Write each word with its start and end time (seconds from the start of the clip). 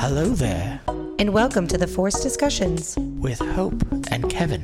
Hello 0.00 0.30
there, 0.30 0.80
and 1.18 1.34
welcome 1.34 1.66
to 1.66 1.76
the 1.76 1.86
Force 1.86 2.22
Discussions. 2.22 2.96
with 2.98 3.38
Hope 3.38 3.74
and 4.10 4.30
Kevin. 4.30 4.62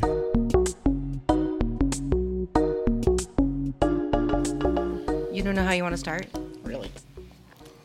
You 5.31 5.43
don't 5.43 5.55
know 5.55 5.63
how 5.63 5.73
you 5.73 5.83
want 5.83 5.93
to 5.93 5.99
start? 5.99 6.27
Really? 6.65 6.91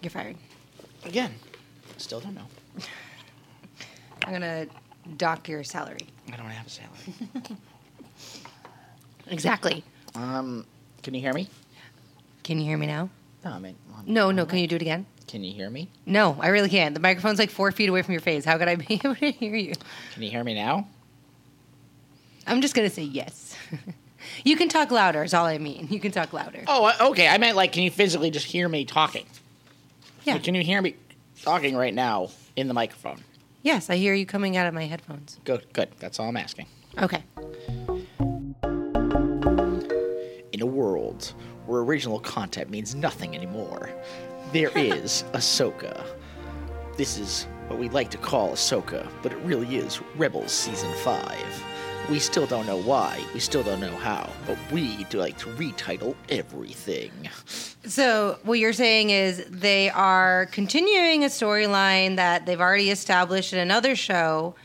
You're 0.01 0.11
fired. 0.11 0.37
Again, 1.03 1.33
still 1.97 2.21
don't 2.21 2.35
know. 2.35 2.47
I'm 4.25 4.31
gonna 4.31 4.67
dock 5.17 5.49
your 5.49 5.65
salary. 5.65 6.07
I 6.31 6.37
don't 6.37 6.45
have 6.45 6.67
a 6.67 6.69
salary. 6.69 7.57
Exactly. 9.27 9.83
Um, 10.15 10.65
can 11.03 11.13
you 11.13 11.19
hear 11.19 11.33
me? 11.33 11.49
Can 12.43 12.59
you 12.59 12.65
hear 12.65 12.77
me 12.77 12.85
now? 12.87 13.09
No, 13.43 13.51
I 13.51 13.59
mean, 13.59 13.75
No, 14.05 14.31
no. 14.31 14.45
Can 14.45 14.59
you 14.59 14.67
do 14.67 14.75
it 14.77 14.81
again? 14.81 15.05
Can 15.31 15.45
you 15.45 15.53
hear 15.53 15.69
me? 15.69 15.87
No, 16.05 16.35
I 16.41 16.49
really 16.49 16.67
can't. 16.67 16.93
The 16.93 16.99
microphone's 16.99 17.39
like 17.39 17.49
four 17.49 17.71
feet 17.71 17.87
away 17.87 18.01
from 18.01 18.11
your 18.11 18.19
face. 18.19 18.43
How 18.43 18.57
could 18.57 18.67
I 18.67 18.75
be 18.75 18.95
able 19.05 19.15
to 19.15 19.31
hear 19.31 19.55
you? 19.55 19.73
Can 20.13 20.23
you 20.23 20.29
hear 20.29 20.43
me 20.43 20.53
now? 20.53 20.89
I'm 22.45 22.59
just 22.59 22.75
gonna 22.75 22.89
say 22.89 23.03
yes. 23.03 23.55
you 24.43 24.57
can 24.57 24.67
talk 24.67 24.91
louder. 24.91 25.23
Is 25.23 25.33
all 25.33 25.45
I 25.45 25.57
mean. 25.57 25.87
You 25.89 26.01
can 26.01 26.11
talk 26.11 26.33
louder. 26.33 26.65
Oh, 26.67 26.83
uh, 26.83 27.11
okay. 27.11 27.29
I 27.29 27.37
meant 27.37 27.55
like, 27.55 27.71
can 27.71 27.83
you 27.83 27.89
physically 27.89 28.29
just 28.29 28.45
hear 28.45 28.67
me 28.67 28.83
talking? 28.83 29.25
Yeah. 30.25 30.33
Like, 30.33 30.43
can 30.43 30.53
you 30.53 30.63
hear 30.63 30.81
me 30.81 30.97
talking 31.41 31.77
right 31.77 31.93
now 31.93 32.31
in 32.57 32.67
the 32.67 32.73
microphone? 32.73 33.23
Yes, 33.61 33.89
I 33.89 33.95
hear 33.95 34.13
you 34.13 34.25
coming 34.25 34.57
out 34.57 34.67
of 34.67 34.73
my 34.73 34.83
headphones. 34.83 35.39
Good, 35.45 35.65
good. 35.71 35.91
That's 35.99 36.19
all 36.19 36.27
I'm 36.27 36.35
asking. 36.35 36.65
Okay. 37.01 37.23
In 40.51 40.61
a 40.61 40.65
world 40.65 41.33
where 41.67 41.79
original 41.79 42.19
content 42.19 42.69
means 42.69 42.95
nothing 42.95 43.33
anymore, 43.33 43.91
there 44.53 44.71
is 44.77 45.23
Ahsoka. 45.33 46.03
This 46.97 47.17
is 47.17 47.47
what 47.67 47.79
we 47.79 47.89
like 47.89 48.09
to 48.11 48.17
call 48.17 48.51
Ahsoka, 48.51 49.07
but 49.23 49.31
it 49.31 49.37
really 49.39 49.77
is 49.77 50.01
Rebels 50.17 50.51
Season 50.51 50.91
5. 50.95 51.63
We 52.09 52.19
still 52.19 52.45
don't 52.45 52.65
know 52.65 52.81
why, 52.81 53.23
we 53.33 53.39
still 53.39 53.63
don't 53.63 53.79
know 53.79 53.95
how, 53.95 54.29
but 54.45 54.57
we 54.71 55.05
do 55.05 55.19
like 55.19 55.37
to 55.37 55.45
retitle 55.51 56.15
everything. 56.29 57.11
So 57.85 58.37
what 58.43 58.59
you're 58.59 58.73
saying 58.73 59.11
is 59.11 59.45
they 59.49 59.89
are 59.91 60.47
continuing 60.47 61.23
a 61.23 61.27
storyline 61.27 62.17
that 62.17 62.45
they've 62.45 62.59
already 62.59 62.89
established 62.89 63.53
in 63.53 63.59
another 63.59 63.95
show. 63.95 64.55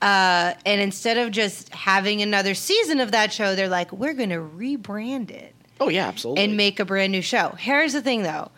Uh, 0.00 0.54
and 0.64 0.80
instead 0.80 1.18
of 1.18 1.30
just 1.30 1.68
having 1.74 2.22
another 2.22 2.54
season 2.54 3.00
of 3.00 3.12
that 3.12 3.32
show, 3.32 3.54
they're 3.54 3.68
like, 3.68 3.92
we're 3.92 4.14
going 4.14 4.30
to 4.30 4.36
rebrand 4.40 5.30
it 5.30 5.54
Oh, 5.80 5.88
yeah, 5.90 6.06
absolutely. 6.08 6.42
and 6.44 6.56
make 6.56 6.80
a 6.80 6.84
brand 6.84 7.12
new 7.12 7.22
show. 7.22 7.50
Here's 7.58 7.92
the 7.92 8.02
thing, 8.02 8.22
though. 8.22 8.50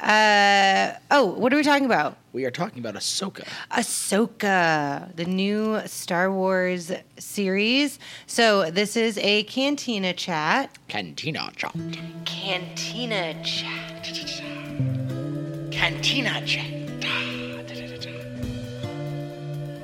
Uh, 0.00 0.98
oh, 1.10 1.26
what 1.26 1.52
are 1.52 1.56
we 1.56 1.62
talking 1.62 1.86
about? 1.86 2.16
we 2.32 2.44
are 2.44 2.50
talking 2.50 2.78
about 2.78 2.94
Ahsoka. 2.94 3.44
Ahsoka, 3.72 5.14
the 5.16 5.24
new 5.24 5.80
Star 5.86 6.30
Wars 6.32 6.92
series. 7.18 7.98
So 8.26 8.70
this 8.70 8.96
is 8.96 9.18
a 9.18 9.42
Cantina 9.44 10.12
chat. 10.12 10.78
Cantina 10.88 11.50
Chat. 11.56 11.72
Cantina 12.24 13.34
chat. 13.42 14.02
Cantina 15.72 16.46
Chat. 16.46 16.80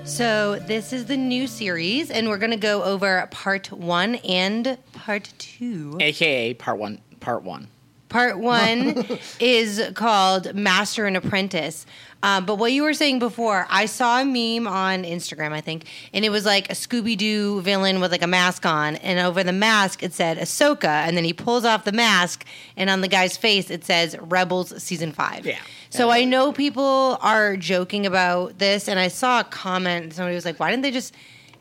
So 0.04 0.58
this 0.60 0.92
is 0.92 1.06
the 1.06 1.16
new 1.16 1.46
series, 1.46 2.10
and 2.10 2.28
we're 2.28 2.38
going 2.38 2.52
to 2.52 2.56
go 2.56 2.84
over 2.84 3.26
part 3.32 3.72
one 3.72 4.14
and 4.16 4.78
part 4.92 5.32
two. 5.36 5.98
AKA 6.00 6.54
Part 6.54 6.78
1. 6.78 7.00
Part 7.20 7.42
1. 7.42 7.68
Part 8.16 8.38
one 8.38 9.04
is 9.40 9.90
called 9.92 10.54
Master 10.54 11.04
and 11.04 11.18
Apprentice. 11.18 11.84
Um, 12.22 12.46
but 12.46 12.54
what 12.54 12.72
you 12.72 12.82
were 12.82 12.94
saying 12.94 13.18
before, 13.18 13.66
I 13.68 13.84
saw 13.84 14.22
a 14.22 14.24
meme 14.24 14.66
on 14.66 15.04
Instagram, 15.04 15.52
I 15.52 15.60
think, 15.60 15.84
and 16.14 16.24
it 16.24 16.30
was 16.30 16.46
like 16.46 16.70
a 16.70 16.72
Scooby 16.72 17.14
Doo 17.14 17.60
villain 17.60 18.00
with 18.00 18.12
like 18.12 18.22
a 18.22 18.26
mask 18.26 18.64
on, 18.64 18.96
and 18.96 19.18
over 19.18 19.44
the 19.44 19.52
mask 19.52 20.02
it 20.02 20.14
said 20.14 20.38
Ahsoka, 20.38 20.88
and 20.88 21.14
then 21.14 21.24
he 21.24 21.34
pulls 21.34 21.66
off 21.66 21.84
the 21.84 21.92
mask, 21.92 22.46
and 22.74 22.88
on 22.88 23.02
the 23.02 23.08
guy's 23.08 23.36
face 23.36 23.68
it 23.70 23.84
says 23.84 24.16
Rebels 24.18 24.82
Season 24.82 25.12
Five. 25.12 25.44
Yeah. 25.44 25.58
So 25.90 26.08
I 26.08 26.24
know 26.24 26.52
people 26.52 27.18
are 27.20 27.54
joking 27.58 28.06
about 28.06 28.58
this, 28.58 28.88
and 28.88 28.98
I 28.98 29.08
saw 29.08 29.40
a 29.40 29.44
comment. 29.44 30.14
Somebody 30.14 30.36
was 30.36 30.46
like, 30.46 30.58
"Why 30.58 30.70
didn't 30.70 30.84
they 30.84 30.90
just 30.90 31.14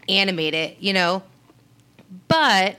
animate 0.07 0.53
it?" 0.53 0.77
You 0.79 0.93
know, 0.93 1.21
but 2.29 2.77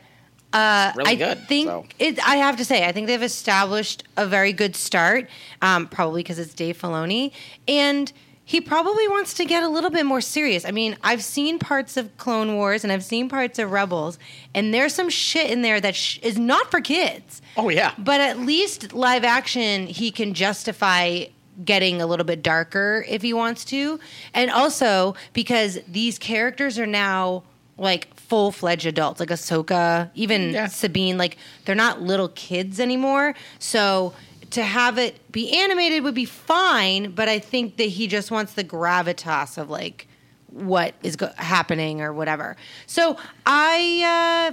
uh, 0.53 0.93
Really 0.97 1.11
I 1.11 1.15
good, 1.15 1.49
think 1.49 1.69
so. 1.69 1.87
it. 1.99 2.19
I 2.27 2.37
have 2.37 2.57
to 2.57 2.65
say, 2.65 2.87
I 2.87 2.93
think 2.93 3.07
they've 3.07 3.23
established 3.23 4.05
a 4.17 4.27
very 4.27 4.53
good 4.53 4.75
start. 4.77 5.29
Um, 5.63 5.87
probably 5.89 6.23
because 6.23 6.39
it's 6.39 6.55
Dave 6.55 6.81
Filoni, 6.81 7.33
and 7.69 8.13
he 8.45 8.61
probably 8.61 9.09
wants 9.09 9.35
to 9.35 9.45
get 9.45 9.65
a 9.65 9.69
little 9.69 9.91
bit 9.91 10.07
more 10.07 10.21
serious. 10.21 10.65
I 10.65 10.71
mean, 10.71 10.97
I've 11.03 11.25
seen 11.25 11.59
parts 11.59 11.97
of 11.97 12.17
Clone 12.17 12.55
Wars 12.55 12.85
and 12.85 12.93
I've 12.93 13.03
seen 13.03 13.29
parts 13.29 13.59
of 13.59 13.73
Rebels, 13.73 14.21
and 14.55 14.73
there's 14.73 14.95
some 14.95 15.09
shit 15.09 15.51
in 15.51 15.63
there 15.63 15.81
that 15.81 15.97
sh- 15.97 16.21
is 16.23 16.39
not 16.39 16.71
for 16.71 16.81
kids. 16.81 17.43
Oh, 17.57 17.69
yeah. 17.71 17.93
But 17.99 18.21
at 18.21 18.39
least 18.39 18.93
live 18.93 19.25
action, 19.25 19.89
he 19.89 20.13
can 20.13 20.33
justify 20.33 21.25
getting 21.65 22.01
a 22.01 22.07
little 22.07 22.25
bit 22.25 22.43
darker 22.43 23.05
if 23.09 23.23
he 23.23 23.33
wants 23.33 23.65
to. 23.65 23.99
And 24.33 24.51
also 24.51 25.17
because 25.33 25.81
these 25.89 26.17
characters 26.19 26.79
are 26.79 26.87
now 26.87 27.43
like 27.79 28.15
full 28.29 28.51
fledged 28.53 28.87
adults, 28.87 29.21
like 29.21 29.29
Ahsoka, 29.31 30.11
even 30.15 30.51
Yeah. 30.51 30.67
Sabine, 30.67 31.17
like 31.19 31.37
they're 31.65 31.75
not 31.75 32.03
little 32.03 32.29
kids 32.31 32.81
anymore. 32.81 33.35
So 33.59 34.13
to 34.51 34.63
have 34.63 34.99
it 34.99 35.31
be 35.33 35.53
animated 35.59 36.03
would 36.05 36.15
be 36.15 36.25
fine, 36.25 37.11
but 37.13 37.29
I 37.29 37.39
think 37.39 37.77
that 37.77 37.85
he 37.89 38.07
just 38.07 38.31
wants 38.31 38.53
the 38.55 38.65
gravitas 38.65 39.59
of 39.59 39.71
like 39.71 40.07
what 40.51 40.95
is 41.03 41.17
go- 41.17 41.33
happening 41.37 42.01
or 42.01 42.13
whatever. 42.13 42.57
So 42.87 43.17
I, 43.45 44.53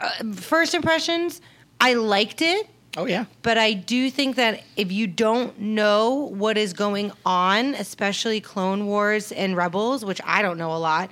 uh, 0.00 0.04
uh, 0.04 0.32
first 0.34 0.74
impressions, 0.74 1.40
I 1.80 1.94
liked 1.94 2.40
it 2.42 2.68
Oh, 2.96 3.04
yeah. 3.06 3.26
but 3.42 3.58
I 3.58 3.72
do 3.74 4.10
think 4.10 4.36
that 4.36 4.62
if 4.76 4.90
you 4.90 5.06
don't 5.06 5.58
know 5.60 6.14
what 6.34 6.56
is 6.58 6.72
going 6.72 7.12
on, 7.24 7.74
especially 7.74 8.40
Clone 8.40 8.86
Wars 8.86 9.30
and 9.32 9.56
Rebels, 9.56 10.04
which 10.04 10.20
I 10.24 10.42
don't 10.42 10.58
know 10.58 10.72
a 10.74 10.78
lot, 10.78 11.10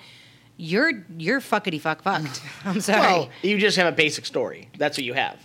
you're 0.56 1.04
you're 1.18 1.40
fuckity 1.40 1.80
fuck 1.80 2.02
fucked. 2.02 2.40
I'm 2.64 2.80
sorry. 2.80 3.00
Well, 3.00 3.30
you 3.42 3.58
just 3.58 3.76
have 3.76 3.92
a 3.92 3.96
basic 3.96 4.26
story. 4.26 4.68
That's 4.78 4.96
what 4.98 5.04
you 5.04 5.12
have. 5.14 5.38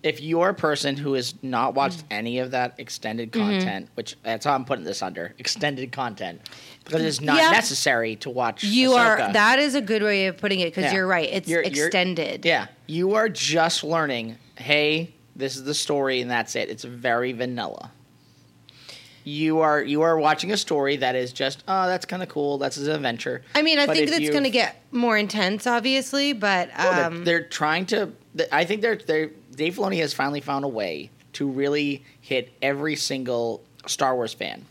If 0.00 0.20
you're 0.20 0.50
a 0.50 0.54
person 0.54 0.96
who 0.96 1.14
has 1.14 1.34
not 1.42 1.74
watched 1.74 2.04
any 2.08 2.38
of 2.38 2.52
that 2.52 2.74
extended 2.78 3.32
Mm-hmm. 3.32 3.58
content, 3.58 3.88
which 3.94 4.16
that's 4.22 4.44
how 4.44 4.54
I'm 4.54 4.64
putting 4.64 4.84
this 4.84 5.02
under 5.02 5.34
extended 5.38 5.90
content, 5.90 6.40
because 6.84 7.02
it's 7.02 7.20
not 7.20 7.36
Yeah. 7.38 7.50
necessary 7.50 8.14
to 8.16 8.30
watch. 8.30 8.62
you 8.62 8.90
Ahsoka. 8.90 9.28
are 9.28 9.32
that 9.32 9.58
is 9.58 9.74
a 9.74 9.80
good 9.80 10.02
way 10.04 10.26
of 10.28 10.36
putting 10.38 10.60
it 10.60 10.66
because 10.66 10.84
Yeah. 10.84 10.94
you're 10.94 11.06
right. 11.08 11.28
It's 11.28 11.48
You're- 11.48 11.66
you're- 11.68 11.86
extended. 11.86 12.44
Yeah, 12.44 12.66
you 12.86 13.14
are 13.14 13.28
just 13.28 13.82
learning. 13.82 14.38
Hey, 14.56 15.14
this 15.34 15.56
is 15.56 15.64
the 15.64 15.74
story, 15.74 16.20
and 16.20 16.30
that's 16.30 16.54
it. 16.54 16.68
It's 16.68 16.84
very 16.84 17.32
vanilla. 17.32 17.90
You 19.28 19.60
are 19.60 19.82
you 19.82 20.00
are 20.02 20.18
watching 20.18 20.52
a 20.52 20.56
story 20.56 20.96
that 20.96 21.14
is 21.14 21.32
just 21.34 21.62
oh 21.68 21.86
that's 21.86 22.06
kind 22.06 22.22
of 22.22 22.30
cool. 22.30 22.56
That's 22.56 22.78
an 22.78 22.90
adventure. 22.90 23.42
I 23.54 23.60
mean, 23.62 23.78
I 23.78 23.86
But 23.86 23.96
think 23.96 24.10
that's 24.10 24.30
going 24.30 24.44
to 24.44 24.50
get 24.50 24.80
more 24.90 25.18
intense, 25.18 25.66
obviously, 25.66 26.32
but 26.32 26.70
No, 26.78 26.82
they're- 26.94 27.04
um, 27.04 27.24
they're, 27.24 27.42
trying 27.44 27.84
to. 27.86 28.12
I 28.50 28.64
think 28.64 28.80
they're 28.80 28.96
they're 28.96 29.30
Dave 29.54 29.74
Filoni 29.74 29.98
has 29.98 30.14
finally 30.14 30.40
found 30.40 30.64
a 30.64 30.68
way 30.68 31.10
to 31.34 31.46
really 31.50 32.04
hit 32.22 32.50
every 32.62 32.96
single 32.96 33.62
Star 33.86 34.14
Wars 34.14 34.32
fan. 34.32 34.64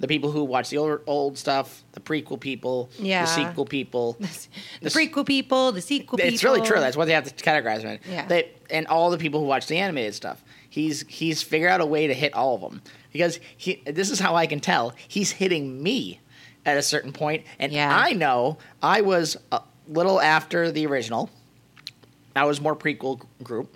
The 0.00 0.06
people 0.08 0.30
who 0.30 0.44
watch 0.44 0.68
the 0.70 0.76
old, 0.78 1.00
old 1.06 1.38
stuff, 1.38 1.82
the 1.92 2.00
prequel 2.00 2.38
people, 2.38 2.88
Yeah. 2.98 3.22
the 3.22 3.26
sequel 3.30 3.64
people. 3.64 4.12
the 4.80 4.90
prequel 4.90 5.26
people, 5.26 5.72
the 5.72 5.80
sequel 5.80 6.18
people. 6.18 6.32
It's 6.34 6.44
really 6.44 6.60
true. 6.60 6.78
That's 6.78 6.96
what 6.96 7.06
they 7.06 7.14
have 7.14 7.24
to 7.24 7.44
categorize 7.44 7.82
them. 7.82 7.98
in. 8.04 8.12
Yeah. 8.12 8.26
They, 8.26 8.50
and 8.70 8.86
all 8.86 9.10
the 9.10 9.18
people 9.18 9.40
who 9.40 9.46
watch 9.46 9.66
the 9.66 9.76
animated 9.78 10.14
stuff. 10.14 10.40
He's 10.70 11.04
he's 11.08 11.42
figured 11.42 11.70
out 11.70 11.80
a 11.80 11.86
way 11.86 12.06
to 12.06 12.14
hit 12.14 12.34
all 12.34 12.54
of 12.54 12.60
them 12.60 12.82
because 13.12 13.40
he. 13.56 13.82
This 13.86 14.10
is 14.10 14.18
how 14.20 14.34
I 14.36 14.46
can 14.46 14.60
tell 14.60 14.92
he's 15.08 15.30
hitting 15.30 15.82
me 15.82 16.20
at 16.66 16.76
a 16.76 16.82
certain 16.82 17.12
point, 17.12 17.44
and 17.58 17.72
Yeah. 17.72 17.90
I 17.96 18.12
know 18.12 18.58
I 18.82 19.00
was 19.00 19.36
a 19.50 19.62
little 19.86 20.20
after 20.20 20.70
the 20.70 20.86
original. 20.86 21.30
I 22.36 22.44
was 22.44 22.60
more 22.60 22.76
prequel 22.76 23.24
group. 23.42 23.74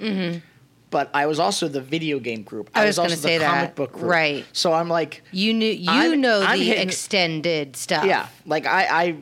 But 0.90 1.08
I 1.14 1.24
was 1.24 1.38
also 1.40 1.68
the 1.68 1.80
video 1.80 2.18
game 2.18 2.42
group. 2.42 2.68
Mm-hmm. 2.68 2.78
I 2.78 2.84
was 2.84 2.98
also 2.98 3.08
gonna 3.14 3.20
say 3.22 3.38
the 3.38 3.44
comic 3.46 3.60
that. 3.70 3.74
book 3.76 3.92
group. 3.92 4.04
Right. 4.10 4.44
So 4.52 4.74
I'm 4.74 4.90
like, 4.90 5.22
You 5.32 5.54
knew 5.54 5.64
you 5.72 5.90
I'm- 5.90 6.20
know 6.20 6.42
I'm 6.46 6.58
the 6.58 6.64
hitting- 6.66 6.86
extended 6.88 7.76
stuff. 7.76 8.04
yeah, 8.04 8.28
like 8.44 8.66
I, 8.66 8.84
I 9.04 9.16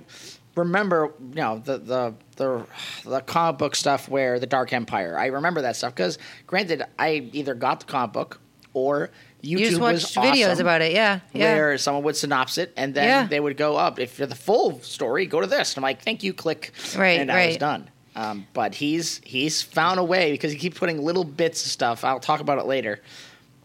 remember, 0.57 1.13
you 1.29 1.37
know, 1.37 1.63
the 1.65 1.79
the 1.79 2.15
the 2.41 2.67
the 3.05 3.21
comic 3.21 3.59
book 3.59 3.77
stuff 3.77 4.09
where 4.09 4.41
the 4.41 4.47
Dark 4.47 4.73
Empire. 4.73 5.17
I 5.19 5.27
remember 5.27 5.63
that 5.63 5.77
stuff 5.77 5.95
because, 5.95 6.19
granted, 6.47 6.83
I 6.99 7.29
either 7.33 7.55
got 7.55 7.81
the 7.81 7.87
comic 7.87 8.13
book 8.13 8.41
or 8.73 9.11
YouTube 9.43 9.49
You 9.49 9.59
just 9.59 9.81
was 9.81 10.03
watched 10.17 10.17
videos 10.17 10.61
about 10.61 10.81
it. 10.83 10.93
Yeah. 10.93 11.21
Yeah. 11.33 11.55
Where 11.55 11.79
someone 11.79 12.03
would 12.05 12.17
synopsis 12.17 12.59
it 12.65 12.73
and 12.77 12.95
then 12.95 13.05
Yeah. 13.05 13.27
they 13.27 13.41
would 13.41 13.57
go 13.57 13.77
up. 13.77 13.99
If 13.99 14.19
you're 14.19 14.27
the 14.29 14.35
full 14.35 14.81
story, 14.83 15.27
go 15.27 15.41
to 15.41 15.47
this. 15.47 15.75
And 15.75 15.79
I'm 15.79 15.89
like, 15.89 16.03
thank 16.03 16.23
you, 16.23 16.33
click. 16.33 16.73
Right, 16.97 17.21
And 17.21 17.31
I 17.31 17.47
was 17.49 17.57
done. 17.57 17.89
Um, 18.17 18.47
but 18.55 18.75
he's 18.75 19.21
he's 19.25 19.63
found 19.63 20.01
a 20.01 20.05
way 20.05 20.33
because 20.33 20.53
he 20.53 20.59
keeps 20.59 20.79
putting 20.79 21.01
little 21.03 21.25
bits 21.25 21.65
of 21.65 21.71
stuff. 21.71 22.05
I'll 22.05 22.21
talk 22.21 22.41
about 22.41 22.59
it 22.59 22.67
later 22.67 23.01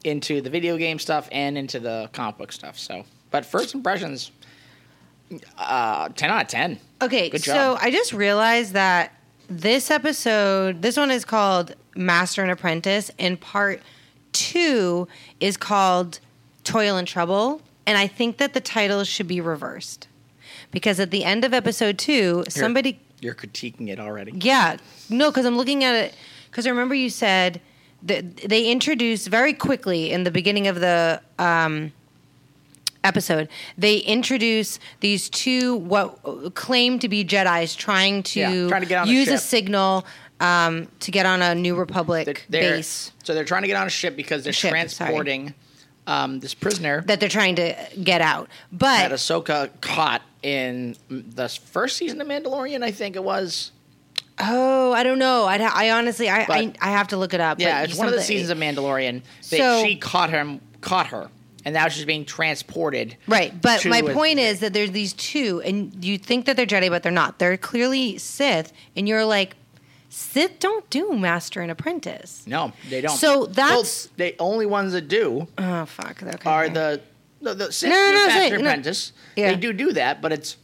into 0.03 0.39
the 0.41 0.49
video 0.51 0.77
game 0.77 0.99
stuff 0.99 1.27
and 1.31 1.57
into 1.57 1.79
the 1.79 2.09
comic 2.13 2.37
book 2.37 2.51
stuff. 2.51 2.77
So, 2.77 3.05
But 3.31 3.43
first 3.45 3.73
impressions, 3.73 4.31
uh, 5.57 6.09
ten 6.09 6.29
out 6.29 6.43
of 6.43 6.47
ten. 6.47 6.79
Okay, 7.01 7.29
Good 7.29 7.43
so. 7.43 7.77
I 7.79 7.91
just 7.91 8.13
realized 8.13 8.73
that 8.73 9.13
this 9.49 9.91
episode, 9.91 10.81
this 10.81 10.97
one 10.97 11.11
is 11.11 11.25
called 11.25 11.75
Master 11.95 12.41
and 12.41 12.51
Apprentice, 12.51 13.11
and 13.19 13.39
part 13.39 13.81
two 14.31 15.07
is 15.39 15.57
called 15.57 16.19
Toil 16.63 16.97
and 16.97 17.07
Trouble. 17.07 17.61
And 17.87 17.97
I 17.97 18.07
think 18.07 18.37
that 18.37 18.53
the 18.53 18.61
titles 18.61 19.07
should 19.07 19.27
be 19.27 19.39
reversed. 19.41 20.07
Because 20.71 20.99
at 20.99 21.11
the 21.11 21.23
end 21.23 21.45
of 21.45 21.53
episode 21.53 21.97
two, 21.97 22.43
somebody 22.49 22.99
You're 23.21 23.35
critiquing 23.35 23.89
it 23.89 23.99
already. 23.99 24.31
Yeah, 24.35 24.77
no, 25.09 25.29
because 25.29 25.45
I'm 25.45 25.55
looking 25.57 25.83
at 25.83 25.95
it. 25.95 26.15
Because 26.49 26.65
I 26.65 26.71
remember 26.71 26.95
you 26.95 27.09
said 27.09 27.61
that 28.03 28.37
they 28.37 28.69
introduced 28.69 29.27
very 29.27 29.53
quickly 29.53 30.11
in 30.11 30.23
the 30.23 30.31
beginning 30.31 30.67
of 30.67 30.79
the 30.79 31.21
um, 31.37 31.93
episode. 33.05 33.47
They 33.77 33.97
introduce 33.99 34.79
these 34.99 35.29
two 35.29 35.75
what 35.77 36.53
claim 36.55 36.99
to 36.99 37.07
be 37.07 37.23
Jedi's 37.23 37.75
trying 37.75 38.23
to, 38.23 38.39
Yeah, 38.39 38.67
trying 38.67 38.81
to 38.81 38.87
get 38.87 39.01
on 39.03 39.07
use 39.07 39.27
a 39.27 39.31
ship. 39.33 39.39
signal 39.41 40.05
um, 40.39 40.87
to 40.99 41.11
get 41.11 41.25
on 41.25 41.41
a 41.41 41.55
New 41.55 41.75
Republic 41.75 42.25
They're, 42.49 42.61
they're- 42.61 42.75
base 42.77 43.11
So 43.23 43.33
they're 43.33 43.45
trying 43.45 43.61
to 43.61 43.67
get 43.67 43.77
on 43.77 43.87
a 43.87 43.89
ship 43.91 44.15
because 44.15 44.43
they're 44.43 44.51
Ship, 44.53 44.71
transporting 44.71 45.53
um, 46.07 46.39
this 46.39 46.53
prisoner 46.53 47.01
that 47.07 47.19
they're 47.19 47.29
trying 47.29 47.55
to 47.55 47.75
get 48.03 48.21
out. 48.21 48.49
But 48.71 49.09
that 49.09 49.11
Ahsoka 49.11 49.69
caught 49.81 50.21
in 50.43 50.95
the 51.09 51.47
first 51.49 51.97
season 51.97 52.19
of 52.21 52.27
Mandalorian. 52.27 52.83
I 52.83 52.91
think 52.91 53.15
it 53.15 53.23
was. 53.23 53.71
oh, 54.39 54.91
I 54.93 55.03
don't 55.03 55.17
know. 55.17 55.45
I, 55.45 55.57
I 55.57 55.91
honestly, 55.91 56.29
I, 56.29 56.41
I, 56.41 56.45
But- 56.45 56.77
I 56.81 56.91
have 56.91 57.07
to 57.09 57.17
look 57.17 57.33
it 57.33 57.39
up. 57.39 57.59
Yeah, 57.59 57.81
it's 57.83 57.97
one 57.97 58.07
of 58.07 58.13
the 58.13 58.21
seasons 58.21 58.49
of 58.49 58.57
Mandalorian. 58.57 59.21
That 59.49 59.57
So- 59.57 59.83
she 59.83 59.95
caught 59.95 60.29
him, 60.29 60.59
caught 60.81 61.07
her, 61.07 61.29
and 61.65 61.73
now 61.73 61.87
she's 61.87 62.05
being 62.05 62.23
transported. 62.25 63.17
Right, 63.27 63.59
but 63.59 63.83
my 63.85 63.97
a- 63.99 64.13
point 64.13 64.39
is 64.39 64.59
that 64.61 64.71
there's 64.73 64.91
these 64.91 65.13
two, 65.13 65.61
and 65.65 66.03
you 66.05 66.17
think 66.17 66.45
that 66.45 66.55
they're 66.55 66.65
Jedi, 66.67 66.89
but 66.89 67.03
they're 67.03 67.11
not. 67.11 67.39
They're 67.39 67.57
clearly 67.57 68.17
Sith, 68.19 68.71
and 68.95 69.07
you're 69.07 69.25
like, 69.25 69.55
Sith 70.09 70.59
don't 70.59 70.87
do 70.89 71.11
Master 71.13 71.61
and 71.61 71.71
Apprentice. 71.71 72.45
No, 72.47 72.71
they 72.89 73.01
don't. 73.01 73.17
So 73.17 73.47
that's- 73.47 74.05
well, 74.07 74.13
the 74.17 74.35
only 74.39 74.65
ones 74.65 74.93
that 74.93 75.07
do 75.09 75.47
Oh 75.57 75.85
fuck! 75.85 76.23
Okay. 76.23 76.49
are 76.49 76.69
the 76.69 77.01
the, 77.41 77.53
the 77.53 77.71
Sith 77.73 77.89
No, 77.89 77.95
no, 77.95 78.11
do 78.11 78.15
no, 78.17 78.27
Master 78.27 78.57
no. 78.57 78.63
Apprentice. 78.63 79.11
Yeah. 79.35 79.49
They 79.49 79.55
do 79.57 79.73
do 79.73 79.91
that, 79.93 80.21
but 80.21 80.31
it's 80.31 80.55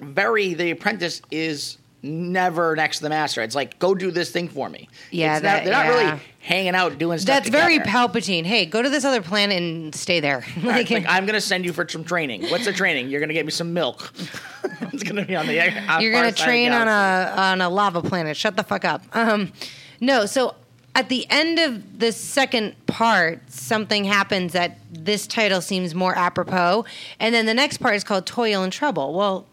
very 0.00 0.54
the 0.54 0.70
apprentice 0.70 1.20
is 1.30 1.76
never 2.02 2.74
next 2.76 2.98
to 2.98 3.02
the 3.04 3.08
master. 3.08 3.42
It's 3.42 3.54
like 3.54 3.78
go 3.78 3.94
do 3.94 4.10
this 4.10 4.30
thing 4.30 4.48
for 4.48 4.68
me. 4.68 4.88
Yeah, 5.10 5.36
It's 5.36 5.42
not- 5.44 5.64
they're 5.64 5.72
not 5.72 5.86
really 5.88 6.20
hanging 6.40 6.74
out 6.74 6.96
doing 6.98 7.18
stuff. 7.18 7.36
That's 7.36 7.48
very 7.50 7.78
together. 7.78 7.90
Palpatine. 7.90 8.44
Hey, 8.44 8.64
go 8.66 8.80
to 8.82 8.88
this 8.88 9.04
other 9.04 9.20
planet 9.20 9.58
and 9.58 9.94
stay 9.94 10.20
there. 10.20 10.44
Like, 10.62 10.88
like, 10.90 11.06
I'm 11.08 11.26
gonna 11.26 11.40
send 11.40 11.64
you 11.64 11.72
for 11.72 11.86
some 11.88 12.04
training. 12.04 12.44
What's 12.50 12.64
the 12.64 12.72
training? 12.72 13.08
You're 13.10 13.20
gonna 13.20 13.34
get 13.34 13.44
me 13.44 13.50
some 13.52 13.72
milk. 13.72 14.12
it's 14.80 15.02
gonna 15.02 15.24
be 15.24 15.36
on 15.36 15.46
the. 15.46 15.60
On 15.60 16.00
You're 16.02 16.12
gonna 16.12 16.24
side 16.24 16.28
of 16.30 16.36
the 16.36 16.42
train 16.44 16.72
on 16.72 16.88
a 16.88 17.34
on 17.36 17.60
a 17.60 17.68
lava 17.68 18.02
planet. 18.02 18.36
Shut 18.36 18.56
the 18.56 18.62
fuck 18.62 18.84
up. 18.84 19.02
Um, 19.12 19.52
no. 20.00 20.26
So 20.26 20.54
at 20.94 21.08
the 21.08 21.26
end 21.30 21.58
of 21.58 21.98
the 21.98 22.12
second 22.12 22.74
part, 22.86 23.40
something 23.50 24.04
happens 24.04 24.52
that 24.52 24.78
this 24.90 25.26
title 25.26 25.60
seems 25.60 25.94
more 25.94 26.16
apropos, 26.16 26.84
and 27.18 27.34
then 27.34 27.46
the 27.46 27.54
next 27.54 27.78
part 27.78 27.94
is 27.94 28.04
called 28.04 28.26
"Toil 28.26 28.62
and 28.62 28.72
Trouble." 28.72 29.14
Well, 29.14 29.46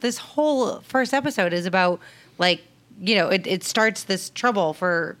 this 0.00 0.18
whole 0.18 0.80
first 0.80 1.14
episode 1.14 1.52
is 1.52 1.66
about 1.66 2.00
like 2.38 2.62
you 3.00 3.14
know 3.14 3.28
it, 3.28 3.46
it 3.46 3.64
starts 3.64 4.04
this 4.04 4.30
trouble 4.30 4.72
for 4.72 5.16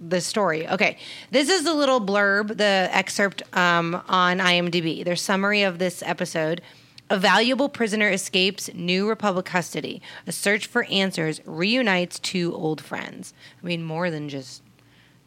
the 0.00 0.20
story. 0.20 0.68
Okay, 0.68 0.98
this 1.30 1.48
is 1.48 1.64
the 1.64 1.74
little 1.74 2.00
blurb, 2.00 2.56
the 2.56 2.88
excerpt 2.92 3.42
um, 3.56 4.02
on 4.08 4.38
IMDb. 4.38 5.04
Their 5.04 5.16
summary 5.16 5.62
of 5.62 5.78
this 5.78 6.02
episode. 6.02 6.60
A 7.08 7.16
valuable 7.16 7.68
prisoner 7.68 8.10
escapes 8.10 8.68
New 8.74 9.08
Republic 9.08 9.46
custody. 9.46 10.02
A 10.26 10.32
search 10.32 10.66
for 10.66 10.84
answers 10.84 11.40
reunites 11.46 12.18
two 12.18 12.52
old 12.54 12.80
friends. 12.80 13.32
I 13.62 13.66
mean, 13.66 13.84
more 13.84 14.10
than 14.10 14.28
just 14.28 14.60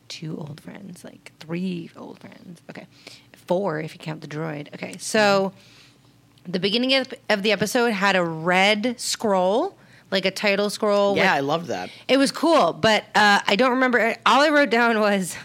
two 0.10 0.38
old 0.38 0.60
friends, 0.60 1.06
like 1.06 1.32
three 1.40 1.90
old 1.96 2.20
friends. 2.20 2.62
Okay, 2.70 2.86
four 3.32 3.80
if 3.80 3.94
you 3.94 4.00
count 4.00 4.22
the 4.22 4.28
droid. 4.28 4.74
Okay, 4.74 4.98
so 4.98 5.54
the 6.52 6.60
beginning 6.60 6.94
of, 6.96 7.14
of 7.30 7.44
the 7.44 7.52
episode 7.52 7.92
had 7.92 8.16
a 8.16 8.24
red 8.24 9.00
scroll, 9.00 9.78
like 10.12 10.26
a 10.26 10.32
title 10.32 10.70
scroll. 10.70 11.16
Yeah, 11.16 11.24
with 11.24 11.32
I 11.32 11.40
love 11.42 11.68
that. 11.68 11.90
it 12.08 12.18
was 12.18 12.32
cool, 12.32 12.74
but 12.74 13.04
uh, 13.16 13.40
I 13.48 13.56
don't 13.56 13.72
remember. 13.72 14.16
All 14.26 14.42
I 14.42 14.50
wrote 14.50 14.70
down 14.70 15.00
was 15.00 15.36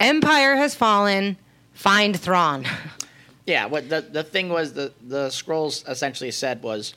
Empire 0.00 0.56
has 0.56 0.74
fallen, 0.74 1.36
find 1.74 2.18
Thrawn. 2.18 2.64
Yeah, 3.44 3.66
what 3.66 3.88
the 3.88 4.02
the 4.02 4.22
thing 4.22 4.50
was 4.50 4.72
the 4.74 4.92
the 5.04 5.28
scrolls 5.28 5.84
essentially 5.88 6.30
said 6.30 6.62
was, 6.62 6.94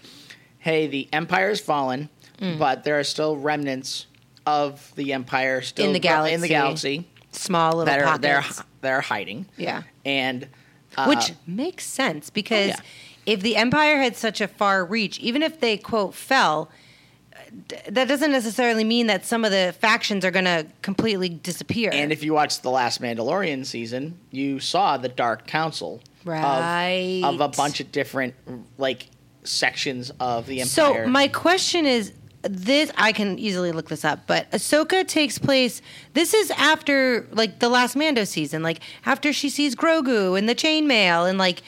"Hey, 0.60 0.86
the 0.86 1.10
empire's 1.12 1.60
fallen, 1.60 2.08
Mm. 2.40 2.60
but 2.60 2.84
there 2.84 3.00
are 3.00 3.04
still 3.04 3.36
remnants 3.36 4.06
of 4.46 4.94
the 4.96 5.12
empire 5.14 5.64
still 5.64 5.88
In 5.88 5.94
the 5.94 6.00
gro- 6.00 6.26
in 6.26 6.42
the 6.42 6.48
galaxy. 6.48 6.98
galaxy 6.98 7.10
Small 7.32 7.70
little 7.78 7.86
that 7.86 8.00
are 8.00 8.18
they're 8.20 8.46
they're 8.82 9.02
hiding." 9.02 9.48
Yeah. 9.58 9.82
and 10.06 10.48
uh, 10.96 11.08
Which 11.08 11.34
makes 11.48 11.84
sense 11.84 12.30
because 12.30 12.68
yeah. 12.70 12.80
If 13.25 13.42
the 13.42 13.56
Empire 13.56 13.98
had 13.98 14.16
such 14.16 14.42
a 14.42 14.48
far 14.48 14.86
reach, 14.86 15.19
even 15.19 15.42
if 15.44 15.60
they, 15.60 15.77
quote, 15.77 16.13
fell, 16.13 16.69
d- 17.68 17.75
that 17.89 18.07
doesn't 18.07 18.31
necessarily 18.31 18.83
mean 18.83 19.07
that 19.07 19.25
some 19.25 19.44
of 19.45 19.51
the 19.51 19.74
factions 19.80 20.24
are 20.25 20.31
going 20.31 20.45
to 20.45 20.66
completely 20.81 21.30
disappear. 21.30 21.89
and 21.94 22.12
if 22.12 22.24
you 22.24 22.33
watched 22.33 22.63
the 22.63 22.72
last 22.72 23.01
Mandalorian 23.01 23.66
season, 23.66 24.18
you 24.31 24.60
saw 24.60 24.98
the 24.98 25.10
Dark 25.10 25.48
Council 25.48 26.01
of- 26.22 26.27
Right. 26.27 27.22
of, 27.24 27.39
a 27.39 27.48
bunch 27.50 27.80
of 27.80 27.92
different 27.92 28.33
like 28.77 29.07
sections 29.44 30.12
of 30.19 30.48
the 30.48 30.62
empire. 30.62 31.04
So 31.04 31.07
my 31.07 31.27
question 31.27 31.86
is 31.86 32.13
this 32.42 32.92
I 32.98 33.12
can 33.12 33.38
easily 33.39 33.72
look 33.72 33.89
this 33.89 34.04
up, 34.06 34.25
but 34.27 34.50
Ahsoka 34.51 35.07
takes 35.07 35.38
place 35.39 35.81
this 36.13 36.33
is 36.33 36.50
after 36.51 37.27
like 37.31 37.60
the 37.60 37.69
last 37.69 37.95
Mando 37.95 38.24
season, 38.24 38.63
like 38.63 38.80
after 39.06 39.31
she 39.33 39.50
sees 39.50 39.75
Grogu 39.75 40.38
and 40.38 40.48
the 40.50 40.56
chainmail 40.56 41.27
and 41.30 41.38
like 41.38 41.62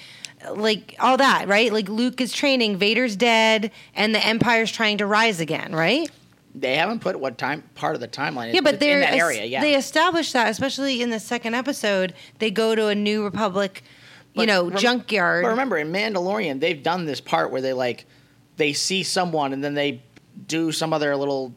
like 0.55 0.95
all 0.99 1.17
that, 1.17 1.47
right? 1.47 1.71
Like 1.71 1.89
Luke 1.89 2.21
is 2.21 2.31
training, 2.31 2.77
Vader's 2.77 3.15
dead, 3.15 3.71
and 3.95 4.13
the 4.13 4.25
Empire's 4.25 4.71
trying 4.71 4.97
to 4.99 5.05
rise 5.05 5.39
again, 5.39 5.73
right? 5.73 6.09
they 6.59 6.75
haven't 6.75 6.99
put 7.01 7.19
what 7.19 7.37
time 7.37 7.63
part 7.75 7.93
of 7.93 8.01
the 8.01 8.07
timeline. 8.07 8.51
Yeah, 8.53 8.61
but 8.61 8.75
it's 8.75 8.79
they're 8.79 8.95
in 8.95 9.01
that 9.01 9.13
es- 9.13 9.21
area. 9.21 9.45
Yeah, 9.45 9.61
they 9.61 9.75
established 9.75 10.33
that, 10.33 10.49
especially 10.49 11.01
in 11.01 11.09
the 11.11 11.19
second 11.19 11.53
episode. 11.53 12.13
They 12.39 12.49
go 12.51 12.73
to 12.73 12.87
a 12.87 12.95
New 12.95 13.23
Republic, 13.23 13.83
you 14.33 14.45
know, 14.45 14.67
rem- 14.69 14.77
junkyard. 14.77 15.43
But 15.43 15.49
remember, 15.49 15.77
in 15.77 15.91
Mandalorian, 15.91 16.59
they've 16.59 16.81
done 16.81 17.05
this 17.05 17.21
part 17.21 17.51
where 17.51 17.61
they 17.61 17.73
like 17.73 18.05
they 18.55 18.73
see 18.73 19.03
someone 19.03 19.53
and 19.53 19.63
then 19.63 19.75
they 19.75 20.01
do 20.47 20.71
some 20.71 20.93
other 20.93 21.15
little. 21.15 21.53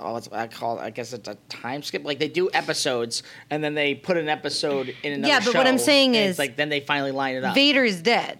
Oh, 0.00 0.16
it's, 0.16 0.28
I 0.32 0.46
call. 0.48 0.78
It, 0.78 0.82
I 0.82 0.90
guess 0.90 1.12
it's 1.12 1.28
a 1.28 1.36
time 1.48 1.82
skip. 1.82 2.04
Like 2.04 2.18
they 2.18 2.28
do 2.28 2.50
episodes 2.52 3.22
and 3.50 3.62
then 3.62 3.74
they 3.74 3.94
put 3.94 4.16
an 4.16 4.28
episode 4.28 4.94
in 5.02 5.12
another. 5.12 5.32
Yeah, 5.32 5.40
but 5.44 5.54
what 5.54 5.66
I'm 5.66 5.78
saying 5.78 6.14
is- 6.16 6.38
like 6.38 6.56
then 6.56 6.68
they 6.68 6.80
finally 6.80 7.12
line 7.12 7.36
it 7.36 7.44
up. 7.44 7.54
Vader 7.54 7.84
is 7.84 8.02
dead. 8.02 8.38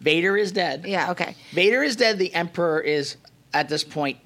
Vader 0.00 0.36
is 0.36 0.52
dead. 0.52 0.84
Yeah, 0.86 1.10
okay. 1.12 1.34
Vader 1.52 1.82
is 1.82 1.96
dead. 1.96 2.18
The 2.18 2.32
Emperor 2.34 2.80
is 2.80 3.16
at 3.52 3.68
this 3.68 3.82
point 3.84 4.18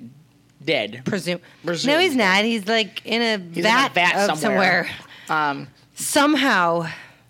dead. 0.64 1.02
Presume. 1.04 1.40
Presumed. 1.64 1.94
No, 1.94 1.98
he's 2.00 2.14
not. 2.16 2.44
He's 2.44 2.66
like 2.66 3.00
in 3.06 3.22
a 3.22 3.38
He's 3.54 3.64
vat, 3.64 3.86
in 3.86 3.90
a 3.90 3.94
vat 3.94 4.26
somewhere. 4.36 4.36
somewhere. 5.28 5.50
Um, 5.50 5.68
Somehow, 5.94 6.86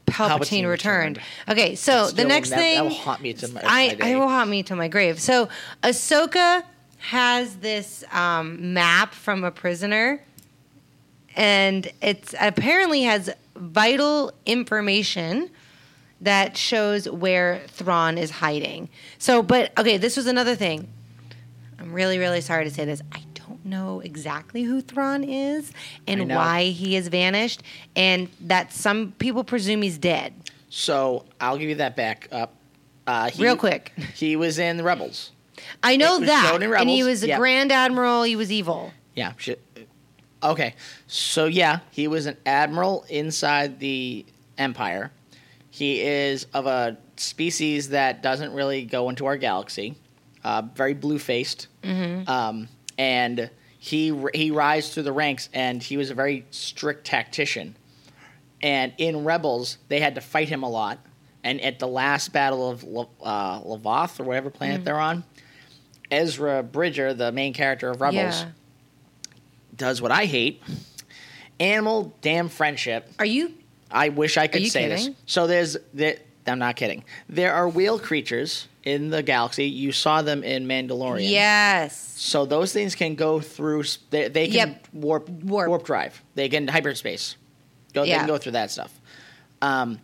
Palpatine, 0.06 0.28
Palpatine 0.38 0.68
returned. 0.68 1.16
returned. 1.18 1.20
Okay, 1.48 1.74
so 1.74 2.06
That 2.06 2.16
the 2.16 2.24
next 2.24 2.50
that- 2.50 2.58
thing 2.58 2.76
that 2.76 2.84
will 2.84 2.90
haunt 2.94 3.20
me 3.20 3.32
to 3.34 3.48
my- 3.48 3.60
I. 3.64 3.96
I 4.00 4.16
will 4.16 4.28
haunt 4.28 4.50
me 4.50 4.62
to 4.64 4.76
my 4.76 4.88
grave. 4.88 5.20
So 5.20 5.48
Ahsoka 5.82 6.62
has 7.02 7.56
this 7.56 8.04
um, 8.12 8.72
map 8.72 9.12
from 9.12 9.42
a 9.42 9.50
prisoner, 9.50 10.22
and 11.34 11.90
it 12.00 12.32
apparently 12.40 13.02
has 13.02 13.28
vital 13.56 14.32
information 14.46 15.50
that 16.20 16.56
shows 16.56 17.08
where 17.08 17.62
Thrawn 17.66 18.18
is 18.18 18.30
hiding. 18.30 18.88
So, 19.18 19.42
but 19.42 19.76
okay, 19.76 19.96
this 19.96 20.16
was 20.16 20.28
another 20.28 20.54
thing. 20.54 20.86
I'm 21.80 21.92
really, 21.92 22.18
really 22.18 22.40
sorry 22.40 22.62
to 22.64 22.70
say 22.70 22.84
this. 22.84 23.02
I 23.10 23.24
don't 23.34 23.64
know 23.64 23.98
exactly 23.98 24.62
who 24.62 24.80
Thrawn 24.80 25.24
is 25.24 25.72
and 26.06 26.28
why 26.28 26.66
he 26.66 26.94
has 26.94 27.08
vanished, 27.08 27.64
and 27.96 28.28
that 28.42 28.72
some 28.72 29.10
people 29.18 29.42
presume 29.42 29.82
he's 29.82 29.98
dead. 29.98 30.32
so 30.68 31.24
I'll 31.40 31.58
give 31.58 31.68
you 31.68 31.74
that 31.76 31.96
back 31.96 32.28
up. 32.30 32.54
Uh, 33.08 33.28
he, 33.30 33.42
Real 33.42 33.56
quick. 33.56 33.92
He 34.14 34.36
was 34.36 34.60
in 34.60 34.76
the 34.76 34.84
Rebels. 34.84 35.31
I 35.82 35.96
know 35.96 36.16
It 36.16 36.26
that, 36.26 36.62
in 36.62 36.72
and 36.74 36.88
he 36.90 37.02
was 37.02 37.22
a 37.22 37.28
yeah. 37.28 37.38
Grand 37.38 37.72
Admiral. 37.72 38.22
He 38.22 38.36
was 38.36 38.50
evil. 38.50 38.92
Yeah. 39.14 39.32
Shit. 39.36 39.60
Okay. 40.42 40.74
So 41.06 41.46
yeah, 41.46 41.80
he 41.90 42.08
was 42.08 42.26
an 42.26 42.36
admiral 42.46 43.04
inside 43.08 43.78
the 43.78 44.24
Empire. 44.58 45.10
He 45.70 46.00
is 46.02 46.46
of 46.52 46.66
a 46.66 46.98
species 47.16 47.90
that 47.90 48.22
doesn't 48.22 48.52
really 48.52 48.84
go 48.84 49.08
into 49.08 49.26
our 49.26 49.36
galaxy. 49.36 49.94
Uh, 50.44 50.62
very 50.74 50.94
blue 50.94 51.18
faced. 51.18 51.68
Mm-hmm. 51.82 52.28
Um, 52.28 52.68
and 52.98 53.50
he 53.78 54.14
he 54.34 54.50
rise 54.50 54.92
through 54.92 55.04
the 55.04 55.12
ranks, 55.12 55.48
and 55.52 55.82
he 55.82 55.96
was 55.96 56.10
a 56.10 56.14
very 56.14 56.44
strict 56.50 57.06
tactician. 57.06 57.76
And 58.62 58.92
in 58.98 59.24
Rebels, 59.24 59.78
they 59.88 60.00
had 60.00 60.14
to 60.14 60.20
fight 60.20 60.48
him 60.48 60.62
a 60.62 60.68
lot 60.68 60.98
And 61.44 61.60
at 61.60 61.78
the 61.78 61.88
last 61.88 62.32
battle 62.32 62.70
of 62.70 62.84
Le- 62.84 63.08
uh, 63.22 63.60
Lavoth 63.62 64.20
or 64.20 64.24
whatever 64.24 64.50
planet 64.50 64.84
they're 64.84 64.98
on, 65.00 65.24
Ezra 66.12 66.62
Bridger, 66.62 67.14
the 67.14 67.32
main 67.32 67.52
character 67.54 67.90
of 67.90 68.00
Rebels, 68.00 68.42
Yeah. 68.42 68.46
does 69.76 70.00
what 70.02 70.12
I 70.12 70.26
hate: 70.26 70.62
animal 71.58 72.14
damn 72.20 72.48
friendship. 72.48 73.08
Are 73.18 73.24
you? 73.26 73.54
I 73.90 74.10
wish 74.10 74.36
I 74.36 74.46
could 74.46 74.66
say 74.68 74.88
kidding? 74.88 75.06
this. 75.06 75.16
So 75.26 75.46
there's 75.46 75.76
there, 75.92 76.16
I'm 76.46 76.58
not 76.58 76.76
kidding. 76.76 77.04
There 77.28 77.52
are 77.54 77.68
whale 77.68 77.98
creatures 77.98 78.68
in 78.84 79.10
the 79.10 79.22
galaxy. 79.22 79.66
You 79.66 79.92
saw 79.92 80.22
them 80.22 80.42
in 80.42 80.66
Mandalorian. 80.66 81.28
Yes. 81.30 81.96
So 82.16 82.44
those 82.46 82.72
things 82.72 82.94
can 82.94 83.14
go 83.14 83.40
through. 83.40 83.84
They, 84.10 84.28
they 84.28 84.46
can 84.48 84.54
Yep. 84.70 84.88
warp, 84.92 85.28
Warp. 85.28 85.68
warp 85.68 85.84
drive. 85.84 86.22
They 86.34 86.48
can 86.48 86.68
hyperspace. 86.68 87.36
Go. 87.92 88.04
They 88.04 88.10
can 88.12 88.26
go 88.26 88.38
through 88.38 88.52
that 88.52 88.70
stuff. 88.70 88.92
Um, 89.60 89.98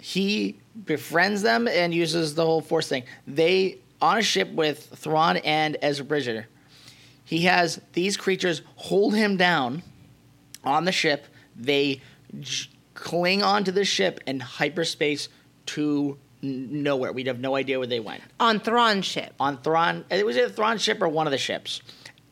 he 0.00 0.58
befriends 0.86 1.42
them 1.42 1.66
and 1.68 1.92
uses 1.92 2.34
the 2.34 2.44
whole 2.44 2.60
force 2.60 2.88
thing. 2.88 3.02
They 3.26 3.78
on 4.00 4.18
a 4.18 4.22
ship 4.22 4.50
with 4.52 4.86
Thrawn 4.96 5.36
and 5.38 5.76
Ezra 5.82 6.04
Bridger. 6.04 6.46
He 7.24 7.42
has 7.42 7.80
these 7.94 8.16
creatures 8.16 8.62
hold 8.76 9.14
him 9.14 9.36
down 9.36 9.82
on 10.62 10.84
the 10.84 10.92
ship. 10.92 11.26
They 11.56 12.00
j- 12.40 12.68
cling 12.94 13.42
onto 13.42 13.70
the 13.72 13.84
ship 13.84 14.20
and 14.26 14.42
hyperspace 14.42 15.28
to 15.66 16.18
n- 16.42 16.82
nowhere. 16.82 17.12
We'd 17.12 17.26
have 17.28 17.40
no 17.40 17.56
idea 17.56 17.78
where 17.78 17.86
they 17.88 18.00
went 18.00 18.22
On 18.40 18.60
Thrawn's 18.60 19.06
ship. 19.06 19.32
on 19.40 19.58
Thrawn. 19.62 20.04
It 20.10 20.26
was 20.26 20.36
either 20.36 20.50
Thrawn 20.50 20.76
ship 20.78 21.00
or 21.00 21.08
one 21.08 21.26
of 21.26 21.30
the 21.30 21.38
ships. 21.38 21.80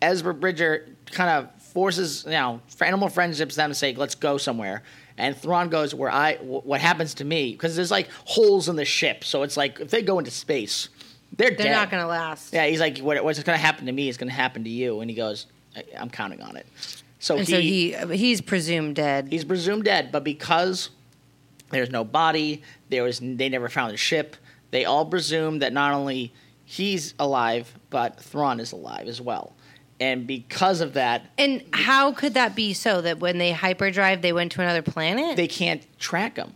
Ezra 0.03 0.35
Bridger 0.35 0.89
kind 1.07 1.31
of 1.31 1.63
forces, 1.63 2.25
you 2.25 2.33
know, 2.33 2.61
animal 2.81 3.09
friendships 3.09 3.55
them 3.55 3.71
to 3.71 3.75
say, 3.75 3.95
"Let's 3.95 4.15
go 4.17 4.37
somewhere." 4.37 4.83
And 5.17 5.37
Thrawn 5.37 5.69
goes 5.69 5.95
where 5.95 6.11
I. 6.11 6.35
What 6.37 6.81
happens 6.81 7.15
to 7.15 7.25
me? 7.25 7.53
Because 7.53 7.77
there's 7.77 7.91
like 7.91 8.09
holes 8.25 8.69
in 8.69 8.77
the 8.77 8.85
ship, 8.85 9.25
so 9.25 9.43
it's 9.43 9.57
like 9.57 9.79
if 9.81 9.91
they 9.91 10.03
go 10.03 10.19
into 10.19 10.31
space, 10.31 10.89
they're, 11.37 11.51
They're 11.51 11.57
dead. 11.67 11.73
not 11.73 11.91
going 11.91 12.03
to 12.03 12.07
last. 12.09 12.53
Yeah, 12.53 12.67
he's 12.67 12.81
like, 12.81 12.99
what, 12.99 13.23
"What's 13.25 13.43
going 13.43 13.57
to 13.59 13.63
happen 13.65 13.87
to 13.87 13.93
me 13.93 14.09
is 14.09 14.17
going 14.17 14.29
to 14.29 14.35
happen 14.35 14.65
to 14.65 14.71
you," 14.71 15.01
and 15.01 15.11
he 15.11 15.17
goes, 15.17 15.47
I, 15.77 15.85
"I'm 15.99 16.11
counting 16.11 16.43
on 16.43 16.57
it." 16.57 16.67
So 17.19 17.37
And 17.39 17.47
he, 17.47 17.93
so 17.93 18.09
he 18.09 18.17
he's 18.17 18.41
presumed 18.41 18.97
dead. 18.97 19.29
he's 19.31 19.45
presumed 19.45 19.85
dead, 19.85 20.11
but 20.13 20.25
because 20.25 20.91
there's 21.71 21.91
no 21.91 22.05
body, 22.05 22.63
there 22.89 23.03
was 23.05 23.21
they 23.21 23.49
never 23.49 23.69
found 23.69 23.93
a 23.93 23.97
ship. 23.97 24.37
They 24.73 24.85
all 24.85 25.07
presume 25.07 25.61
that 25.61 25.73
not 25.73 25.93
only 25.95 26.33
he's 26.65 27.15
alive, 27.19 27.73
but 27.91 28.19
Thrawn 28.21 28.59
is 28.61 28.73
alive 28.73 29.07
as 29.07 29.21
well. 29.21 29.55
And 30.01 30.27
because 30.27 30.81
of 30.81 30.95
that, 30.95 31.27
And 31.39 31.63
how 31.73 32.11
could 32.13 32.35
that 32.35 32.57
be 32.57 32.73
so 32.73 33.01
that 33.03 33.21
when 33.21 33.39
they 33.39 33.53
hyperdrive, 33.53 34.21
they 34.21 34.33
went 34.33 34.51
to 34.53 34.61
another 34.63 34.83
planet? 34.83 35.37
they 35.37 35.47
can't 35.47 35.87
track 36.01 36.35
them. 36.35 36.55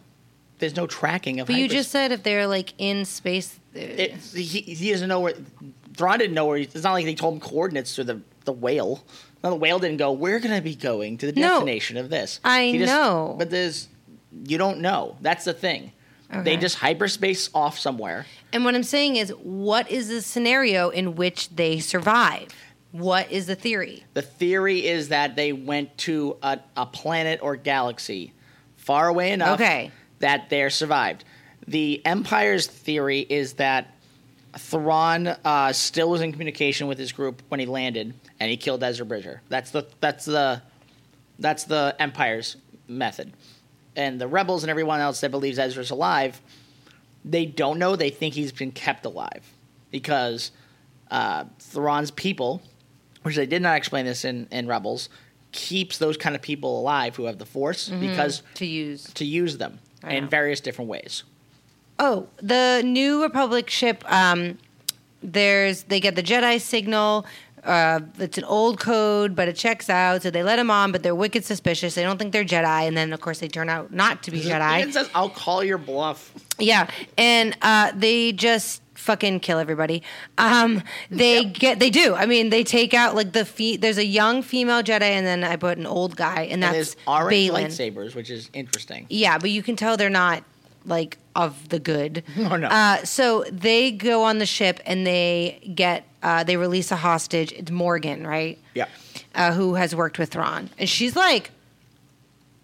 There's 0.58 0.74
no 0.74 0.86
tracking 0.88 1.38
of. 1.38 1.46
but 1.46 1.54
you 1.56 1.68
just 1.68 1.90
said 1.92 2.10
if 2.12 2.22
they're 2.24 2.46
like 2.48 2.72
in 2.78 3.04
space. 3.04 3.60
It, 3.76 4.12
he, 4.34 4.60
he 4.60 4.90
doesn't 4.90 5.08
know 5.08 5.20
where. 5.20 5.34
Thrawn 5.96 6.18
didn't 6.18 6.34
know 6.34 6.46
where. 6.46 6.58
He, 6.58 6.64
it's 6.64 6.82
not 6.82 6.92
like 6.92 7.04
they 7.04 7.14
told 7.14 7.34
him 7.34 7.40
coordinates 7.40 7.94
to 7.96 8.04
the 8.04 8.20
the 8.44 8.52
whale. 8.52 9.04
No, 9.44 9.50
the 9.50 9.56
whale 9.56 9.78
didn't 9.78 9.98
go. 9.98 10.12
We're 10.12 10.40
gonna 10.40 10.60
be 10.62 10.74
going 10.74 11.18
to 11.18 11.30
the 11.32 11.40
No. 11.40 11.48
destination 11.54 11.96
of 11.96 12.10
this. 12.10 12.40
I 12.44 12.72
just- 12.76 12.92
know. 12.92 13.34
but 13.38 13.50
there's 13.50 13.88
you 14.44 14.58
don't 14.58 14.80
know. 14.80 15.16
That's 15.20 15.44
the 15.44 15.54
thing. 15.54 15.92
They 16.42 16.56
just 16.56 16.76
hyperspace 16.78 17.50
off 17.54 17.78
somewhere. 17.78 18.26
And 18.52 18.64
what 18.64 18.74
I'm 18.74 18.82
saying 18.82 19.14
is, 19.14 19.30
what 19.30 19.88
is 19.90 20.08
the 20.08 20.20
scenario 20.20 20.88
in 20.90 21.14
which 21.14 21.50
they 21.50 21.78
survive? 21.78 22.48
What 22.90 23.30
is 23.30 23.46
the 23.46 23.54
theory? 23.54 24.04
The 24.14 24.22
theory 24.22 24.84
is 24.86 25.10
that 25.10 25.36
they 25.36 25.52
went 25.52 25.96
to 25.98 26.36
a, 26.42 26.58
a 26.76 26.84
planet 26.84 27.38
or 27.42 27.54
galaxy 27.54 28.32
far 28.76 29.06
away 29.06 29.30
enough 29.30 29.60
Okay. 29.60 29.92
that 30.18 30.50
they're 30.50 30.68
survived. 30.70 31.24
The 31.68 32.00
Empire's 32.04 32.66
theory 32.66 33.20
is 33.20 33.54
that 33.54 33.94
Thrawn 34.56 35.26
uh, 35.26 35.72
still 35.72 36.10
was 36.10 36.20
in 36.20 36.32
communication 36.32 36.86
with 36.86 36.98
his 36.98 37.12
group 37.12 37.42
when 37.48 37.60
he 37.60 37.66
landed, 37.66 38.14
and 38.40 38.50
he 38.50 38.56
killed 38.56 38.82
Ezra 38.82 39.04
Bridger. 39.04 39.42
That's 39.48 39.70
the 39.70 39.86
that's 40.00 40.24
the 40.24 40.62
that's 41.38 41.64
the 41.64 41.94
Empire's 41.98 42.56
method. 42.88 43.32
And 43.96 44.20
the 44.20 44.28
rebels 44.28 44.62
and 44.62 44.70
everyone 44.70 45.00
else 45.00 45.20
that 45.20 45.30
believes 45.30 45.58
Ezra's 45.58 45.90
alive, 45.90 46.40
they 47.24 47.46
don't 47.46 47.78
know. 47.78 47.96
They 47.96 48.10
think 48.10 48.34
he's 48.34 48.52
been 48.52 48.70
kept 48.72 49.04
alive 49.06 49.42
because 49.90 50.50
uh, 51.10 51.44
Thrawn's 51.58 52.10
people, 52.10 52.62
which 53.22 53.36
they 53.36 53.46
did 53.46 53.62
not 53.62 53.76
explain 53.76 54.04
this 54.04 54.24
in, 54.24 54.48
in 54.50 54.66
Rebels, 54.66 55.08
keeps 55.52 55.96
those 55.98 56.16
kind 56.18 56.36
of 56.36 56.42
people 56.42 56.78
alive 56.80 57.16
who 57.16 57.24
have 57.24 57.38
the 57.38 57.46
Force 57.46 57.88
because 57.88 58.42
To 58.54 58.66
use. 58.66 59.04
to 59.14 59.24
use 59.24 59.56
them 59.58 59.78
I 60.02 60.14
in 60.14 60.24
know. 60.24 60.30
various 60.30 60.60
different 60.60 60.90
ways. 60.90 61.22
Oh, 61.98 62.28
the 62.38 62.82
New 62.84 63.22
Republic 63.22 63.70
ship. 63.70 64.04
Um, 64.10 64.58
there's 65.22 65.84
they 65.84 66.00
get 66.00 66.14
the 66.16 66.22
Jedi 66.22 66.60
signal. 66.60 67.26
Uh, 67.64 67.98
it's 68.20 68.38
an 68.38 68.44
old 68.44 68.78
code, 68.78 69.34
but 69.34 69.48
it 69.48 69.56
checks 69.56 69.90
out. 69.90 70.22
So 70.22 70.30
they 70.30 70.44
let 70.44 70.56
them 70.56 70.70
on, 70.70 70.92
but 70.92 71.02
they're 71.02 71.16
wicked 71.16 71.44
suspicious. 71.44 71.96
They 71.96 72.04
don't 72.04 72.16
think 72.16 72.32
they're 72.32 72.44
Jedi, 72.44 72.86
and 72.86 72.96
then 72.96 73.12
of 73.12 73.20
course 73.20 73.40
they 73.40 73.48
turn 73.48 73.68
out 73.68 73.92
not 73.92 74.22
to 74.24 74.30
be 74.30 74.38
It 74.42 74.44
Jedi. 74.52 74.92
says, 74.92 75.10
"I'll 75.14 75.30
call 75.30 75.64
your 75.64 75.78
bluff." 75.78 76.32
Yeah, 76.58 76.88
and 77.18 77.56
uh, 77.62 77.90
they 77.96 78.32
just 78.32 78.82
fucking 78.94 79.40
kill 79.40 79.58
everybody. 79.58 80.02
Um, 80.38 80.82
they 81.10 81.44
get 81.44 81.80
they 81.80 81.90
do. 81.90 82.14
I 82.14 82.26
mean, 82.26 82.50
they 82.50 82.62
take 82.62 82.94
out 82.94 83.16
like 83.16 83.32
the 83.32 83.44
fe- 83.44 83.76
There's 83.78 83.98
a 83.98 84.06
young 84.06 84.42
female 84.42 84.82
Jedi, 84.82 85.02
and 85.02 85.26
then 85.26 85.42
I 85.42 85.56
put 85.56 85.76
an 85.76 85.86
old 85.86 86.14
guy, 86.14 86.42
and 86.42 86.52
And 86.52 86.62
that's 86.62 86.74
there's 86.74 86.96
orange 87.08 87.32
Baylan. 87.50 87.66
lightsabers, 87.66 88.14
which 88.14 88.30
is 88.30 88.48
interesting. 88.52 89.06
Yeah, 89.08 89.38
but 89.38 89.50
you 89.50 89.62
can 89.64 89.74
tell 89.74 89.96
they're 89.96 90.08
not 90.08 90.44
like 90.84 91.18
of 91.36 91.68
the 91.68 91.78
good. 91.78 92.24
Oh, 92.38 92.56
no. 92.56 92.66
Uh, 92.68 93.04
so 93.04 93.44
they 93.52 93.90
go 93.92 94.24
on 94.24 94.38
the 94.38 94.46
ship 94.46 94.80
and 94.86 95.06
they 95.06 95.72
get 95.74 96.04
uh, 96.22 96.42
they 96.44 96.56
release 96.56 96.90
a 96.90 96.96
hostage. 96.96 97.52
It's 97.52 97.70
Morgan, 97.70 98.26
right? 98.26 98.58
Yeah, 98.74 98.86
Uh, 99.34 99.52
who 99.52 99.74
has 99.74 99.94
worked 99.94 100.18
with 100.18 100.30
Thrawn, 100.30 100.70
and 100.78 100.88
she's 100.88 101.14
like. 101.14 101.50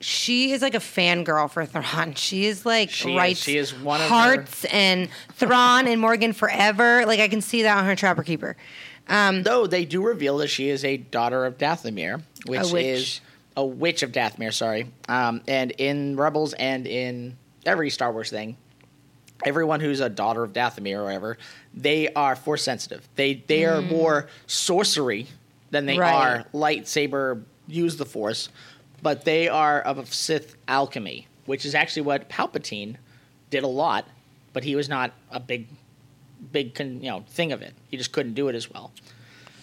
She 0.01 0.51
is 0.51 0.63
like 0.63 0.75
a 0.75 0.79
fangirl 0.79 1.49
for 1.49 1.65
Thrawn. 1.65 2.15
She 2.17 2.47
is 2.47 2.67
like 2.67 2.91
She 2.91 3.11
is. 3.13 3.17
writes 3.17 3.41
She 3.45 3.57
is 3.57 3.73
one 3.73 4.01
of 4.01 4.09
her- 4.09 4.15
hearts 4.15 4.65
and 4.65 5.09
Thrawn 5.35 5.87
and 5.87 6.01
Morgan 6.01 6.33
forever. 6.33 7.07
Like 7.07 7.21
I 7.21 7.29
can 7.29 7.41
see 7.41 7.63
that 7.63 7.79
on 7.79 7.85
her 7.85 7.95
Trapper 7.95 8.25
Keeper. 8.25 8.57
Um, 9.09 9.45
though 9.45 9.69
they 9.69 9.85
do 9.85 10.03
reveal 10.05 10.39
that 10.39 10.49
she 10.49 10.69
is 10.71 10.85
a 10.85 10.97
daughter 10.97 11.45
of 11.47 11.57
Dathomir, 11.57 12.21
which 12.47 12.73
is 12.75 13.21
a 13.57 13.65
witch 13.65 14.03
of 14.03 14.11
Dathomir. 14.11 14.53
Sorry, 14.53 14.91
um, 15.09 15.41
and 15.47 15.71
in 15.73 16.17
Rebels 16.17 16.53
and 16.55 16.87
in 16.89 17.37
every 17.65 17.91
Star 17.91 18.13
Wars 18.13 18.29
thing, 18.31 18.57
everyone 19.45 19.81
who's 19.81 20.01
a 20.01 20.09
daughter 20.09 20.43
of 20.43 20.53
Dathomir 20.53 20.99
or 20.99 21.05
whatever, 21.05 21.39
they 21.75 22.13
are 22.15 22.37
force 22.37 22.63
sensitive. 22.63 23.09
They 23.17 23.35
they 23.47 23.65
are 23.65 23.83
more 23.83 24.29
sorcery 24.47 25.27
than 25.71 25.87
they 25.87 25.97
Mm. 25.97 26.01
Right. 26.01 26.15
are 26.15 26.45
lightsaber 26.53 27.43
use 27.67 27.97
the 27.97 28.05
force, 28.07 28.49
but 29.03 29.25
they 29.25 29.49
are 29.49 29.81
of 29.81 30.13
Sith 30.13 30.57
alchemy, 30.69 31.27
which 31.47 31.65
is 31.65 31.75
actually 31.75 32.03
what 32.03 32.29
Palpatine 32.29 32.97
did 33.51 33.63
a 33.63 33.69
lot, 33.69 34.07
but 34.53 34.65
he 34.65 34.75
was 34.77 34.89
not 34.89 35.13
a 35.31 35.41
big 35.41 35.67
big 36.51 36.75
con, 36.75 37.01
you 37.03 37.11
know 37.11 37.25
thing 37.29 37.53
of 37.53 37.63
it. 37.63 37.73
He 37.89 37.97
just 37.97 38.13
couldn't 38.13 38.35
do 38.35 38.49
it 38.49 38.55
as 38.55 38.71
well. 38.71 38.93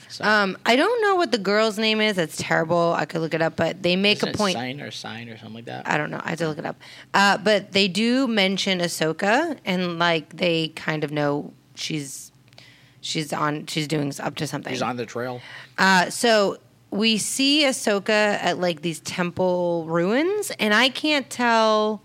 So, 0.10 0.24
um, 0.26 0.58
I 0.66 0.76
don't 0.76 1.02
know 1.04 1.16
what 1.16 1.32
the 1.32 1.38
girl's 1.38 1.78
name 1.78 2.02
is. 2.02 2.16
That's 2.16 2.36
terrible. 2.36 2.94
I 2.98 3.06
could 3.06 3.22
look 3.22 3.36
it 3.36 3.42
up, 3.44 3.56
but 3.56 3.84
they 3.84 3.96
make 3.96 4.18
isn't 4.18 4.30
a 4.30 4.38
point. 4.38 4.56
sign 4.56 4.82
or 4.82 4.90
sign 4.90 5.30
or 5.30 5.38
something 5.38 5.54
like 5.54 5.66
that. 5.66 5.88
I 5.88 5.98
don't 5.98 6.10
know. 6.10 6.20
I 6.24 6.32
have 6.32 6.40
to 6.40 6.48
look 6.48 6.58
it 6.58 6.66
up. 6.66 6.78
Uh, 7.14 7.38
but 7.38 7.74
they 7.74 7.88
do 7.88 8.28
mention 8.28 8.80
Ahsoka, 8.80 9.58
and 9.66 10.00
like 10.00 10.36
they 10.38 10.70
kind 10.70 11.04
of 11.04 11.12
know 11.12 11.54
she's 11.76 12.32
she's 13.02 13.32
on. 13.32 13.68
She's 13.68 13.88
doing 13.88 14.12
up 14.20 14.36
to 14.38 14.48
something. 14.48 14.74
She's 14.74 14.82
on 14.82 14.98
the 14.98 15.06
trail. 15.06 15.42
Uh, 15.78 16.10
so 16.10 16.58
we 16.92 17.20
see 17.20 17.64
Ahsoka 17.64 18.10
at 18.10 18.60
like 18.60 18.82
these 18.82 19.00
temple 19.02 19.86
ruins, 19.88 20.52
and 20.60 20.74
I 20.74 20.90
can't 20.90 21.30
tell. 21.30 22.02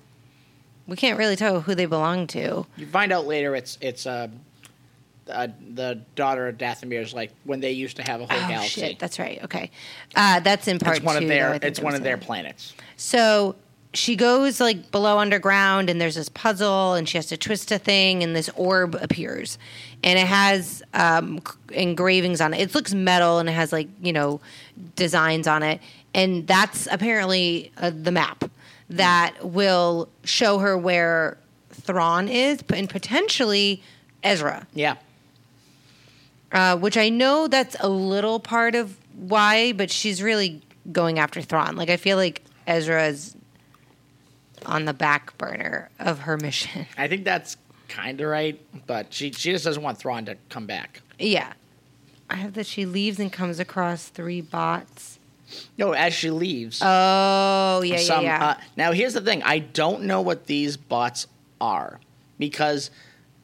We 0.87 0.97
can't 0.97 1.19
really 1.19 1.37
tell 1.37 1.63
who 1.63 1.75
they 1.75 1.87
belong 1.87 2.27
to. 2.29 2.67
You 2.77 2.87
find 2.87 3.13
out 3.13 3.27
later 3.27 3.57
it's 3.57 3.79
it's 3.81 4.07
uh, 4.07 4.29
uh, 5.29 5.49
the 5.75 6.01
daughter 6.17 6.49
of 6.49 6.59
Dathomir's 6.59 7.15
like 7.15 7.33
when 7.45 7.61
they 7.61 7.73
used 7.73 7.97
to 7.97 8.03
have 8.03 8.21
a 8.21 8.27
whole 8.27 8.39
Oh 8.39 8.49
galaxy. 8.49 8.81
shit! 8.81 8.99
That's 8.99 9.19
right. 9.19 9.43
Okay, 9.45 9.71
uh, 10.17 10.41
that's 10.41 10.69
in 10.69 10.79
part 10.79 10.97
it's 10.99 11.05
one 11.05 11.17
two. 11.17 11.23
of 11.25 11.29
their 11.29 11.51
think 11.53 11.65
it's 11.65 11.81
one 11.81 11.95
of 11.95 12.03
their 12.03 12.19
planets. 12.19 12.75
So 12.97 13.57
she 13.93 14.17
goes 14.17 14.61
like 14.61 14.91
below 14.91 15.19
underground, 15.19 15.89
and 15.89 16.01
there's 16.01 16.17
this 16.17 16.29
puzzle, 16.29 16.95
and 16.95 17.09
she 17.09 17.17
has 17.19 17.27
to 17.27 17.37
twist 17.37 17.71
a 17.73 17.79
thing, 17.79 18.23
and 18.23 18.35
this 18.35 18.51
orb 18.57 18.97
appears, 19.01 19.57
and 20.03 20.19
it 20.19 20.27
has 20.27 20.83
um, 20.95 21.41
engravings 21.73 22.41
on 22.41 22.53
it. 22.55 22.61
It 22.61 22.75
looks 22.75 22.93
metal, 22.93 23.39
and 23.39 23.49
it 23.49 23.53
has 23.53 23.73
like 23.73 23.89
you 24.03 24.13
know 24.13 24.41
designs 24.97 25.47
on 25.47 25.63
it, 25.63 25.81
and 26.13 26.47
that's 26.47 26.87
apparently 26.91 27.73
uh, 27.79 27.91
the 27.91 28.11
map 28.13 28.45
that 28.91 29.35
will 29.43 30.09
show 30.25 30.59
her 30.59 30.77
where 30.77 31.39
Thrawn 31.71 32.29
is, 32.29 32.63
and 32.73 32.89
potentially 32.91 33.83
Ezra 34.23 34.67
Yeah. 34.75 34.97
Uh, 36.55 36.77
which 36.77 36.97
I 36.97 37.09
know 37.09 37.49
that's 37.49 37.77
a 37.81 37.89
little 37.89 38.41
part 38.41 38.75
of 38.75 38.97
why, 39.15 39.73
but 39.73 39.91
she's 39.91 40.23
really 40.23 40.63
going 40.91 41.19
after 41.19 41.43
Thrawn. 41.43 41.77
Like 41.77 41.91
I 41.91 41.97
feel 41.97 42.17
like 42.17 42.43
Ezra 42.67 43.09
is 43.09 43.37
on 44.65 44.85
the 44.85 44.95
back 44.95 45.37
burner 45.37 45.91
of 45.99 46.21
her 46.21 46.37
mission. 46.39 46.87
I 46.97 47.09
think 47.09 47.25
that's 47.25 47.57
kind 47.89 48.21
of 48.21 48.29
right, 48.29 48.59
but 48.87 49.13
she 49.13 49.33
she 49.33 49.53
just 49.53 49.65
doesn't 49.65 49.83
want 49.83 49.99
Thrawn 49.99 50.25
to 50.27 50.37
come 50.49 50.67
back. 50.67 51.03
Yeah. 51.19 51.53
I 52.31 52.37
have 52.37 52.55
that 52.55 52.67
she 52.67 52.87
leaves 52.87 53.21
and 53.21 53.33
comes 53.33 53.61
across 53.61 54.09
three 54.09 54.41
bots. 54.41 55.19
No, 55.77 55.93
as 55.93 56.15
she 56.15 56.31
leaves. 56.31 56.81
Oh, 56.83 57.83
yeah, 57.85 57.99
some, 57.99 58.25
yeah, 58.25 58.41
yeah. 58.41 58.47
Uh, 58.47 58.55
now, 58.77 58.93
here's 58.93 59.13
the 59.13 59.21
thing: 59.21 59.43
I 59.43 59.59
don't 59.59 60.05
know 60.05 60.23
what 60.23 60.47
these 60.47 60.77
bots 60.77 61.27
are 61.61 62.01
because 62.39 62.91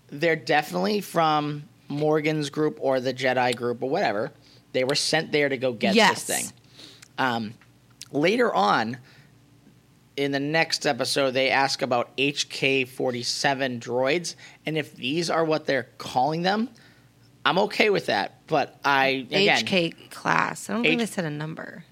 they're 0.09 0.35
definitely 0.35 1.02
from 1.02 1.64
Morgan's 1.90 2.49
group 2.50 2.78
or 2.80 3.00
the 3.00 3.12
Jedi 3.12 3.54
group 3.54 3.82
or 3.82 3.90
whatever. 3.90 4.32
They 4.73 4.85
were 4.85 4.94
sent 4.94 5.32
there 5.32 5.49
to 5.49 5.56
go 5.56 5.73
get 5.73 5.94
Yes. 5.94 6.25
this 6.25 6.37
thing. 6.42 6.52
Um, 7.18 7.54
later 8.12 8.54
on, 8.54 8.97
in 10.16 10.32
the 10.32 10.40
next 10.40 10.87
episode, 10.87 11.32
they 11.32 11.50
ask 11.50 11.82
about 11.82 12.16
HK 12.16 12.85
47 12.88 13.80
droids, 13.80 14.35
and 14.66 14.76
if 14.78 14.94
these 14.94 15.30
are 15.30 15.44
what 15.44 15.66
they're 15.66 15.88
calling 15.99 16.42
them, 16.42 16.68
I'm 17.44 17.59
okay 17.59 17.90
with 17.90 18.06
that. 18.06 18.47
But 18.47 18.78
I, 18.85 19.26
again, 19.30 19.64
HK 19.64 20.11
class. 20.11 20.68
I 20.68 20.75
don't 20.75 20.82
think 20.82 20.99
they 20.99 21.06
said 21.06 21.25
a 21.25 21.30
number. 21.30 21.85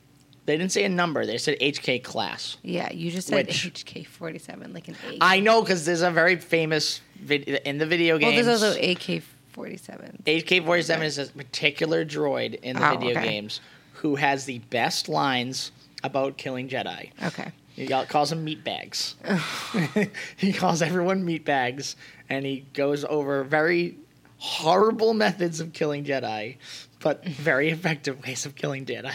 they 0.46 0.56
didn't 0.56 0.72
say 0.72 0.84
a 0.84 0.88
number, 0.88 1.26
they 1.26 1.38
said 1.38 1.58
HK 1.60 2.02
class. 2.02 2.56
Yeah, 2.62 2.92
you 2.92 3.10
just 3.10 3.28
said 3.28 3.46
Which- 3.46 3.64
HK 3.84 4.06
47, 4.06 4.72
like 4.72 4.88
an 4.88 4.96
A. 5.10 5.18
I 5.20 5.40
know 5.40 5.62
because 5.62 5.84
there's 5.84 6.02
a 6.02 6.10
very 6.10 6.36
famous 6.36 7.00
vid- 7.16 7.48
in 7.48 7.78
the 7.78 7.86
video 7.86 8.14
well, 8.18 8.30
games. 8.30 8.46
there's 8.46 8.62
also 8.62 8.78
AK 8.80 9.22
47. 9.58 10.22
HK47 10.24 11.02
is 11.02 11.18
a 11.18 11.26
particular 11.26 12.04
droid 12.04 12.60
in 12.62 12.76
the 12.76 12.88
Oh, 12.88 12.96
video 12.96 13.10
okay. 13.10 13.28
games 13.28 13.60
who 13.94 14.14
has 14.14 14.44
the 14.44 14.60
best 14.70 15.08
lines 15.08 15.72
about 16.04 16.36
killing 16.36 16.68
Jedi. 16.68 17.10
Okay. 17.24 17.50
He 17.74 17.86
got- 17.86 18.08
calls 18.08 18.30
them 18.30 18.46
meatbags. 18.46 19.14
he 20.36 20.52
calls 20.52 20.80
everyone 20.80 21.26
meatbags, 21.26 21.96
and 22.30 22.46
he 22.46 22.66
goes 22.72 23.04
over 23.04 23.42
very 23.42 23.96
horrible 24.36 25.12
methods 25.12 25.58
of 25.58 25.72
killing 25.72 26.04
Jedi, 26.04 26.56
but 27.00 27.24
very 27.24 27.70
effective 27.70 28.22
ways 28.24 28.46
of 28.46 28.54
killing 28.54 28.86
Jedi. 28.86 29.12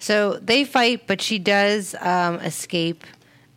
So 0.00 0.40
they 0.42 0.64
fight, 0.64 1.06
but 1.06 1.22
she 1.22 1.38
does 1.38 1.94
um, 2.00 2.40
escape. 2.40 3.04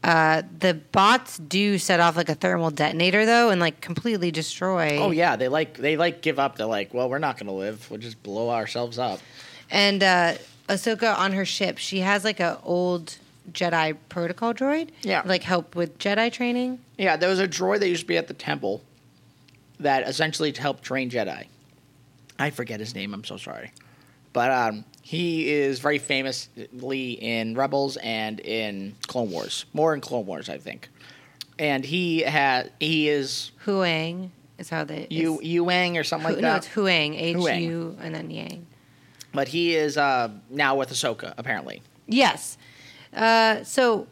Uh, 0.04 0.42
the 0.60 0.74
bots 0.74 1.38
do 1.38 1.78
set 1.78 2.00
off 2.00 2.18
like 2.18 2.30
a 2.30 2.34
thermal 2.36 2.72
detonator 2.72 3.26
though, 3.26 3.50
and 3.50 3.62
like 3.62 3.82
completely 3.82 4.32
destroy. 4.32 4.98
Oh 4.98 5.12
yeah, 5.12 5.36
they 5.36 5.48
like 5.48 5.78
they 5.78 5.96
like 5.96 6.22
give 6.22 6.40
up. 6.40 6.56
They're 6.58 6.66
like, 6.66 6.94
well, 6.94 7.10
we're 7.10 7.20
not 7.20 7.38
gonna 7.38 7.54
live. 7.54 7.90
We'll 7.90 8.00
just 8.00 8.22
blow 8.24 8.50
ourselves 8.50 8.98
up. 8.98 9.20
And 9.70 10.02
uh, 10.02 10.34
Ahsoka 10.68 11.16
on 11.18 11.34
her 11.34 11.46
ship, 11.46 11.78
she 11.78 12.00
has 12.00 12.24
like 12.24 12.40
a 12.40 12.60
old 12.64 13.18
Jedi 13.52 13.96
protocol 14.10 14.54
droid. 14.54 14.90
Yeah. 15.04 15.22
Like 15.24 15.44
help 15.44 15.76
with 15.76 16.00
Jedi 16.00 16.32
training. 16.32 16.80
Yeah, 16.98 17.16
there 17.16 17.30
was 17.30 17.40
a 17.40 17.48
droid 17.48 17.80
that 17.80 17.88
used 17.88 18.02
to 18.02 18.08
be 18.08 18.18
at 18.18 18.28
the 18.28 18.34
temple 18.34 18.82
that 19.80 20.08
essentially 20.08 20.52
helped 20.52 20.84
train 20.84 21.12
Jedi. 21.12 21.46
I 22.40 22.50
forget 22.50 22.80
his 22.80 22.96
name. 22.96 23.14
I'm 23.14 23.24
so 23.24 23.38
sorry, 23.38 23.72
but 24.34 24.50
um, 24.50 24.84
he 25.12 25.50
is 25.50 25.80
very 25.80 25.98
famously 25.98 27.12
in 27.12 27.54
Rebels 27.54 27.98
and 27.98 28.40
in 28.40 28.96
Clone 29.08 29.30
Wars. 29.30 29.66
More 29.74 29.94
in 29.94 30.00
Clone 30.00 30.26
Wars, 30.26 30.48
I 30.48 30.58
think. 30.58 30.88
And 31.60 31.84
he 31.84 32.22
had 32.22 32.72
he 32.80 33.10
is 33.10 33.52
Huyang 33.66 34.30
is 34.58 34.70
how 34.70 34.86
they. 34.86 35.08
Yu 35.10 35.42
is- 35.42 35.48
Yuang 35.50 36.00
or 36.00 36.06
something 36.06 36.32
like 36.32 36.38
no, 36.38 36.54
that. 36.54 36.66
it's 36.66 36.74
Huyang. 36.74 37.20
H. 37.20 37.62
U 37.62 37.98
and 38.00 38.16
then 38.16 38.32
Yang. 38.32 38.66
But 39.34 39.50
he 39.50 39.76
is 39.76 39.98
uh, 39.98 40.30
now 40.50 40.76
with 40.78 40.92
Ahsoka 40.92 41.34
apparently. 41.38 41.82
Yes. 42.08 42.58
Uh, 43.14 43.66
so 43.66 44.08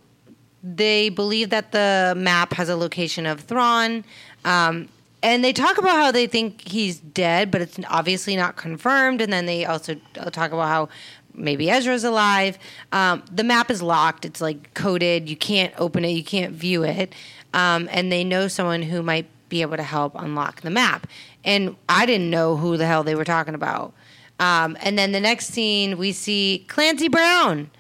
they 0.62 1.08
believe 1.08 1.50
that 1.52 1.72
the 1.72 2.14
map 2.18 2.52
has 2.52 2.68
a 2.68 2.76
location 2.76 3.26
of 3.26 3.40
Thrawn. 3.40 4.04
Um, 4.44 4.90
and 5.22 5.44
they 5.44 5.54
talk 5.54 5.78
about 5.78 5.96
how 5.96 6.12
they 6.12 6.28
think 6.28 6.68
he's 6.68 7.00
dead, 7.00 7.52
but 7.52 7.62
it's 7.62 7.80
obviously 7.90 8.36
not 8.36 8.56
confirmed. 8.56 9.22
And 9.22 9.32
then 9.32 9.46
they 9.46 9.66
also 9.66 9.96
talk 10.32 10.52
about 10.52 10.68
how 10.68 10.90
maybe 11.34 11.70
Ezra's 11.70 12.04
alive. 12.04 12.58
Um, 12.92 13.24
the 13.32 13.44
map 13.44 13.70
is 13.70 13.82
locked, 13.82 14.26
it's 14.26 14.42
like 14.42 14.74
coded. 14.74 15.30
You 15.30 15.36
can't 15.36 15.74
open 15.78 16.06
it, 16.06 16.10
you 16.10 16.24
can't 16.24 16.54
view 16.54 16.84
it. 16.84 17.14
Um, 17.54 17.90
and 17.92 18.12
they 18.12 18.24
know 18.24 18.48
someone 18.48 18.84
who 18.84 19.02
might 19.02 19.28
be 19.50 19.62
able 19.62 19.78
to 19.78 19.84
help 19.84 20.14
unlock 20.16 20.62
the 20.62 20.70
map. 20.70 21.08
And 21.44 21.76
I 21.88 22.06
didn't 22.06 22.30
know 22.30 22.56
who 22.56 22.78
the 22.78 22.86
hell 22.86 23.04
they 23.04 23.16
were 23.16 23.26
talking 23.26 23.56
about. 23.56 23.94
Um, 24.40 24.78
and 24.82 24.98
then 24.98 25.12
the 25.12 25.20
next 25.20 25.48
scene, 25.48 25.98
we 25.98 26.12
see 26.12 26.66
Clancy 26.70 27.10
Brown, 27.10 27.72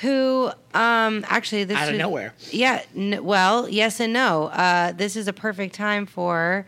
who 0.00 0.50
um, 0.74 1.24
actually 1.28 1.64
this 1.64 1.76
Out 1.76 1.88
of 1.88 1.94
is- 1.94 1.98
nowhere. 1.98 2.34
Yeah, 2.50 2.82
n- 2.96 3.24
well, 3.24 3.68
yes 3.68 3.98
and 4.00 4.12
no. 4.12 4.44
Uh, 4.46 4.92
this 4.92 5.16
is 5.16 5.26
a 5.28 5.32
perfect 5.32 5.74
time 5.74 6.06
for 6.06 6.66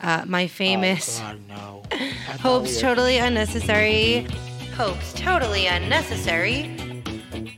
uh, 0.00 0.24
my 0.26 0.46
famous 0.46 1.20
Oh, 1.20 1.22
God, 1.22 1.40
no. 1.48 1.82
hopes 2.40 2.80
totally 2.80 3.18
unnecessary. 3.18 4.26
Hopes 4.76 5.12
totally 5.12 5.66
unnecessary. 5.66 6.74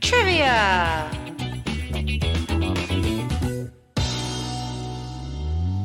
Trivia. 0.01 1.09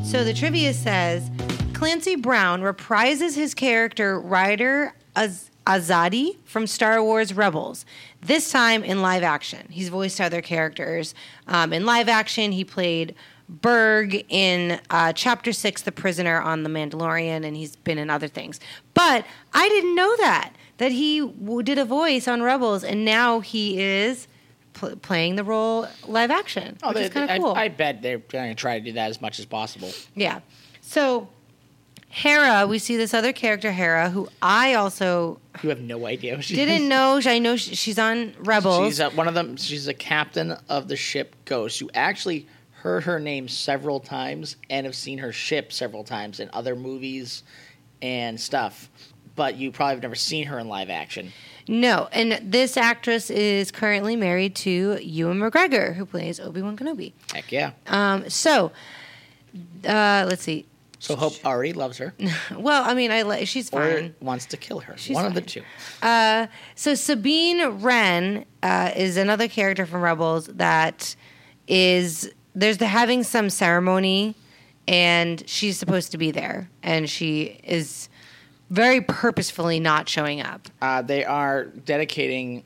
So 0.04 0.24
the 0.24 0.34
trivia 0.34 0.74
says 0.74 1.30
Clancy 1.72 2.16
Brown 2.16 2.60
reprises 2.60 3.34
his 3.34 3.54
character 3.54 4.20
Ryder 4.20 4.92
Az- 5.16 5.50
Azadi 5.66 6.36
from 6.44 6.66
Star 6.66 7.02
Wars 7.02 7.32
Rebels. 7.32 7.86
This 8.22 8.50
time 8.52 8.84
in 8.84 9.02
live 9.02 9.22
action. 9.24 9.66
He's 9.70 9.88
voiced 9.88 10.20
other 10.20 10.40
characters. 10.42 11.14
Um, 11.48 11.72
in 11.72 11.84
live 11.84 12.08
action, 12.08 12.52
he 12.52 12.64
played 12.64 13.14
Burg 13.48 14.24
in 14.28 14.80
uh, 14.90 15.12
Chapter 15.12 15.52
6, 15.52 15.82
The 15.82 15.92
Prisoner 15.92 16.40
on 16.40 16.62
The 16.62 16.70
Mandalorian, 16.70 17.44
and 17.44 17.56
he's 17.56 17.74
been 17.76 17.98
in 17.98 18.08
other 18.10 18.28
things. 18.28 18.60
But 18.94 19.26
I 19.52 19.68
didn't 19.68 19.94
know 19.96 20.16
that, 20.18 20.52
that 20.78 20.92
he 20.92 21.18
w- 21.20 21.62
did 21.64 21.78
a 21.78 21.84
voice 21.84 22.28
on 22.28 22.42
Rebels, 22.42 22.84
and 22.84 23.04
now 23.04 23.40
he 23.40 23.80
is 23.82 24.28
pl- 24.72 24.96
playing 24.96 25.34
the 25.36 25.44
role 25.44 25.88
live 26.06 26.30
action, 26.30 26.78
Oh, 26.82 26.88
which 26.88 26.96
they, 26.96 27.04
is 27.04 27.10
kind 27.10 27.28
of 27.30 27.38
cool. 27.38 27.52
I 27.54 27.68
bet 27.68 28.02
they're 28.02 28.18
going 28.18 28.50
to 28.50 28.54
try 28.54 28.78
to 28.78 28.84
do 28.84 28.92
that 28.92 29.10
as 29.10 29.20
much 29.20 29.38
as 29.40 29.46
possible. 29.46 29.90
Yeah. 30.14 30.40
So 30.80 31.28
Hera, 32.14 32.66
we 32.66 32.78
see 32.78 32.98
this 32.98 33.14
other 33.14 33.32
character, 33.32 33.72
Hera, 33.72 34.10
who 34.10 34.28
I 34.42 34.74
also 34.74 35.40
You 35.62 35.70
have 35.70 35.80
no 35.80 36.06
idea. 36.06 36.36
Who 36.36 36.42
she 36.42 36.54
didn't 36.54 36.82
is. 36.82 36.88
know. 36.88 37.18
I 37.24 37.38
know 37.38 37.56
sh- 37.56 37.70
she's 37.78 37.98
on 37.98 38.34
Rebels. 38.40 38.86
She's 38.86 39.00
uh, 39.00 39.08
one 39.12 39.28
of 39.28 39.34
them. 39.34 39.56
She's 39.56 39.88
a 39.88 39.94
captain 39.94 40.52
of 40.68 40.88
the 40.88 40.96
ship 40.96 41.34
Ghost. 41.46 41.80
You 41.80 41.88
actually 41.94 42.46
heard 42.82 43.04
her 43.04 43.18
name 43.18 43.48
several 43.48 43.98
times 43.98 44.56
and 44.68 44.84
have 44.84 44.94
seen 44.94 45.18
her 45.18 45.32
ship 45.32 45.72
several 45.72 46.04
times 46.04 46.38
in 46.38 46.50
other 46.52 46.76
movies 46.76 47.44
and 48.02 48.38
stuff. 48.38 48.90
But 49.34 49.56
you 49.56 49.72
probably 49.72 49.94
have 49.94 50.02
never 50.02 50.14
seen 50.14 50.44
her 50.48 50.58
in 50.58 50.68
live 50.68 50.90
action. 50.90 51.32
no, 51.66 52.10
and 52.12 52.38
this 52.52 52.76
actress 52.76 53.30
is 53.30 53.70
currently 53.70 54.16
married 54.16 54.54
to 54.56 54.98
Ewan 55.02 55.38
McGregor, 55.38 55.94
who 55.94 56.04
plays 56.04 56.38
Obi 56.38 56.60
Wan 56.60 56.76
Kenobi. 56.76 57.14
Heck 57.32 57.50
yeah. 57.50 57.70
Um, 57.86 58.28
so 58.28 58.70
uh, 59.88 60.26
let's 60.28 60.42
see. 60.42 60.66
So 61.02 61.16
Hope 61.16 61.34
Ari 61.44 61.72
loves 61.72 61.98
her 61.98 62.14
Well, 62.56 62.84
I 62.88 62.94
mean, 62.94 63.10
I 63.10 63.22
li- 63.22 63.44
she's 63.44 63.72
or 63.72 64.10
wants 64.20 64.46
to 64.46 64.56
kill 64.56 64.78
her. 64.80 64.96
She's 64.96 65.16
one 65.16 65.26
of 65.26 65.34
the 65.34 65.40
two. 65.40 65.62
Uh, 66.00 66.46
so 66.76 66.94
Sabine 66.94 67.80
Wren 67.80 68.44
uh, 68.62 68.92
is 68.94 69.16
another 69.16 69.48
character 69.48 69.84
from 69.84 70.00
Rebels 70.02 70.46
that 70.46 71.16
is 71.66 72.30
there's 72.54 72.78
the 72.78 72.86
having 72.86 73.24
some 73.24 73.50
ceremony, 73.50 74.36
and 74.86 75.42
she's 75.48 75.76
supposed 75.76 76.12
to 76.12 76.18
be 76.18 76.30
there, 76.30 76.70
and 76.84 77.10
she 77.10 77.58
is 77.64 78.08
very 78.70 79.00
purposefully 79.00 79.80
not 79.80 80.08
showing 80.08 80.40
up. 80.40 80.68
Uh, 80.80 81.02
they 81.02 81.24
are 81.24 81.64
dedicating 81.64 82.62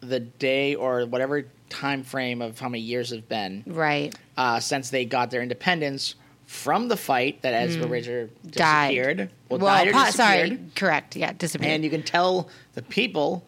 the 0.00 0.20
day 0.20 0.76
or 0.76 1.04
whatever 1.06 1.46
time 1.68 2.04
frame 2.04 2.40
of 2.42 2.60
how 2.60 2.68
many 2.68 2.82
years 2.82 3.10
have 3.10 3.28
been 3.28 3.64
Right. 3.66 4.14
uh, 4.36 4.60
since 4.60 4.90
they 4.90 5.04
got 5.04 5.32
their 5.32 5.42
independence 5.42 6.14
from 6.46 6.88
the 6.88 6.96
fight 6.96 7.42
that 7.42 7.52
Ezra 7.54 7.86
Bridger 7.86 8.30
Hmm. 8.42 8.48
Died. 8.50 8.90
disappeared. 8.94 9.30
Well, 9.48 9.58
Well, 9.60 9.84
died 9.84 9.92
po- 9.92 10.04
disappeared. 10.06 10.48
sorry, 10.48 10.58
correct. 10.74 11.16
Yeah, 11.16 11.32
disappeared. 11.32 11.72
And 11.72 11.84
you 11.84 11.90
can 11.90 12.02
tell 12.02 12.48
the 12.74 12.82
people 12.82 13.44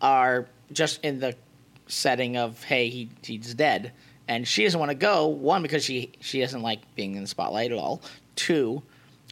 are 0.00 0.46
just 0.72 1.02
in 1.04 1.20
the 1.20 1.36
setting 1.86 2.36
of, 2.36 2.62
hey, 2.64 2.88
he, 2.88 3.08
he's 3.22 3.54
dead. 3.54 3.92
And 4.26 4.48
she 4.48 4.64
doesn't 4.64 4.78
want 4.80 4.90
to 4.90 4.94
go, 4.96 5.26
one, 5.26 5.62
because 5.62 5.84
she, 5.84 6.12
she 6.20 6.40
doesn't 6.40 6.62
like 6.62 6.80
being 6.94 7.14
in 7.14 7.22
the 7.22 7.28
spotlight 7.28 7.70
at 7.72 7.78
all. 7.78 8.00
Two, 8.36 8.82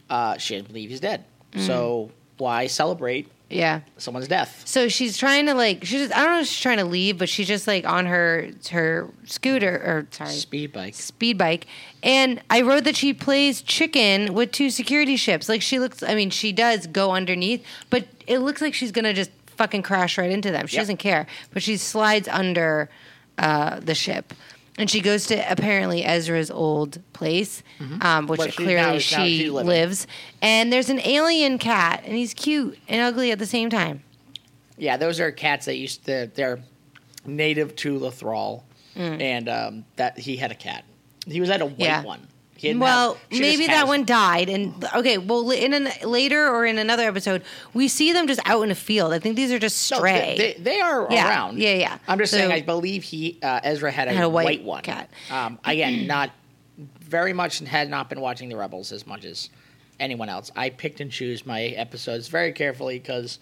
uh, 0.09 0.37
she 0.37 0.55
doesn't 0.55 0.67
believe 0.67 0.89
he's 0.89 0.99
dead. 0.99 1.25
Mm. 1.53 1.65
So 1.67 2.11
why 2.37 2.67
celebrate 2.67 3.29
yeah. 3.53 3.81
someone's 3.97 4.27
death? 4.27 4.63
So 4.65 4.87
she's 4.89 5.17
trying 5.17 5.45
to 5.45 5.53
like 5.53 5.83
she's 5.85 6.01
just, 6.07 6.15
I 6.15 6.23
don't 6.23 6.33
know 6.33 6.39
if 6.41 6.47
she's 6.47 6.59
trying 6.61 6.77
to 6.77 6.85
leave, 6.85 7.17
but 7.17 7.29
she's 7.29 7.47
just 7.47 7.67
like 7.67 7.85
on 7.85 8.05
her 8.07 8.49
her 8.71 9.09
scooter 9.25 9.75
or 9.75 10.07
sorry 10.11 10.31
Speed 10.31 10.73
bike. 10.73 10.93
speed 10.95 11.37
bike. 11.37 11.67
And 12.01 12.41
I 12.49 12.61
wrote 12.61 12.83
that 12.85 12.95
she 12.95 13.13
plays 13.13 13.61
chicken 13.61 14.33
with 14.33 14.51
two 14.51 14.69
security 14.69 15.15
ships. 15.15 15.47
Like 15.47 15.61
she 15.61 15.79
looks, 15.79 16.03
I 16.03 16.15
mean, 16.15 16.29
she 16.29 16.51
does 16.51 16.87
go 16.87 17.11
underneath, 17.11 17.65
but 17.89 18.07
it 18.27 18.39
looks 18.39 18.61
like 18.61 18.73
she's 18.73 18.91
to 18.91 19.13
just 19.13 19.31
fucking 19.57 19.83
crash 19.83 20.17
right 20.17 20.31
into 20.31 20.51
them. 20.51 20.67
She 20.67 20.75
Yep. 20.77 20.81
doesn't 20.81 20.97
care, 20.97 21.27
but 21.53 21.61
she 21.63 21.77
slides 21.77 22.27
under 22.27 22.89
uh, 23.37 23.79
the 23.79 23.95
ship. 23.95 24.33
And 24.77 24.89
she 24.89 25.01
goes 25.01 25.27
to 25.27 25.51
apparently 25.51 26.03
Ezra's 26.03 26.49
old 26.49 26.99
place, 27.13 27.61
um, 28.01 28.25
which 28.27 28.39
Where 28.39 28.49
she- 28.49 28.55
clearly 28.57 28.75
now- 28.75 28.93
now 28.93 28.97
she 28.99 29.39
she's 29.43 29.49
lives. 29.51 30.07
And 30.41 30.73
there's 30.73 30.89
an 30.89 30.99
alien 31.01 31.59
cat, 31.59 32.01
and 32.05 32.15
he's 32.15 32.33
cute 32.33 32.79
and 32.87 32.99
ugly 33.01 33.31
at 33.31 33.37
the 33.39 33.45
same 33.45 33.69
time. 33.69 34.01
Yeah, 34.77 34.97
those 34.97 35.19
are 35.19 35.31
cats 35.31 35.65
that 35.67 35.77
used 35.77 36.05
to. 36.05 36.31
They're 36.33 36.59
native 37.25 37.75
to 37.77 37.99
Lothal, 37.99 38.63
Mm. 38.97 39.21
and 39.21 39.49
um, 39.49 39.85
that 39.97 40.17
he 40.17 40.37
had 40.37 40.51
a 40.51 40.55
cat. 40.55 40.83
He 41.27 41.39
was 41.39 41.49
at 41.51 41.61
a 41.61 41.65
white 41.67 41.79
Yeah. 41.79 42.03
one. 42.03 42.27
Didn't 42.63 42.79
Well, 42.79 43.17
she 43.31 43.41
maybe 43.41 43.67
that 43.67 43.87
one 43.87 44.05
died, 44.05 44.49
and 44.49 44.83
okay. 44.95 45.17
Well, 45.17 45.51
in 45.51 45.73
an, 45.73 45.89
later 46.03 46.47
or 46.47 46.65
in 46.65 46.77
another 46.77 47.03
episode, 47.03 47.43
we 47.73 47.87
see 47.87 48.11
them 48.13 48.25
just 48.25 48.39
out 48.45 48.61
in 48.63 48.71
a 48.71 48.75
field. 48.75 49.13
I 49.13 49.19
think 49.19 49.35
these 49.35 49.51
are 49.51 49.59
just 49.59 49.91
No, 49.91 49.97
stray. 49.97 50.35
they, 50.37 50.53
they, 50.53 50.59
they 50.75 50.79
are 50.81 51.07
Yeah, 51.11 51.27
around. 51.29 51.59
yeah, 51.59 51.73
yeah. 51.73 51.97
I'm 52.07 52.17
just 52.17 52.31
So- 52.31 52.37
saying. 52.37 52.51
I 52.51 52.61
believe 52.61 53.03
he 53.03 53.37
uh, 53.43 53.59
Ezra 53.63 53.91
had 53.91 54.07
a, 54.07 54.13
Had 54.13 54.23
a 54.23 54.29
white 54.29 54.45
white, 54.45 54.63
one. 54.63 54.83
cat. 54.83 55.09
Um, 55.29 55.59
again, 55.65 56.07
not 56.07 56.31
very 57.01 57.33
much, 57.33 57.59
and 57.59 57.67
had 57.67 57.89
not 57.89 58.09
been 58.09 58.21
watching 58.21 58.49
the 58.49 58.55
Rebels 58.55 58.91
as 58.91 59.05
much 59.05 59.25
as 59.25 59.49
anyone 59.99 60.29
else. 60.29 60.49
I 60.55 60.69
picked 60.69 61.01
and 61.01 61.11
choose 61.11 61.45
my 61.45 61.61
episodes 61.63 62.27
very 62.29 62.51
carefully 62.53 62.97
because 62.97 63.39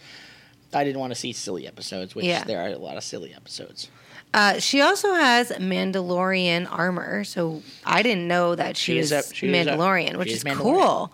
I 0.73 0.83
didn't 0.83 0.99
want 0.99 1.11
to 1.13 1.19
see 1.19 1.31
silly 1.31 1.67
episodes, 1.67 2.15
which 2.15 2.25
Yeah. 2.25 2.43
there 2.43 2.61
are 2.61 2.69
a 2.69 2.77
lot 2.77 2.97
of 2.97 3.03
silly 3.03 3.33
episodes. 3.33 3.89
Uh, 4.33 4.59
she 4.59 4.79
also 4.81 5.13
has 5.13 5.49
Mandalorian 5.51 6.67
armor, 6.71 7.23
so 7.25 7.61
I 7.85 8.01
didn't 8.01 8.27
know 8.27 8.55
that 8.55 8.77
she, 8.77 8.93
She 8.93 8.97
was 8.99 9.11
a- 9.11 9.33
she 9.33 9.47
is 9.53 9.67
a- 9.67 9.71
Mandalorian, 9.71 10.15
which 10.17 10.29
is 10.31 10.43
is 10.45 10.57
cool. 10.57 11.11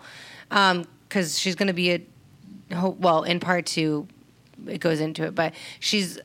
Because 0.48 1.38
she's 1.38 1.54
going 1.56 1.66
to 1.66 1.72
be 1.72 1.90
a 1.92 2.00
well 2.90 3.24
in 3.24 3.40
part 3.40 3.66
two, 3.66 4.06
it 4.66 4.78
goes 4.78 5.00
into 5.00 5.24
it, 5.24 5.34
but 5.34 5.52
she's 5.80 6.18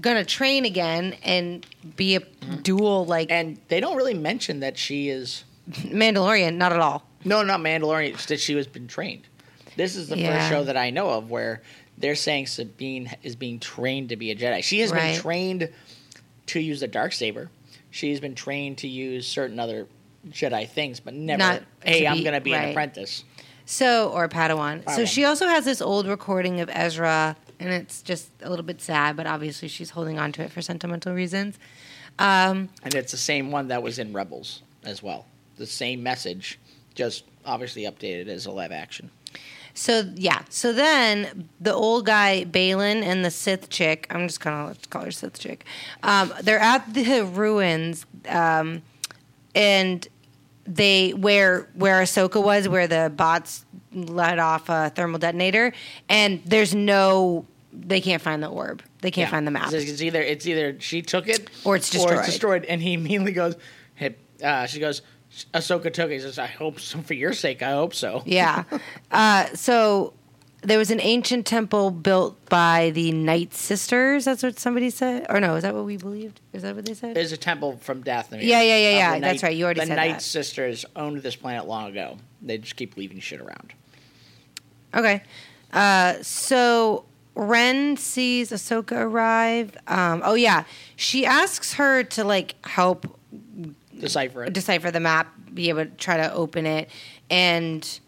gonna 0.00 0.24
train 0.24 0.64
again 0.64 1.14
and 1.24 1.66
be 1.96 2.16
a 2.16 2.20
dual 2.62 3.06
like. 3.06 3.30
And 3.30 3.58
they 3.68 3.80
don't 3.80 3.96
really 3.96 4.14
mention 4.14 4.60
that 4.60 4.76
she 4.78 5.08
is 5.08 5.44
Mandalorian. 5.70 6.54
Not 6.56 6.72
at 6.72 6.80
all. 6.80 7.04
no, 7.24 7.42
not 7.42 7.60
Mandalorian. 7.60 8.10
It's 8.14 8.26
that 8.26 8.40
she 8.40 8.54
was 8.54 8.66
been 8.66 8.86
trained. 8.88 9.22
This 9.76 9.96
is 9.96 10.08
the 10.08 10.18
Yeah. 10.18 10.38
first 10.38 10.50
show 10.50 10.64
that 10.64 10.76
I 10.76 10.90
know 10.90 11.08
of 11.10 11.30
where 11.30 11.62
they're 12.00 12.14
saying 12.14 12.46
Sabine 12.46 13.10
is 13.22 13.36
being 13.36 13.58
trained 13.58 14.08
to 14.10 14.16
be 14.16 14.30
a 14.30 14.36
Jedi. 14.36 14.62
She 14.62 14.80
has 14.80 14.90
Right. 14.92 15.12
been 15.12 15.20
trained 15.20 15.68
to 16.46 16.60
use 16.60 16.80
the 16.80 16.88
dark 16.88 17.12
saber. 17.12 17.50
She's 17.90 18.20
been 18.20 18.34
trained 18.34 18.78
to 18.78 18.88
use 18.88 19.26
certain 19.26 19.58
other 19.58 19.86
Jedi 20.30 20.68
things, 20.68 21.00
but 21.00 21.14
never. 21.14 21.38
Not 21.38 21.62
hey, 21.84 22.00
to 22.00 22.06
I'm 22.06 22.22
going 22.22 22.34
to 22.34 22.40
be 22.40 22.52
right. 22.52 22.64
an 22.64 22.70
apprentice. 22.70 23.24
So, 23.66 24.10
or 24.10 24.28
Padawan. 24.28 24.88
So 24.94 25.04
she 25.04 25.24
also 25.24 25.46
has 25.46 25.64
this 25.64 25.82
old 25.82 26.06
recording 26.06 26.60
of 26.60 26.70
Ezra, 26.72 27.36
and 27.60 27.70
it's 27.70 28.00
just 28.02 28.30
a 28.42 28.48
little 28.48 28.64
bit 28.64 28.80
sad, 28.80 29.14
but 29.16 29.26
obviously 29.26 29.68
she's 29.68 29.90
holding 29.90 30.18
on 30.18 30.32
to 30.32 30.42
it 30.42 30.50
for 30.50 30.62
sentimental 30.62 31.12
reasons. 31.12 31.58
Um, 32.18 32.70
And 32.82 32.94
it's 32.94 33.12
the 33.12 33.18
same 33.18 33.50
one 33.50 33.68
that 33.68 33.82
was 33.82 33.98
in 33.98 34.12
Rebels 34.12 34.62
as 34.84 35.02
well. 35.02 35.26
The 35.56 35.66
same 35.66 36.02
message, 36.02 36.58
just 36.94 37.24
obviously 37.44 37.82
updated 37.82 38.28
as 38.28 38.46
a 38.46 38.50
live 38.50 38.72
action. 38.72 39.10
So 39.78 40.10
yeah. 40.16 40.42
So 40.48 40.72
then 40.72 41.48
the 41.60 41.72
old 41.72 42.04
guy 42.06 42.44
Baylan 42.44 43.02
and 43.02 43.24
the 43.24 43.30
Sith 43.30 43.70
chick. 43.70 44.06
I'm 44.10 44.26
just 44.26 44.40
gonna 44.40 44.74
call 44.90 45.02
her 45.04 45.10
Sith 45.12 45.38
chick. 45.38 45.64
Um, 46.02 46.32
they're 46.42 46.58
at 46.58 46.92
the 46.92 47.22
ruins, 47.24 48.04
um, 48.28 48.82
and 49.54 50.06
they 50.66 51.10
where 51.14 51.68
where 51.74 52.02
Ahsoka 52.02 52.42
was, 52.42 52.68
where 52.68 52.88
the 52.88 53.12
bots 53.14 53.64
let 53.92 54.38
off 54.40 54.68
a 54.68 54.90
thermal 54.90 55.18
detonator, 55.20 55.72
and 56.08 56.42
there's 56.44 56.74
no. 56.74 57.46
They 57.72 58.00
can't 58.00 58.20
find 58.20 58.42
the 58.42 58.48
orb. 58.48 58.82
They 59.02 59.12
can't 59.12 59.26
Yeah. 59.28 59.30
find 59.30 59.46
the 59.46 59.50
map. 59.52 59.72
It's, 59.72 60.02
either 60.02 60.20
it's 60.20 60.46
either 60.46 60.80
she 60.80 61.02
took 61.02 61.28
it 61.28 61.48
Or 61.64 61.76
it's 61.76 61.88
Or 61.90 61.92
destroyed. 61.98 62.18
it's 62.18 62.26
destroyed. 62.26 62.64
And 62.64 62.82
he 62.82 62.94
immediately 62.94 63.30
goes, 63.32 63.54
hey, 63.94 64.16
uh, 64.42 64.66
she 64.66 64.80
goes, 64.80 65.02
Ahsoka 65.54 65.92
took 65.92 66.10
it. 66.10 66.14
He 66.14 66.20
says, 66.20 66.38
I 66.38 66.46
hope 66.46 66.80
so. 66.80 67.00
For 67.00 67.14
your 67.14 67.32
sake, 67.32 67.62
I 67.62 67.72
hope 67.72 67.94
so. 67.94 68.22
Yeah. 68.26 68.64
Uh, 69.10 69.46
so 69.54 70.12
there 70.62 70.78
was 70.78 70.90
an 70.90 71.00
ancient 71.00 71.46
temple 71.46 71.90
built 71.90 72.36
by 72.46 72.90
the 72.90 73.10
Night 73.12 73.54
Sisters. 73.54 74.26
That's 74.26 74.42
what 74.42 74.58
somebody 74.58 74.90
said. 74.90 75.26
Or 75.30 75.40
no, 75.40 75.56
is 75.56 75.62
that 75.62 75.74
what 75.74 75.84
we 75.84 75.96
believed? 75.96 76.40
Is 76.52 76.62
that 76.62 76.76
what 76.76 76.84
they 76.84 76.94
said? 76.94 77.14
There's 77.14 77.32
a 77.32 77.36
temple 77.36 77.78
from 77.80 78.02
Dathomir. 78.02 78.42
Yeah, 78.42 78.60
yeah, 78.60 78.76
yeah, 78.76 78.88
of 78.88 78.94
yeah. 78.94 79.14
the 79.14 79.20
That's 79.20 79.42
right. 79.42 79.56
You 79.56 79.64
already 79.64 79.80
said 79.80 79.88
that. 79.90 79.94
the 79.94 80.00
said 80.00 80.08
Night 80.08 80.18
that. 80.18 80.22
Sisters 80.22 80.84
owned 80.94 81.22
this 81.22 81.36
planet 81.36 81.66
long 81.66 81.90
ago. 81.90 82.18
They 82.42 82.58
just 82.58 82.76
keep 82.76 82.96
leaving 82.96 83.20
shit 83.20 83.40
around. 83.40 83.72
Okay. 84.94 85.22
Uh, 85.72 86.14
so 86.22 87.04
Wren 87.34 87.96
sees 87.96 88.50
Ahsoka 88.50 89.00
arrive. 89.00 89.76
Um, 89.86 90.22
oh 90.24 90.34
yeah, 90.34 90.64
she 90.96 91.24
asks 91.24 91.74
her 91.74 92.02
to 92.02 92.24
like 92.24 92.54
help 92.66 93.17
Decipher 94.00 94.44
it. 94.44 94.52
decipher 94.52 94.90
the 94.90 95.00
map, 95.00 95.32
be 95.52 95.68
able 95.68 95.84
to 95.84 95.90
try 95.92 96.16
to 96.16 96.32
open 96.32 96.66
it, 96.66 96.88
and 97.30 98.00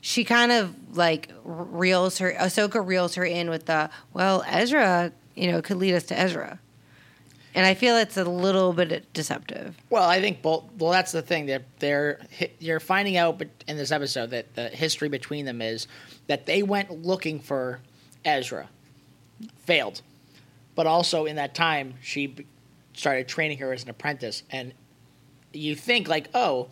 she 0.00 0.24
kind 0.24 0.52
of 0.52 0.74
like 0.96 1.30
reels 1.44 2.18
her. 2.18 2.32
Ahsoka 2.32 2.84
reels 2.84 3.14
her 3.14 3.24
in 3.24 3.50
with 3.50 3.66
the 3.66 3.90
well, 4.12 4.44
Ezra, 4.46 5.12
you 5.34 5.50
know, 5.50 5.62
could 5.62 5.76
lead 5.78 5.94
us 5.94 6.04
to 6.04 6.18
Ezra, 6.18 6.58
and 7.54 7.66
I 7.66 7.74
feel 7.74 7.96
it's 7.96 8.16
a 8.16 8.24
little 8.24 8.72
bit 8.72 9.12
deceptive. 9.12 9.76
Well, 9.90 10.08
I 10.08 10.20
think 10.20 10.42
both. 10.42 10.64
Well, 10.78 10.90
that's 10.90 11.12
the 11.12 11.22
thing 11.22 11.46
that 11.46 11.62
they're 11.78 12.20
hi- 12.38 12.50
you're 12.58 12.80
finding 12.80 13.16
out 13.16 13.42
in 13.68 13.76
this 13.76 13.92
episode 13.92 14.30
that 14.30 14.54
the 14.54 14.68
history 14.68 15.08
between 15.08 15.44
them 15.44 15.60
is 15.62 15.86
that 16.26 16.46
they 16.46 16.62
went 16.62 17.04
looking 17.04 17.40
for 17.40 17.80
Ezra, 18.24 18.68
failed, 19.64 20.02
but 20.74 20.86
also 20.86 21.24
in 21.26 21.36
that 21.36 21.54
time 21.54 21.94
she 22.02 22.34
started 22.94 23.26
training 23.26 23.58
her 23.58 23.72
as 23.72 23.82
an 23.84 23.90
apprentice, 23.90 24.42
and 24.50 24.72
you 25.52 25.74
think 25.76 26.08
like, 26.08 26.28
oh, 26.34 26.68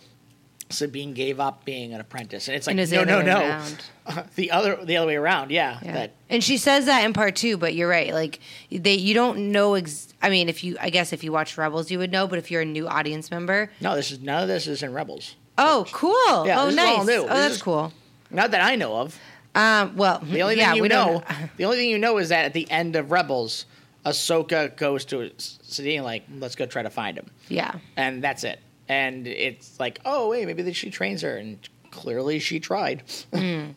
Sabine 0.69 1.15
gave 1.15 1.41
up 1.41 1.65
being 1.65 1.93
an 1.95 2.01
apprentice, 2.01 2.47
and 2.47 2.57
it's 2.57 2.67
like 2.69 2.77
And 2.79 2.91
no, 2.93 3.03
no, 3.05 3.23
no, 3.23 4.23
the 4.37 4.53
other 4.53 4.77
the 4.85 4.97
other 4.99 5.07
way 5.09 5.17
around. 5.17 5.51
Yeah, 5.51 5.81
Yeah. 5.83 5.93
that 5.95 6.13
and 6.29 6.45
she 6.45 6.59
says 6.59 6.87
that 6.87 7.05
in 7.05 7.13
part 7.13 7.35
two, 7.35 7.57
but 7.57 7.75
you're 7.75 7.89
right. 7.89 8.13
Like 8.15 8.39
they, 8.71 8.95
you 8.95 9.13
don't 9.13 9.51
know. 9.51 9.75
Ex- 9.75 10.15
I 10.23 10.31
mean, 10.31 10.49
if 10.49 10.63
you, 10.63 10.77
I 10.81 10.91
guess, 10.91 11.13
if 11.13 11.25
you 11.25 11.33
watch 11.33 11.59
Rebels, 11.59 11.91
you 11.91 11.99
would 11.99 12.13
know. 12.13 12.29
But 12.29 12.39
if 12.39 12.53
you're 12.53 12.63
a 12.63 12.67
new 12.67 12.87
audience 12.87 13.33
member, 13.33 13.71
no, 13.81 13.97
this 13.97 14.13
is 14.13 14.21
none 14.21 14.43
of 14.43 14.49
this 14.49 14.69
is 14.69 14.85
in 14.85 14.93
Rebels. 14.93 15.35
oh, 15.59 15.87
cool. 15.91 16.47
Yeah, 16.47 16.61
oh, 16.63 16.67
this 16.67 16.71
is 16.75 16.77
nice. 16.77 16.99
all 16.99 17.05
new. 17.05 17.13
Oh, 17.13 17.23
This 17.23 17.29
that's 17.29 17.55
is- 17.57 17.63
cool. 17.63 17.93
Not 18.31 18.53
that 18.53 18.61
I 18.63 18.77
know 18.77 18.97
of. 18.97 19.19
Um, 19.57 19.97
well, 19.97 20.21
The 20.21 20.43
only 20.43 20.57
yeah, 20.59 20.69
thing 20.69 20.77
you 20.77 20.83
we 20.83 20.89
don't 20.89 21.29
know, 21.29 21.37
the 21.57 21.65
only 21.65 21.79
thing 21.79 21.91
you 21.91 21.99
know 21.99 22.19
is 22.19 22.29
that 22.29 22.45
at 22.45 22.53
the 22.53 22.71
end 22.71 22.95
of 22.95 23.11
Rebels, 23.11 23.67
Ahsoka 24.07 24.77
goes 24.77 25.05
to 25.07 25.33
Sabine 25.39 26.05
like, 26.05 26.23
"Let's 26.39 26.55
go 26.55 26.65
try 26.67 26.83
to 26.85 26.91
find 26.91 27.19
him," 27.19 27.27
Yeah. 27.49 27.75
and 27.97 28.23
that's 28.23 28.45
it. 28.45 28.61
And 28.91 29.29
it's 29.29 29.79
like, 29.79 30.01
oh 30.05 30.31
wait, 30.31 30.47
maybe 30.47 30.63
that 30.63 30.75
she 30.75 30.91
trains 30.91 31.23
her, 31.23 31.37
and 31.37 31.57
clearly 31.93 32.41
she 32.41 32.59
tried. 32.59 33.05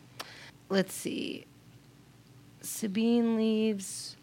Let's 0.68 0.92
see. 0.92 1.46
Sabine 2.62 3.36
leaves 3.36 4.16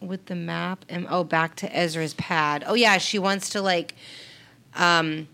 with 0.00 0.26
the 0.26 0.34
map 0.34 0.84
and 0.88 1.06
oh, 1.08 1.22
back 1.22 1.54
to 1.56 1.76
Ezra's 1.76 2.14
pad. 2.14 2.64
Oh 2.66 2.74
yeah, 2.74 2.98
she 2.98 3.20
wants 3.20 3.50
to 3.50 3.62
like, 3.62 3.94
um, 4.74 5.28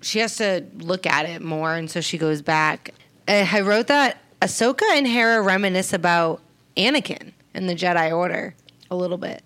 she 0.00 0.18
has 0.18 0.36
to 0.38 0.64
look 0.78 1.06
at 1.06 1.26
it 1.26 1.40
more, 1.40 1.76
and 1.76 1.88
so 1.88 2.00
she 2.00 2.18
goes 2.18 2.42
back. 2.42 2.92
I 3.28 3.60
wrote 3.60 3.86
that 3.86 4.18
Ahsoka 4.42 4.90
and 4.90 5.06
Hera 5.06 5.40
reminisce 5.40 5.92
about 5.92 6.40
Anakin 6.76 7.30
and 7.54 7.68
the 7.68 7.76
Jedi 7.76 8.12
Order 8.12 8.56
a 8.90 8.96
little 8.96 9.18
bit. 9.18 9.44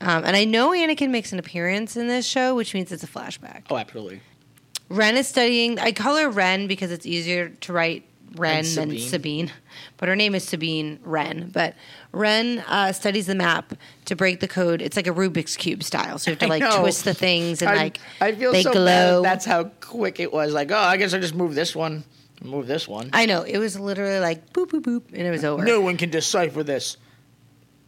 Um, 0.00 0.24
and 0.24 0.34
I 0.34 0.44
know 0.44 0.70
Anakin 0.70 1.10
makes 1.10 1.32
an 1.32 1.38
appearance 1.38 1.96
in 1.96 2.08
this 2.08 2.26
show, 2.26 2.54
which 2.54 2.72
means 2.74 2.90
it's 2.90 3.02
a 3.04 3.06
flashback. 3.06 3.64
Oh, 3.70 3.76
absolutely. 3.76 4.20
Wren 4.88 5.16
is 5.16 5.28
studying. 5.28 5.78
I 5.78 5.92
call 5.92 6.16
her 6.16 6.28
Wren 6.30 6.66
because 6.66 6.90
it's 6.90 7.06
easier 7.06 7.50
to 7.50 7.72
write 7.72 8.04
Wren 8.36 8.58
And 8.58 8.66
than 8.66 8.90
Sabine. 8.90 9.08
Sabine, 9.08 9.52
but 9.96 10.08
her 10.08 10.16
name 10.16 10.34
is 10.34 10.44
Sabine 10.44 10.98
Wren. 11.02 11.50
But 11.52 11.74
Ren 12.12 12.60
uh, 12.66 12.92
studies 12.92 13.26
the 13.26 13.34
map 13.34 13.74
to 14.06 14.16
break 14.16 14.40
the 14.40 14.48
code. 14.48 14.80
It's 14.80 14.96
like 14.96 15.06
a 15.06 15.12
Rubik's 15.12 15.56
cube 15.56 15.82
style, 15.82 16.18
so 16.18 16.30
you 16.30 16.32
have 16.32 16.38
to 16.40 16.46
like 16.58 16.80
twist 16.80 17.04
the 17.04 17.14
things 17.14 17.60
and 17.60 17.70
I, 17.70 17.76
like 17.76 18.00
I 18.20 18.32
feel 18.32 18.52
they 18.52 18.62
so 18.62 18.72
glow. 18.72 19.22
bad. 19.22 19.30
That's 19.32 19.44
how 19.44 19.64
quick 19.80 20.20
it 20.20 20.32
was. 20.32 20.52
Like, 20.52 20.70
oh, 20.70 20.76
I 20.76 20.96
guess 20.96 21.12
I 21.12 21.18
just 21.18 21.34
move 21.34 21.54
this 21.54 21.74
one, 21.74 22.04
move 22.42 22.66
this 22.66 22.86
one. 22.88 23.10
I 23.12 23.26
know 23.26 23.42
it 23.42 23.58
was 23.58 23.78
literally 23.78 24.20
like 24.20 24.52
boop 24.52 24.68
boop 24.68 24.82
boop, 24.82 25.02
and 25.12 25.22
it 25.22 25.30
was 25.30 25.44
over. 25.44 25.64
no 25.64 25.80
one 25.80 25.96
can 25.96 26.10
decipher 26.10 26.62
this. 26.62 26.96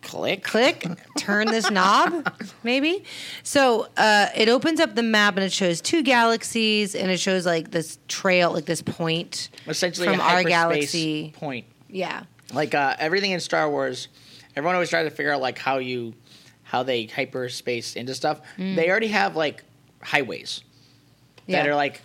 Click. 0.02 0.42
click, 0.44 0.84
turn 1.16 1.46
this 1.46 1.70
knob, 1.70 2.30
maybe. 2.62 3.04
So 3.42 3.86
uh, 3.96 4.26
it 4.36 4.48
opens 4.48 4.80
up 4.80 4.94
the 4.94 5.02
map 5.02 5.36
and 5.36 5.44
it 5.44 5.52
shows 5.52 5.80
two 5.80 6.02
galaxies 6.02 6.94
and 6.94 7.10
it 7.10 7.18
shows 7.18 7.46
like 7.46 7.70
this 7.70 7.98
trail, 8.08 8.52
like 8.52 8.64
this 8.66 8.82
point 8.82 9.48
Essentially, 9.66 10.08
from 10.08 10.20
our 10.20 10.42
galaxy. 10.44 11.32
point. 11.36 11.66
Yeah. 11.88 12.24
like 12.52 12.74
uh, 12.74 12.96
everything 12.98 13.30
in 13.30 13.40
Star 13.40 13.70
Wars, 13.70 14.08
everyone 14.56 14.74
always 14.74 14.90
tries 14.90 15.06
to 15.08 15.10
figure 15.10 15.32
out 15.32 15.40
like 15.40 15.58
how 15.58 15.78
you 15.78 16.14
how 16.64 16.82
they 16.82 17.04
hyperspace 17.06 17.96
into 17.96 18.14
stuff. 18.14 18.40
They 18.58 18.88
already 18.90 19.08
have 19.08 19.36
like 19.36 19.62
highways 20.02 20.62
that 21.48 21.64
Yeah. 21.64 21.70
are 21.70 21.74
like 21.74 22.00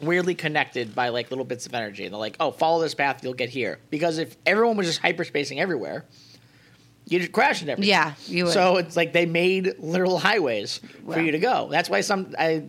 weirdly 0.00 0.34
connected 0.34 0.94
by 0.94 1.08
like 1.10 1.30
little 1.30 1.44
bits 1.44 1.66
of 1.66 1.74
energy. 1.74 2.04
And 2.04 2.14
they're 2.14 2.18
like, 2.20 2.36
oh, 2.40 2.50
follow 2.52 2.80
this 2.80 2.94
path, 2.94 3.22
you'll 3.22 3.34
get 3.34 3.50
here. 3.50 3.78
Because 3.90 4.18
if 4.18 4.36
everyone 4.46 4.76
was 4.76 4.86
just 4.86 5.02
hyperspacing 5.02 5.58
everywhere, 5.58 6.04
you 7.10 7.18
just 7.18 7.32
crash 7.32 7.60
and 7.60 7.68
everything. 7.68 7.90
Yeah, 7.90 8.14
you 8.26 8.44
would. 8.44 8.54
So 8.54 8.78
it's 8.78 8.96
like 8.96 9.12
they 9.12 9.26
made 9.26 9.74
literal 9.78 10.18
highways 10.18 10.80
Wow. 11.04 11.14
for 11.14 11.20
you 11.20 11.32
to 11.32 11.38
go. 11.38 11.68
That's 11.70 11.90
why 11.90 12.00
some 12.00 12.34
I. 12.38 12.62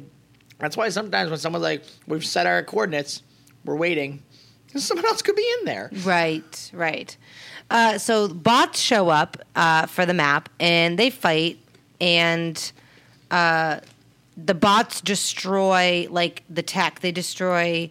That's 0.60 0.76
why 0.76 0.90
sometimes 0.90 1.30
when 1.30 1.40
someone's 1.40 1.64
like, 1.64 1.84
"We've 2.08 2.26
set 2.26 2.46
our 2.48 2.62
coordinates, 2.64 3.24
we're 3.66 3.76
waiting," 3.78 4.22
someone 4.76 5.06
else 5.06 5.22
could 5.22 5.36
be 5.36 5.50
in 5.60 5.66
there. 5.66 5.90
Right, 6.04 6.72
right. 6.74 7.16
Uh, 7.70 7.98
so 7.98 8.28
bots 8.28 8.80
show 8.80 9.08
up 9.10 9.38
uh, 9.56 9.86
for 9.86 10.06
the 10.06 10.14
map 10.14 10.50
and 10.60 11.00
they 11.00 11.10
fight, 11.10 11.58
and 12.02 12.72
uh, 13.32 13.80
the 14.38 14.54
bots 14.54 15.02
destroy 15.02 16.08
like 16.10 16.44
the 16.50 16.62
tech. 16.64 17.00
They 17.00 17.12
destroy 17.12 17.90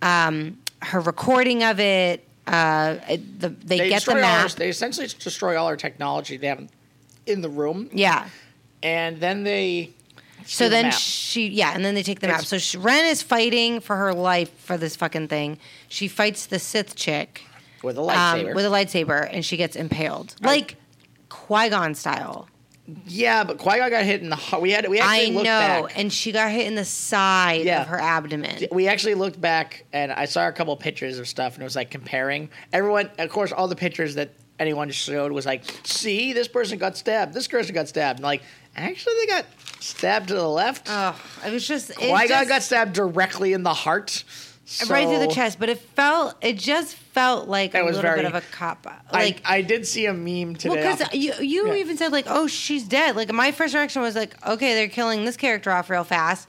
um, 0.00 0.58
her 0.82 1.00
recording 1.00 1.62
of 1.64 1.78
it. 1.80 2.24
Uh, 2.48 3.16
the, 3.38 3.48
they, 3.48 3.78
They 3.78 3.88
get 3.88 4.04
the 4.04 4.12
all 4.16 4.24
our, 4.24 4.48
they 4.48 4.68
essentially 4.68 5.06
destroy 5.06 5.56
all 5.56 5.66
our 5.66 5.76
technology 5.76 6.36
they 6.36 6.46
have 6.48 6.68
in 7.26 7.40
the 7.42 7.48
room, 7.48 7.90
yeah. 7.92 8.28
and 8.82 9.20
then 9.20 9.44
they. 9.44 9.90
So 10.44 10.44
steal 10.64 10.68
the 10.68 10.70
then 10.76 10.92
she, 10.92 11.48
yeah, 11.48 11.72
and 11.74 11.84
then 11.84 11.94
they 11.94 12.02
take 12.02 12.20
the 12.20 12.28
map. 12.28 12.36
It's- 12.36 12.48
So 12.48 12.58
she, 12.58 12.78
Wren 12.78 13.04
is 13.06 13.22
fighting 13.22 13.80
for 13.80 13.96
her 13.96 14.14
life 14.14 14.50
for 14.60 14.76
this 14.78 14.96
fucking 14.96 15.28
thing. 15.28 15.58
She 15.88 16.08
fights 16.08 16.46
the 16.46 16.58
Sith 16.58 16.94
chick 16.96 17.42
with 17.82 17.98
a 17.98 18.00
um, 18.00 18.08
lightsaber. 18.08 18.54
with 18.54 18.64
a 18.64 18.68
lightsaber, 18.70 19.28
and 19.30 19.44
she 19.44 19.56
gets 19.56 19.76
impaled, 19.76 20.34
like 20.40 20.76
Qui 21.28 21.68
Gon 21.68 21.94
style. 21.94 22.48
Yeah, 23.06 23.44
but 23.44 23.58
Qui 23.58 23.78
Gon 23.78 23.90
got 23.90 24.04
hit 24.04 24.22
in 24.22 24.30
the. 24.30 24.36
heart. 24.36 24.62
We 24.62 24.70
had 24.70 24.88
we 24.88 24.98
I 25.00 25.18
actually 25.18 25.30
know, 25.30 25.36
looked 25.36 25.44
back. 25.88 25.98
and 25.98 26.12
she 26.12 26.32
got 26.32 26.50
hit 26.50 26.66
in 26.66 26.74
the 26.74 26.84
side 26.84 27.64
Yeah. 27.64 27.82
of 27.82 27.88
her 27.88 28.00
abdomen. 28.00 28.66
we 28.72 28.88
actually 28.88 29.14
looked 29.14 29.40
back 29.40 29.84
and 29.92 30.10
I 30.12 30.24
saw 30.24 30.48
a 30.48 30.52
couple 30.52 30.74
pictures 30.76 31.18
of 31.18 31.28
stuff 31.28 31.54
and 31.54 31.62
it 31.62 31.64
was 31.64 31.76
like 31.76 31.90
comparing 31.90 32.48
everyone. 32.72 33.10
Of 33.18 33.30
course, 33.30 33.52
all 33.52 33.68
the 33.68 33.76
pictures 33.76 34.14
that 34.14 34.30
anyone 34.58 34.90
showed 34.90 35.32
was 35.32 35.46
like, 35.46 35.64
"See, 35.84 36.32
this 36.32 36.48
person 36.48 36.78
got 36.78 36.96
stabbed. 36.96 37.34
This 37.34 37.46
person 37.46 37.74
got 37.74 37.88
stabbed." 37.88 38.18
And 38.20 38.24
like, 38.24 38.42
actually, 38.74 39.14
they 39.20 39.26
got 39.26 39.44
stabbed 39.80 40.28
to 40.28 40.34
the 40.34 40.48
left. 40.48 40.86
Oh, 40.90 41.14
it 41.46 41.52
was 41.52 41.66
just, 41.68 41.94
Qui 41.94 42.08
Gon 42.08 42.26
just 42.28 42.48
got 42.48 42.62
stabbed 42.62 42.92
directly 42.94 43.52
in 43.52 43.62
the 43.62 43.74
heart, 43.74 44.24
right 44.88 45.08
through 45.08 45.18
the 45.20 45.28
chest, 45.34 45.58
but 45.58 45.68
it 45.68 45.78
felt, 45.78 46.36
it 46.40 46.58
just 46.58 46.94
felt 46.94 47.48
like 47.48 47.74
a 47.74 47.84
was 47.84 47.96
little 47.96 48.02
very- 48.10 48.22
bit 48.22 48.26
of 48.26 48.34
a 48.34 48.40
cop 48.52 48.86
out. 48.86 49.00
I, 49.10 49.24
Like, 49.24 49.42
I 49.44 49.62
did 49.62 49.86
see 49.86 50.06
a 50.06 50.12
meme 50.14 50.56
today. 50.56 50.82
well, 50.82 50.96
because 50.96 51.14
you 51.14 51.32
you 51.40 51.68
Yeah. 51.68 51.74
even 51.76 51.96
said 51.96 52.12
like, 52.12 52.26
oh, 52.28 52.46
she's 52.46 52.84
dead. 52.84 53.16
Like 53.16 53.32
my 53.32 53.50
first 53.52 53.74
reaction 53.74 54.02
was 54.02 54.14
like, 54.14 54.34
okay, 54.46 54.74
they're 54.74 54.88
killing 54.88 55.24
this 55.24 55.36
character 55.36 55.70
off 55.70 55.88
real 55.90 56.04
fast. 56.04 56.48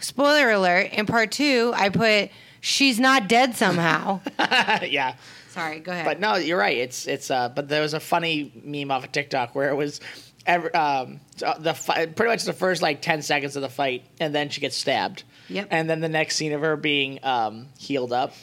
Spoiler 0.00 0.50
alert! 0.50 0.92
In 0.92 1.06
part 1.06 1.30
two, 1.32 1.72
I 1.74 1.88
put 1.88 2.30
she's 2.60 2.98
not 3.00 3.28
dead 3.28 3.56
somehow. 3.56 4.20
yeah. 4.38 5.14
Sorry, 5.50 5.80
go 5.80 5.90
ahead. 5.90 6.04
But 6.04 6.20
no, 6.20 6.36
you're 6.36 6.58
right. 6.58 6.76
It's 6.76 7.06
it's. 7.08 7.30
Uh, 7.30 7.48
but 7.48 7.68
there 7.68 7.82
was 7.82 7.94
a 7.94 8.00
funny 8.00 8.52
meme 8.64 8.90
off 8.92 9.04
of 9.04 9.10
TikTok 9.12 9.54
where 9.56 9.70
it 9.70 9.74
was, 9.74 10.00
Every, 10.46 10.72
um, 10.72 11.18
the 11.58 11.74
fi- 11.74 12.06
pretty 12.06 12.30
much 12.30 12.44
the 12.44 12.52
first 12.52 12.80
like 12.80 13.02
ten 13.02 13.22
seconds 13.22 13.56
of 13.56 13.62
the 13.62 13.68
fight, 13.68 14.04
and 14.20 14.32
then 14.34 14.50
she 14.50 14.60
gets 14.60 14.76
stabbed. 14.76 15.24
Yep. 15.48 15.68
And 15.70 15.88
then 15.88 16.00
the 16.00 16.08
next 16.08 16.36
scene 16.36 16.52
of 16.52 16.60
her 16.60 16.76
being 16.76 17.18
um, 17.22 17.68
healed 17.78 18.12
up, 18.12 18.34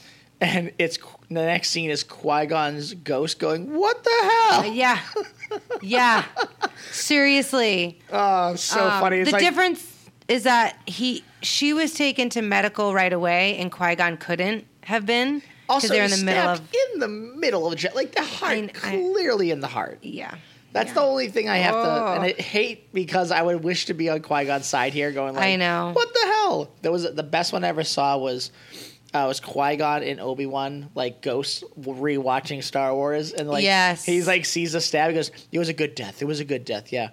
and 0.42 0.72
it's 0.78 0.98
the 1.30 1.36
next 1.46 1.70
scene 1.70 1.90
is 1.90 2.04
Qui 2.04 2.46
Gon's 2.48 2.94
ghost 2.94 3.40
going, 3.40 3.74
"What 3.74 4.04
the 4.04 4.10
Uh, 4.24 4.30
hell?" 4.62 4.66
yeah, 4.74 5.00
yeah. 5.82 6.26
Seriously. 6.92 8.00
Oh, 8.12 8.56
so 8.56 8.84
Um, 8.88 9.00
funny. 9.02 9.18
It's 9.18 9.30
the 9.30 9.34
like, 9.38 9.44
difference 9.44 9.92
is 10.28 10.44
that 10.44 10.78
he 10.86 11.24
she 11.42 11.74
was 11.74 11.94
taken 11.94 12.30
to 12.30 12.42
medical 12.42 12.94
right 12.94 13.14
away, 13.14 13.58
and 13.58 13.72
Qui 13.72 13.96
Gon 13.96 14.18
couldn't 14.18 14.66
have 14.84 15.06
been 15.06 15.42
Also, 15.70 15.88
they're 15.88 16.06
in 16.06 16.12
the 16.12 16.24
middle 16.24 16.50
of 16.50 16.62
in 16.94 17.00
the 17.00 17.08
middle 17.08 17.68
of 17.72 17.84
like 17.96 18.16
the 18.16 18.24
heart, 18.24 18.58
I- 18.58 18.64
I- 18.64 18.68
clearly 18.98 19.52
in 19.52 19.60
the 19.60 19.68
heart. 19.68 20.00
yeah. 20.02 20.36
That's 20.76 20.90
yeah. 20.90 20.94
the 20.96 21.02
only 21.02 21.30
thing 21.30 21.48
I 21.50 21.58
have 21.58 21.74
to, 21.74 21.80
Oh. 21.80 22.14
and 22.16 22.24
I 22.24 22.34
hate 22.34 22.94
because 22.94 23.32
I 23.32 23.42
would 23.42 23.64
wish 23.64 23.86
to 23.88 23.94
be 23.94 24.10
on 24.10 24.20
Qui 24.22 24.46
Gon's 24.46 24.66
side 24.68 24.94
here, 24.94 25.12
going 25.12 25.34
like, 25.34 25.44
I 25.44 25.56
know. 25.56 25.92
what 25.94 26.14
the 26.14 26.20
hell?" 26.26 26.70
There 26.84 26.92
was 26.92 27.04
the 27.12 27.24
best 27.24 27.54
one 27.54 27.64
I 27.64 27.70
ever 27.70 27.84
saw 27.84 28.18
was 28.18 28.52
uh, 29.14 29.24
was 29.28 29.40
Qui 29.40 29.78
Gon 29.78 30.04
and 30.04 30.20
Obi 30.20 30.46
Wan 30.46 30.90
like 30.94 31.22
ghosts 31.22 31.64
rewatching 31.80 32.62
Star 32.64 32.94
Wars, 32.94 33.32
and 33.32 33.50
like 33.50 33.64
Yes. 33.64 34.04
he's 34.04 34.28
like 34.28 34.44
sees 34.46 34.76
a 34.76 34.82
stab, 34.82 35.10
he 35.10 35.16
goes, 35.16 35.32
"It 35.52 35.60
was 35.60 35.70
a 35.70 35.74
good 35.74 35.96
death. 35.96 36.22
It 36.22 36.26
was 36.26 36.40
a 36.42 36.46
good 36.46 36.66
death." 36.66 36.92
Yeah. 36.92 37.10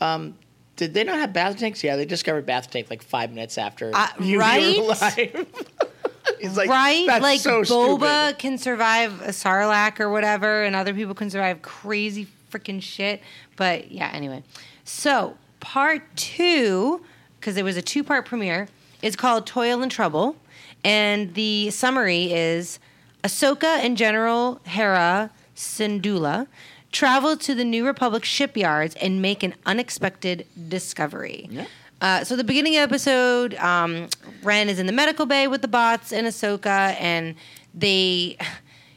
Um, 0.00 0.36
did 0.76 0.92
they 0.92 1.04
not 1.04 1.16
have 1.20 1.30
bacta 1.30 1.56
tanks? 1.58 1.84
Yeah, 1.84 1.94
they 1.94 2.04
discovered 2.06 2.44
bacta 2.46 2.66
tank 2.70 2.90
like 2.90 3.02
five 3.02 3.30
minutes 3.30 3.56
after 3.58 3.92
Uh, 3.94 4.08
you 4.20 4.40
right? 4.40 4.76
were 4.78 4.82
alive. 5.00 5.46
he's 6.40 6.56
like, 6.56 6.68
right? 6.68 7.04
"That's 7.06 7.22
like 7.22 7.38
so 7.40 7.62
Boba 7.62 8.26
stupid." 8.30 8.38
can 8.40 8.58
survive 8.58 9.20
a 9.22 9.28
Sarlacc 9.28 10.00
or 10.00 10.10
whatever, 10.10 10.64
and 10.64 10.74
other 10.74 10.92
people 10.92 11.14
can 11.14 11.30
survive 11.30 11.62
crazy 11.62 12.26
freaking 12.54 12.80
shit. 12.80 13.20
But 13.56 13.90
yeah, 13.90 14.10
anyway. 14.12 14.42
So 14.84 15.36
part 15.60 16.02
two, 16.16 17.02
because 17.40 17.56
it 17.56 17.64
was 17.64 17.76
a 17.76 17.82
two-part 17.82 18.26
premiere, 18.26 18.68
is 19.02 19.16
called 19.16 19.46
Toil 19.46 19.82
and 19.82 19.90
Trouble, 19.90 20.36
and 20.84 21.34
the 21.34 21.70
summary 21.70 22.32
is 22.32 22.78
Ahsoka 23.22 23.78
and 23.78 23.96
General 23.96 24.60
Hera 24.64 25.30
Syndulla 25.56 26.46
travel 26.92 27.36
to 27.36 27.54
the 27.54 27.64
New 27.64 27.84
Republic 27.84 28.24
shipyards 28.24 28.94
and 28.96 29.20
make 29.20 29.42
an 29.42 29.54
unexpected 29.66 30.46
discovery. 30.68 31.48
Yeah. 31.50 31.66
Uh, 32.00 32.22
so 32.22 32.36
the 32.36 32.44
beginning 32.44 32.76
of 32.76 32.88
the 32.88 32.94
episode, 32.94 33.54
um, 33.54 34.08
Wren 34.42 34.68
is 34.68 34.78
in 34.78 34.86
the 34.86 34.92
medical 34.92 35.26
bay 35.26 35.48
with 35.48 35.62
the 35.62 35.68
bots 35.68 36.12
and 36.12 36.26
Ahsoka, 36.26 36.94
and 37.00 37.34
they, 37.72 38.36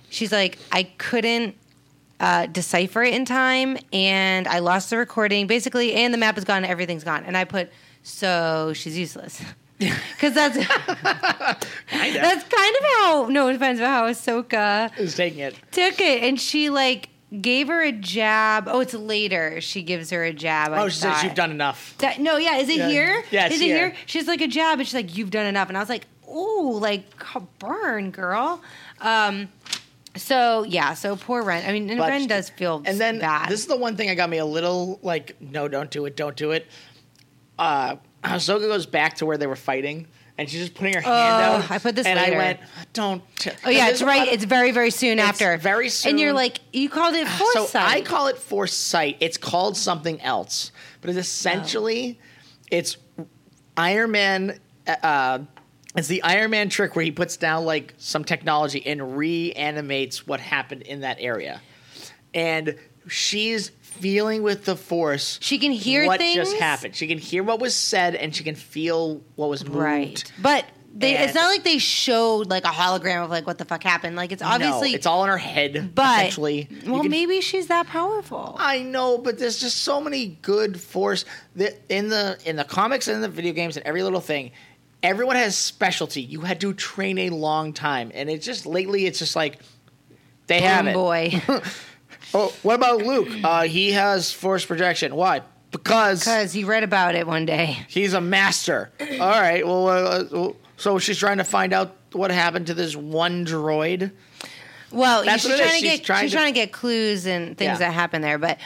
she's 0.10 0.32
like, 0.32 0.58
I 0.72 0.84
couldn't 0.98 1.56
uh, 2.20 2.46
decipher 2.48 3.04
it 3.04 3.14
in 3.14 3.26
time, 3.26 3.78
and 3.94 4.48
I 4.48 4.60
lost 4.60 4.90
the 4.90 4.98
recording, 4.98 5.48
basically, 5.48 5.94
and 5.94 6.14
the 6.14 6.18
map 6.18 6.38
is 6.38 6.44
gone, 6.44 6.66
everything's 6.66 7.04
gone, 7.04 7.24
and 7.26 7.38
I 7.38 7.44
put, 7.44 7.72
so 8.04 8.74
she's 8.74 8.98
useless, 8.98 9.42
because 9.80 10.34
that's 10.34 10.58
that's 11.92 12.44
kind 12.44 12.76
of 12.76 12.84
how 12.96 13.28
no 13.30 13.48
offense, 13.50 13.80
but 13.80 13.88
how 13.88 14.08
Ahsoka 14.10 14.98
Is 14.98 15.16
taking 15.16 15.40
it. 15.40 15.56
took 15.72 16.00
it, 16.02 16.24
and 16.24 16.40
she 16.40 16.70
like 16.70 17.10
gave 17.42 17.68
her 17.68 17.82
a 17.84 17.92
jab. 17.92 18.68
Oh, 18.68 18.80
it's 18.80 18.94
later. 18.94 19.60
She 19.62 19.84
gives 19.84 20.10
her 20.12 20.24
a 20.24 20.32
jab. 20.34 20.72
I 20.72 20.84
Oh, 20.84 20.90
she 20.90 21.00
says 21.00 21.24
you've 21.24 21.36
done 21.36 21.52
enough. 21.52 21.94
That, 22.00 22.20
no, 22.22 22.38
yeah, 22.38 22.56
is 22.58 22.70
it 22.70 22.78
Yeah. 22.78 22.88
here? 22.90 23.24
Yeah, 23.32 23.48
is 23.48 23.60
it 23.62 23.66
here. 23.66 23.90
here? 23.90 23.96
She's 24.06 24.28
like 24.28 24.42
a 24.42 24.48
jab, 24.48 24.80
and 24.80 24.88
she's 24.88 24.94
like, 24.96 25.16
"You've 25.18 25.32
done 25.32 25.46
enough," 25.46 25.68
and 25.68 25.78
I 25.78 25.82
was 25.82 25.90
like, 25.90 26.06
"Ooh, 26.34 26.78
like 26.80 27.04
burn, 27.60 28.12
girl." 28.12 28.62
Um, 29.02 29.50
so 30.18 30.64
yeah, 30.64 30.94
so 30.94 31.16
poor 31.16 31.42
Wren. 31.44 31.64
I 31.68 31.72
mean, 31.72 31.90
and 31.90 32.00
But- 32.00 32.10
Wren 32.10 32.28
does 32.28 32.50
feel 32.50 32.82
And 32.86 33.00
then 33.00 33.20
bad. 33.20 33.50
this 33.50 33.60
is 33.62 33.68
the 33.68 33.78
one 33.78 33.96
thing 33.96 34.08
that 34.08 34.16
got 34.16 34.30
me 34.30 34.38
a 34.38 34.46
little 34.46 35.00
like, 35.02 35.36
no, 35.42 35.68
don't 35.68 35.90
do 35.90 36.06
it, 36.06 36.16
don't 36.16 36.36
do 36.36 36.52
it. 36.52 36.68
Uh, 37.58 37.96
Ahsoka 38.24 38.62
goes 38.68 38.86
back 38.86 39.16
to 39.16 39.26
where 39.26 39.38
they 39.38 39.48
were 39.48 39.56
fighting, 39.56 40.08
and 40.38 40.50
she's 40.50 40.60
just 40.62 40.74
putting 40.76 40.94
her 40.94 41.02
hand 41.02 41.14
Oh, 41.14 41.66
out. 41.66 41.72
I 41.72 41.78
put 41.80 41.96
this 41.96 42.06
and 42.06 42.20
later. 42.20 42.36
I 42.36 42.38
went, 42.38 42.60
don't. 42.94 43.24
oh 43.66 43.70
yeah, 43.70 43.90
it's 43.90 44.02
right. 44.02 44.28
of- 44.28 44.34
It's 44.34 44.44
very 44.44 44.72
very 44.72 44.92
soon 44.92 45.20
It's 45.20 45.28
after. 45.28 45.58
very 45.58 45.90
soon. 45.90 46.12
And 46.12 46.20
you're 46.20 46.34
like, 46.34 46.60
you 46.74 46.90
called 46.90 47.16
it 47.16 47.28
foresight. 47.28 47.70
so. 47.70 47.80
I 47.80 48.02
call 48.02 48.28
it 48.28 48.38
foresight. 48.38 49.18
It's 49.20 49.38
called 49.38 49.78
something 49.78 50.22
else, 50.22 50.72
but 51.02 51.10
it's 51.10 51.20
essentially 51.20 52.20
it's 52.72 52.98
Iron 53.78 54.12
Man. 54.12 54.60
Uh, 54.88 55.40
it's 55.98 56.08
the 56.08 56.22
Iron 56.24 56.52
Man 56.52 56.70
trick 56.70 56.96
where 56.96 57.04
he 57.04 57.12
puts 57.12 57.38
down 57.38 57.66
like 57.66 57.94
some 57.98 58.24
technology 58.24 58.86
and 58.86 59.18
reanimates 59.18 60.28
what 60.28 60.40
happened 60.40 60.84
in 60.84 61.02
that 61.02 61.18
area, 61.20 61.62
and 62.34 62.76
she's 63.08 63.70
feeling 63.82 64.44
with 64.44 64.66
the 64.66 64.76
Force. 64.76 65.40
She 65.42 65.58
can 65.58 65.72
hear 65.72 66.06
what 66.06 66.20
things? 66.20 66.36
just 66.36 66.58
happened. 66.58 66.96
She 66.96 67.08
can 67.08 67.18
hear 67.18 67.44
what 67.44 67.60
was 67.60 67.76
said 67.76 68.16
and 68.16 68.36
she 68.36 68.44
can 68.44 68.56
feel 68.56 69.22
what 69.36 69.50
was 69.50 69.66
moved. 69.66 69.78
right, 69.78 70.32
but. 70.42 70.66
They, 70.96 71.16
it's 71.16 71.36
not 71.36 71.46
like 71.50 71.64
they 71.64 71.78
showed 71.78 72.50
like 72.50 72.64
a 72.64 72.70
hologram 72.70 73.24
of 73.24 73.30
like 73.30 73.46
what 73.46 73.60
the 73.60 73.66
fuck 73.66 73.84
happened. 73.84 74.16
Like 74.16 74.32
it's 74.32 74.42
obviously, 74.42 74.92
no, 74.92 74.96
it's 74.96 75.06
all 75.06 75.24
in 75.26 75.30
her 75.30 75.38
head. 75.38 75.94
but 75.94 76.22
essentially, 76.22 76.68
well, 76.88 77.04
can 77.04 77.12
maybe 77.12 77.40
she's 77.40 77.68
that 77.68 77.86
powerful. 77.86 78.56
I 78.58 78.82
know, 78.82 79.20
but 79.20 79.38
there's 79.38 79.60
just 79.60 79.82
so 79.82 80.02
many 80.02 80.40
good 80.42 80.82
force 80.82 81.24
that 81.56 81.80
in 81.90 82.10
the 82.10 82.40
in 82.46 82.56
the 82.56 82.64
comics 82.64 83.08
and 83.08 83.16
in 83.18 83.22
the 83.22 83.28
video 83.28 83.54
games 83.54 83.78
and 83.78 83.86
every 83.86 84.02
little 84.02 84.22
thing. 84.22 84.50
Everyone 85.08 85.38
has 85.38 85.56
specialty. 85.56 86.22
You 86.22 86.42
had 86.42 86.60
to 86.62 86.74
train 86.74 87.18
a 87.18 87.30
long 87.30 87.72
time, 87.72 88.12
and 88.14 88.30
it's 88.30 88.46
just 88.46 88.66
lately. 88.66 89.06
It's 89.06 89.20
just 89.20 89.38
like 89.38 89.60
they 90.48 90.60
have 90.62 90.86
it. 90.88 90.94
boy. 90.94 91.42
Oh, 92.34 92.54
what 92.62 92.76
about 92.76 92.98
Luke? 93.04 93.30
Uh, 93.42 93.64
he 93.64 93.94
has 93.94 94.34
force 94.34 94.66
projection. 94.66 95.16
Why? 95.16 95.44
Because 95.72 96.20
Because 96.26 96.52
he 96.52 96.66
read 96.66 96.84
about 96.84 97.16
it 97.16 97.26
one 97.26 97.46
day. 97.46 97.78
he's 97.88 98.12
a 98.14 98.20
master. 98.20 98.92
All 99.00 99.08
right. 99.18 99.66
Well, 99.66 99.88
uh, 99.88 100.52
so 100.76 101.00
she's 101.00 101.18
trying 101.18 101.38
to 101.38 101.46
find 101.46 101.72
out 101.72 101.96
what 102.12 102.30
happened 102.32 102.68
to 102.68 102.74
this 102.74 102.98
one 102.98 103.46
droid. 103.46 104.12
Well, 104.92 105.24
That's 105.24 105.44
she's 105.44 105.52
what 105.52 105.60
it 105.62 105.64
is. 105.64 105.70
trying 105.70 105.82
to 105.82 105.88
She's 105.88 105.98
get 106.00 106.06
trying 106.06 106.22
she's 106.24 106.32
to- 106.32 106.38
trying 106.38 106.54
to 106.54 106.60
get 106.60 106.72
clues 106.74 107.26
and 107.28 107.58
things 107.58 107.80
Yeah. 107.80 107.88
that 107.88 107.94
happen 107.94 108.22
there. 108.22 108.38
But 108.38 108.60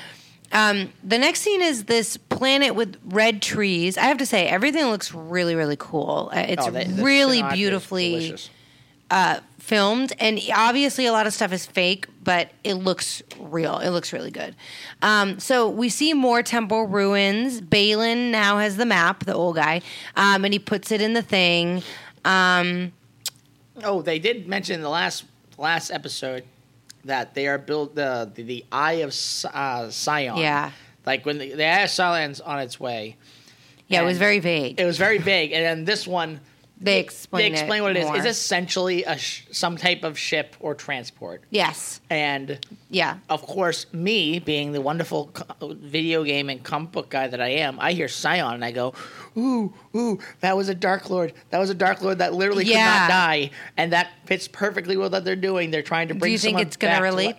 um, 0.53 0.91
the 1.03 1.17
next 1.17 1.41
scene 1.41 1.61
is 1.61 1.85
this 1.85 2.17
planet 2.17 2.75
with 2.75 2.97
red 3.05 3.41
trees. 3.41 3.97
I 3.97 4.03
have 4.03 4.17
to 4.17 4.25
say, 4.25 4.47
everything 4.47 4.85
looks 4.85 5.13
really, 5.13 5.55
really 5.55 5.77
cool. 5.77 6.29
Uh, 6.33 6.39
It's 6.47 6.65
Oh, 6.67 6.71
they- 6.71 6.85
the 6.85 7.03
really 7.03 7.39
is 7.39 7.53
beautifully 7.53 8.11
delicious. 8.11 8.49
uh, 9.09 9.39
filmed, 9.59 10.13
and 10.19 10.39
obviously 10.55 11.05
a 11.05 11.11
lot 11.11 11.27
of 11.27 11.33
stuff 11.33 11.53
is 11.53 11.65
fake, 11.65 12.07
but 12.23 12.49
it 12.63 12.73
looks 12.75 13.21
real. 13.39 13.77
It 13.79 13.89
looks 13.91 14.11
really 14.13 14.31
good. 14.31 14.55
Um, 15.01 15.39
so 15.39 15.69
we 15.69 15.87
see 15.89 16.13
more 16.13 16.41
temple 16.43 16.87
ruins. 16.87 17.61
Baylan 17.61 18.31
now 18.31 18.57
has 18.57 18.77
the 18.77 18.85
map, 18.85 19.25
the 19.25 19.33
old 19.35 19.55
guy, 19.57 19.81
um, 20.15 20.43
and 20.45 20.53
he 20.53 20.59
puts 20.59 20.91
it 20.91 20.99
in 21.01 21.13
the 21.13 21.21
thing. 21.21 21.83
Um, 22.25 22.91
Oh, 23.83 24.01
they 24.01 24.19
did 24.19 24.47
mention 24.47 24.75
in 24.75 24.81
the 24.81 24.89
last 24.89 25.23
last 25.57 25.91
episode 25.91 26.43
that 27.05 27.33
they 27.33 27.47
are 27.47 27.57
built 27.57 27.95
the 27.95 28.31
the, 28.33 28.43
the 28.43 28.65
Eye 28.71 29.03
of 29.03 29.09
uh, 29.53 29.89
Sion. 29.89 30.37
Yeah. 30.37 30.71
Like 31.05 31.25
when 31.25 31.37
the, 31.37 31.53
the 31.53 31.65
Eye 31.65 31.81
of 31.81 31.89
Sion's 31.89 32.39
on 32.41 32.59
its 32.59 32.79
way. 32.79 33.17
yeah, 33.87 34.01
it 34.01 34.05
was 34.05 34.17
very 34.17 34.39
vague. 34.39 34.79
It 34.79 34.85
was 34.85 34.97
very 34.97 35.17
vague, 35.17 35.51
and 35.51 35.65
then 35.65 35.85
this 35.85 36.07
one 36.07 36.39
they 36.84 37.00
explain. 37.00 37.54
they 37.54 37.60
explain 37.60 37.84
what 37.84 37.91
it 37.96 38.00
is. 38.00 38.06
more. 38.06 38.17
It's 38.17 38.26
essentially 38.26 39.04
a 39.04 39.17
sh- 39.17 39.44
some 39.52 39.78
type 39.78 40.04
of 40.04 40.17
ship 40.17 40.56
or 40.60 40.74
transport, 40.74 41.44
yes. 41.52 42.02
and 42.10 42.60
Yeah. 42.89 43.17
of 43.30 43.44
course, 43.44 43.86
me 43.94 44.39
being 44.39 44.72
the 44.72 44.82
wonderful 44.82 45.28
co- 45.34 45.74
video 45.76 46.24
game 46.24 46.50
and 46.50 46.63
comic 46.63 46.91
book 46.91 47.10
guy 47.10 47.28
that 47.28 47.39
I 47.39 47.50
am, 47.50 47.78
I 47.80 47.91
hear 47.94 48.08
Sion 48.08 48.56
and 48.56 48.65
I 48.65 48.72
go, 48.72 48.94
"Ooh, 49.38 49.74
ooh, 49.96 50.20
that 50.39 50.58
was 50.58 50.70
a 50.70 50.76
Dark 50.76 51.10
Lord. 51.10 51.34
That 51.52 51.60
was 51.60 51.70
a 51.70 51.76
Dark 51.76 52.02
Lord 52.02 52.17
that 52.17 52.34
literally 52.34 52.63
could 52.65 52.74
Yeah. 52.74 52.98
not 53.02 53.10
die." 53.10 53.52
And 53.78 53.94
that 53.94 54.10
fits 54.26 54.48
perfectly 54.48 54.98
with 54.98 55.12
what 55.13 55.24
they're 55.24 55.36
doing. 55.36 55.70
They're 55.72 55.82
trying 55.84 56.08
to 56.08 56.15
bring. 56.15 56.20
Someone 56.20 56.24
back. 56.24 56.28
Do 56.28 56.32
you 56.32 56.38
think 56.38 56.54
someone 56.54 56.67
it's 56.67 56.78
going 56.78 56.91
back 56.94 57.00
to 57.00 57.06
to 57.06 57.10
relate? 57.15 57.36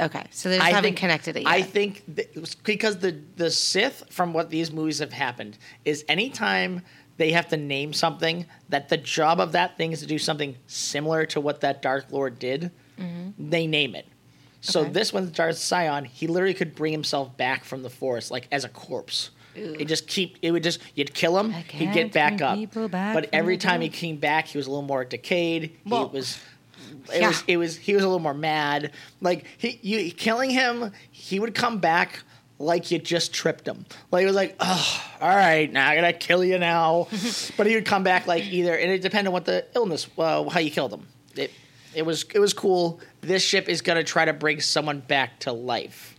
Okay, 0.00 0.24
so 0.30 0.48
they 0.48 0.56
just 0.56 0.66
I 0.66 0.70
haven't 0.70 0.82
think- 0.84 0.96
connected 0.96 1.36
it 1.36 1.42
yet. 1.42 1.48
I 1.48 1.62
think 1.62 2.02
th- 2.16 2.56
because 2.64 2.98
the 2.98 3.16
the 3.36 3.50
Sith 3.50 4.02
from 4.10 4.32
what 4.32 4.50
these 4.50 4.72
movies 4.72 4.98
have 4.98 5.12
happened 5.12 5.58
is 5.84 6.04
anytime 6.08 6.82
they 7.16 7.32
have 7.32 7.48
to 7.48 7.56
name 7.56 7.92
something 7.92 8.46
that 8.68 8.88
the 8.88 8.96
job 8.96 9.40
of 9.40 9.52
that 9.52 9.76
thing 9.76 9.92
is 9.92 10.00
to 10.00 10.06
do 10.06 10.18
something 10.18 10.56
similar 10.66 11.26
to 11.26 11.40
what 11.40 11.60
that 11.60 11.82
Dark 11.82 12.06
Lord 12.10 12.38
did, 12.38 12.70
they 13.38 13.66
name 13.66 13.94
it. 13.94 14.06
So 14.60 14.80
Mm-hmm. 14.80 14.90
Okay. 14.90 14.92
this 14.92 15.12
one, 15.12 15.30
Darth 15.32 15.58
Sion, 15.58 16.04
he 16.04 16.26
literally 16.28 16.54
could 16.54 16.74
bring 16.74 16.92
himself 16.92 17.36
back 17.36 17.64
from 17.64 17.82
the 17.82 17.90
Force 17.90 18.30
like 18.30 18.46
as 18.52 18.64
a 18.64 18.68
corpse. 18.68 19.30
It 19.54 19.84
just 19.86 20.06
keep 20.06 20.38
it 20.40 20.50
would 20.50 20.62
just 20.62 20.80
you'd 20.94 21.12
kill 21.12 21.38
him, 21.38 21.50
he'd 21.50 21.92
get 21.92 22.12
back 22.12 22.40
up. 22.40 22.58
back 22.90 23.14
but 23.14 23.28
every 23.34 23.56
the 23.56 23.62
time 23.62 23.82
he 23.82 23.90
came 23.90 24.16
back, 24.16 24.46
he 24.46 24.56
was 24.56 24.66
a 24.66 24.70
little 24.70 24.86
more 24.86 25.04
decayed. 25.04 25.76
Well, 25.84 26.08
he 26.08 26.16
was 26.16 26.38
it 27.12 27.20
yeah. 27.20 27.28
was 27.28 27.44
it 27.46 27.56
was 27.58 27.76
he 27.76 27.94
was 27.94 28.02
a 28.02 28.06
little 28.06 28.20
more 28.20 28.34
mad. 28.34 28.92
Like 29.20 29.46
he 29.58 29.78
you 29.82 30.10
killing 30.12 30.50
him, 30.50 30.92
he 31.10 31.38
would 31.38 31.54
come 31.54 31.78
back 31.80 32.22
like 32.62 32.90
you 32.90 32.98
just 32.98 33.34
tripped 33.34 33.66
him. 33.66 33.84
Like 34.10 34.22
it 34.22 34.26
was 34.26 34.36
like, 34.36 34.56
oh, 34.60 35.02
all 35.20 35.28
right, 35.28 35.70
now 35.70 35.88
I 35.88 35.96
gotta 35.96 36.12
kill 36.12 36.44
you 36.44 36.58
now. 36.58 37.08
but 37.56 37.66
he 37.66 37.74
would 37.74 37.84
come 37.84 38.02
back 38.02 38.26
like 38.26 38.44
either, 38.44 38.74
and 38.74 38.90
it 38.90 39.02
depended 39.02 39.28
on 39.28 39.32
what 39.32 39.44
the 39.44 39.66
illness, 39.74 40.08
well, 40.16 40.48
how 40.48 40.60
you 40.60 40.70
killed 40.70 40.92
him. 40.92 41.06
It 41.36 41.50
it 41.94 42.02
was 42.02 42.24
it 42.34 42.38
was 42.38 42.52
cool. 42.54 43.00
This 43.20 43.42
ship 43.42 43.68
is 43.68 43.82
gonna 43.82 44.04
try 44.04 44.24
to 44.24 44.32
bring 44.32 44.60
someone 44.60 45.00
back 45.00 45.40
to 45.40 45.52
life. 45.52 46.11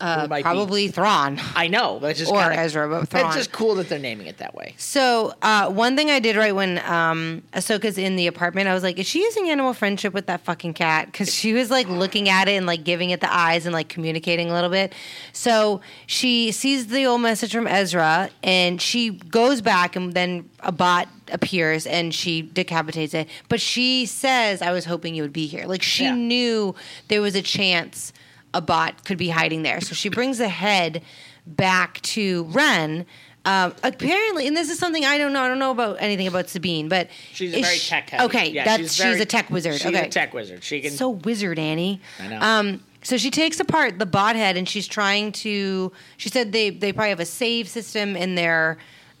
Uh, 0.00 0.26
might 0.28 0.38
be- 0.38 0.42
probably 0.42 0.88
Thrawn. 0.88 1.40
I 1.54 1.68
know, 1.68 1.98
but 2.00 2.10
it's 2.10 2.18
just 2.18 2.30
Or 2.32 2.40
kinda, 2.40 2.58
Ezra, 2.58 2.88
but 2.88 3.08
Thrawn. 3.10 3.26
It's 3.26 3.36
just 3.36 3.52
cool 3.52 3.74
that 3.76 3.88
they're 3.88 3.98
naming 3.98 4.26
it 4.26 4.38
that 4.38 4.54
way. 4.54 4.74
So 4.76 5.34
uh, 5.42 5.70
one 5.70 5.96
thing 5.96 6.10
I 6.10 6.18
did 6.20 6.36
right 6.36 6.54
when 6.54 6.78
um, 6.84 7.42
Ahsoka's 7.52 7.96
in 7.98 8.16
the 8.16 8.26
apartment, 8.26 8.68
I 8.68 8.74
was 8.74 8.82
like, 8.82 8.98
"Is 8.98 9.06
she 9.06 9.20
using 9.22 9.48
animal 9.48 9.72
friendship 9.74 10.12
with 10.12 10.26
that 10.26 10.42
fucking 10.42 10.74
cat?" 10.74 11.06
Because 11.06 11.34
she 11.34 11.52
was 11.52 11.70
like 11.70 11.88
looking 11.88 12.28
at 12.28 12.48
it 12.48 12.52
and 12.56 12.66
like 12.66 12.84
giving 12.84 13.10
it 13.10 13.20
the 13.20 13.32
eyes 13.32 13.64
and 13.66 13.72
like 13.72 13.88
communicating 13.88 14.50
a 14.50 14.52
little 14.52 14.70
bit. 14.70 14.92
So 15.32 15.80
she 16.06 16.52
sees 16.52 16.88
the 16.88 17.06
old 17.06 17.20
message 17.22 17.52
from 17.52 17.66
Ezra 17.66 18.28
and 18.42 18.80
she 18.82 19.10
goes 19.10 19.60
back 19.60 19.96
and 19.96 20.12
then 20.14 20.48
a 20.60 20.72
bot 20.72 21.08
appears 21.32 21.86
and 21.86 22.14
she 22.14 22.42
decapitates 22.42 23.12
it. 23.14 23.28
But 23.48 23.60
she 23.60 24.06
says, 24.06 24.62
"I 24.62 24.72
was 24.72 24.84
hoping 24.84 25.14
you 25.14 25.22
would 25.22 25.32
be 25.32 25.46
here." 25.46 25.66
Like 25.66 25.82
she 25.82 26.04
Yeah. 26.04 26.14
knew 26.14 26.74
there 27.08 27.20
was 27.22 27.34
a 27.34 27.42
chance 27.42 28.12
a 28.56 28.60
bot 28.60 29.04
could 29.04 29.18
be 29.18 29.28
hiding 29.28 29.62
there. 29.62 29.80
So 29.80 29.94
she 29.94 30.08
brings 30.08 30.38
the 30.38 30.48
head 30.48 31.02
back 31.46 32.00
to 32.02 32.44
Wren. 32.44 33.04
Um, 33.44 33.74
apparently, 33.84 34.48
and 34.48 34.56
this 34.56 34.70
is 34.70 34.78
something 34.78 35.04
I 35.04 35.18
don't 35.18 35.32
know. 35.32 35.42
I 35.42 35.48
don't 35.48 35.60
know 35.60 35.70
about 35.70 35.98
anything 36.00 36.26
about 36.26 36.48
Sabine, 36.48 36.88
but 36.88 37.08
She's 37.32 37.54
a 37.54 37.60
very 37.62 37.76
she- 37.76 37.90
tech 37.90 38.10
heavy. 38.10 38.24
Okay, 38.24 38.50
Yeah, 38.50 38.64
that's 38.64 38.94
she's, 38.94 38.96
very- 38.96 39.20
a 39.20 39.24
tech 39.26 39.50
wizard. 39.50 39.74
She's 39.74 39.86
okay, 39.86 40.06
a 40.06 40.08
tech 40.08 40.34
wizard. 40.34 40.64
She 40.64 40.80
can. 40.80 40.90
so 40.90 41.10
wizard 41.10 41.58
Annie. 41.58 42.00
I 42.18 42.26
know. 42.26 42.40
Um, 42.40 42.82
so 43.04 43.16
she 43.16 43.30
takes 43.30 43.60
apart 43.60 44.00
the 44.00 44.06
bot 44.06 44.34
head 44.34 44.56
and 44.56 44.68
she's 44.68 44.88
trying 44.88 45.30
to. 45.32 45.92
She 46.16 46.28
said 46.28 46.50
they 46.50 46.70
they 46.70 46.92
probably 46.92 47.10
have 47.10 47.20
a 47.20 47.24
save 47.26 47.68
system 47.68 48.16
in 48.16 48.34
their, 48.34 48.78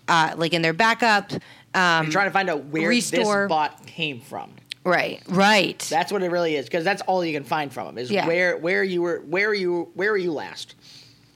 uh, 0.08 0.34
like 0.36 0.52
in 0.54 0.62
their 0.62 0.72
backup. 0.72 1.32
Um, 1.32 1.40
I'm 1.74 2.10
trying 2.10 2.26
to 2.26 2.32
find 2.32 2.50
out 2.50 2.64
where 2.64 2.88
restore- 2.88 3.42
this 3.44 3.48
bot 3.48 3.86
came 3.86 4.20
from. 4.20 4.50
Right, 4.86 5.22
right. 5.28 5.78
That's 5.90 6.10
what 6.12 6.22
it 6.22 6.30
really 6.30 6.56
is, 6.56 6.64
because 6.66 6.84
that's 6.84 7.02
all 7.02 7.24
you 7.24 7.32
can 7.34 7.44
find 7.44 7.72
from 7.72 7.86
them 7.86 7.98
is 7.98 8.10
Yeah. 8.10 8.26
where 8.26 8.56
where 8.56 8.82
you 8.84 9.02
were 9.02 9.20
where 9.26 9.52
you 9.52 9.90
where 9.94 10.12
were 10.12 10.16
you 10.18 10.32
last. 10.32 10.74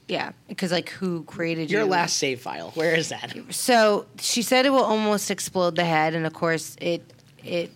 yeah, 0.07 0.31
because 0.49 0.71
like 0.71 0.89
who 0.89 1.23
created 1.23 1.69
Your 1.71 1.81
you? 1.83 1.87
last 1.87 2.17
save 2.17 2.41
file. 2.41 2.71
Where 2.75 2.95
is 2.95 3.09
that? 3.09 3.35
So 3.49 4.05
she 4.19 4.41
said 4.41 4.65
it 4.65 4.71
will 4.71 4.83
almost 4.83 5.29
explode 5.29 5.75
the 5.75 5.85
head, 5.85 6.15
and 6.15 6.25
of 6.25 6.33
course 6.33 6.75
it 6.81 7.03
it 7.43 7.71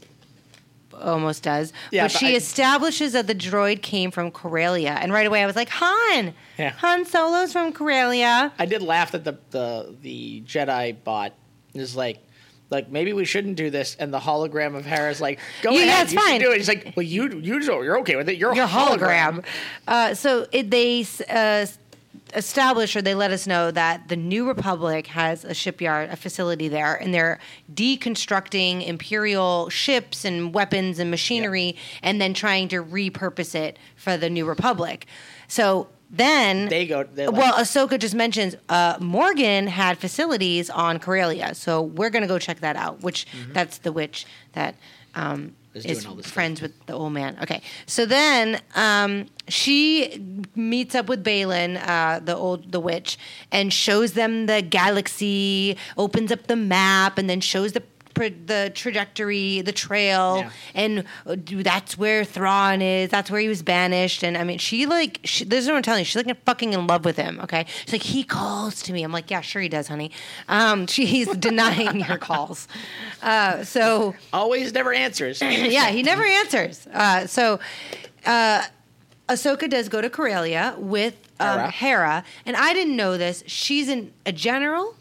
almost 1.01 1.43
does. 1.43 1.73
Yeah, 1.91 2.05
but 2.05 2.13
but 2.13 2.19
she 2.19 2.33
I- 2.33 2.37
establishes 2.37 3.13
that 3.13 3.27
the 3.27 3.35
droid 3.35 3.81
came 3.81 4.11
from 4.11 4.31
Corellia, 4.31 4.97
and 5.01 5.11
right 5.11 5.27
away 5.27 5.43
I 5.43 5.45
was 5.45 5.55
like, 5.55 5.69
Han, 5.69 6.33
Yeah. 6.57 6.69
Han 6.71 7.05
Solo's 7.05 7.51
from 7.51 7.73
Corellia. 7.73 8.51
I 8.57 8.65
did 8.65 8.81
laugh 8.81 9.11
that 9.11 9.23
the 9.25 9.37
the 9.51 9.95
the 10.01 10.41
Jedi 10.45 10.95
bot 11.03 11.33
is 11.73 11.95
like. 11.95 12.19
Like 12.69 12.89
maybe 12.89 13.13
we 13.13 13.25
shouldn't 13.25 13.55
do 13.57 13.69
this, 13.69 13.95
and 13.99 14.13
the 14.13 14.19
hologram 14.19 14.75
of 14.75 14.85
Hera's 14.85 15.21
like, 15.21 15.39
"Go 15.61 15.71
Yeah, 15.71 15.81
ahead, 15.83 16.03
it's 16.05 16.13
you 16.13 16.19
fine. 16.19 16.39
do 16.39 16.51
it." 16.51 16.57
He's 16.57 16.67
like, 16.67 16.93
"Well, 16.95 17.03
you 17.03 17.39
you 17.39 17.61
you're 17.61 17.99
okay 17.99 18.15
with 18.15 18.27
it. 18.29 18.37
You're 18.37 18.51
a 18.53 18.55
hologram." 18.67 19.41
hologram. 19.41 19.45
Uh, 19.87 20.13
so 20.15 20.47
it, 20.51 20.71
they 20.71 21.05
uh, 21.29 21.67
establish 22.33 22.95
or 22.95 23.01
they 23.03 23.13
let 23.15 23.31
us 23.31 23.45
know 23.45 23.69
that 23.71 24.07
the 24.07 24.15
New 24.15 24.47
Republic 24.47 25.07
has 25.07 25.45
a 25.45 25.53
shipyard, 25.53 26.09
a 26.09 26.15
facility 26.15 26.67
there, 26.67 26.95
and 26.95 27.13
they're 27.13 27.39
deconstructing 27.73 28.85
Imperial 28.85 29.69
ships 29.69 30.25
and 30.25 30.53
weapons 30.53 30.99
and 30.99 31.09
machinery, 31.11 31.75
and 32.01 32.19
then 32.19 32.33
trying 32.33 32.67
to 32.69 32.83
repurpose 32.83 33.55
it 33.55 33.77
for 33.95 34.17
the 34.17 34.29
New 34.29 34.45
Republic. 34.45 35.05
So 35.47 35.87
then 36.17 36.67
They 36.69 36.85
go. 36.85 37.05
like- 37.15 37.31
well, 37.31 37.53
Ahsoka 37.53 37.99
just 37.99 38.15
mentions 38.15 38.55
uh, 38.69 38.97
Morgan 38.99 39.67
had 39.67 39.97
facilities 39.97 40.69
on 40.69 40.99
Corellia, 40.99 41.53
so 41.55 41.81
we're 41.81 42.09
gonna 42.09 42.27
go 42.27 42.39
check 42.39 42.59
that 42.61 42.75
out. 42.75 43.01
Which 43.01 43.25
that's 43.53 43.77
the 43.79 43.91
witch 43.91 44.25
that 44.53 44.75
um, 45.15 45.55
Is 45.73 45.85
is, 45.85 46.03
doing 46.03 46.17
all 46.17 46.23
friends 46.23 46.61
with 46.61 46.73
the 46.85 46.93
old 46.93 47.13
man. 47.13 47.37
Okay, 47.41 47.61
so 47.85 48.05
then 48.05 48.61
um, 48.75 49.27
she 49.47 50.21
meets 50.55 50.93
up 50.95 51.07
with 51.07 51.23
Baylan, 51.23 51.77
uh, 51.87 52.19
the 52.19 52.35
old 52.35 52.71
the 52.71 52.79
witch, 52.79 53.17
and 53.51 53.71
shows 53.73 54.13
them 54.13 54.45
the 54.45 54.61
galaxy, 54.61 55.77
opens 55.97 56.31
up 56.31 56.47
the 56.47 56.55
map, 56.55 57.17
and 57.17 57.29
then 57.29 57.41
shows 57.41 57.73
the 57.73 57.83
the 58.15 58.71
trajectory, 58.73 59.61
the 59.61 59.71
trail, 59.71 60.37
Yeah. 60.37 60.49
and 60.73 60.99
uh, 61.27 61.35
that's 61.37 61.97
where 61.97 62.23
Thrawn 62.25 62.81
is. 62.81 63.09
That's 63.09 63.29
where 63.29 63.39
he 63.41 63.47
was 63.47 63.61
banished. 63.61 64.23
And 64.23 64.37
I 64.37 64.43
mean, 64.43 64.57
she 64.57 64.85
like, 64.85 65.19
she, 65.23 65.43
there's 65.43 65.67
no 65.67 65.73
one 65.73 65.83
telling 65.83 65.99
you, 65.99 66.05
she's 66.05 66.25
like 66.25 66.45
fucking 66.45 66.73
in 66.73 66.87
love 66.87 67.05
with 67.05 67.17
him. 67.17 67.39
Okay, 67.43 67.65
she's 67.85 67.93
like, 67.93 68.03
he 68.03 68.23
calls 68.23 68.81
to 68.83 68.93
me. 68.93 69.03
I'm 69.03 69.11
like, 69.11 69.29
yeah, 69.29 69.41
sure 69.41 69.61
he 69.61 69.69
does, 69.69 69.87
honey. 69.87 70.11
Um, 70.47 70.87
she's 70.95 71.27
denying 71.37 71.99
your 72.01 72.17
calls. 72.17 72.67
Uh, 73.21 73.63
so 73.63 74.15
always 74.33 74.73
never 74.73 74.93
answers. 74.93 75.41
yeah, 75.41 75.89
he 75.89 76.01
never 76.03 76.23
answers. 76.23 76.87
Uh, 76.93 77.27
so 77.27 77.59
uh, 78.25 78.63
Ahsoka 79.29 79.69
does 79.69 79.89
go 79.89 80.01
to 80.01 80.09
Corellia 80.09 80.75
with 80.77 81.15
um, 81.39 81.59
Hera. 81.59 81.71
Hera, 81.71 82.23
and 82.45 82.55
I 82.55 82.73
didn't 82.73 82.95
know 82.95 83.17
this. 83.17 83.43
She's 83.47 83.89
an, 83.89 84.13
a 84.25 84.31
general. 84.31 84.95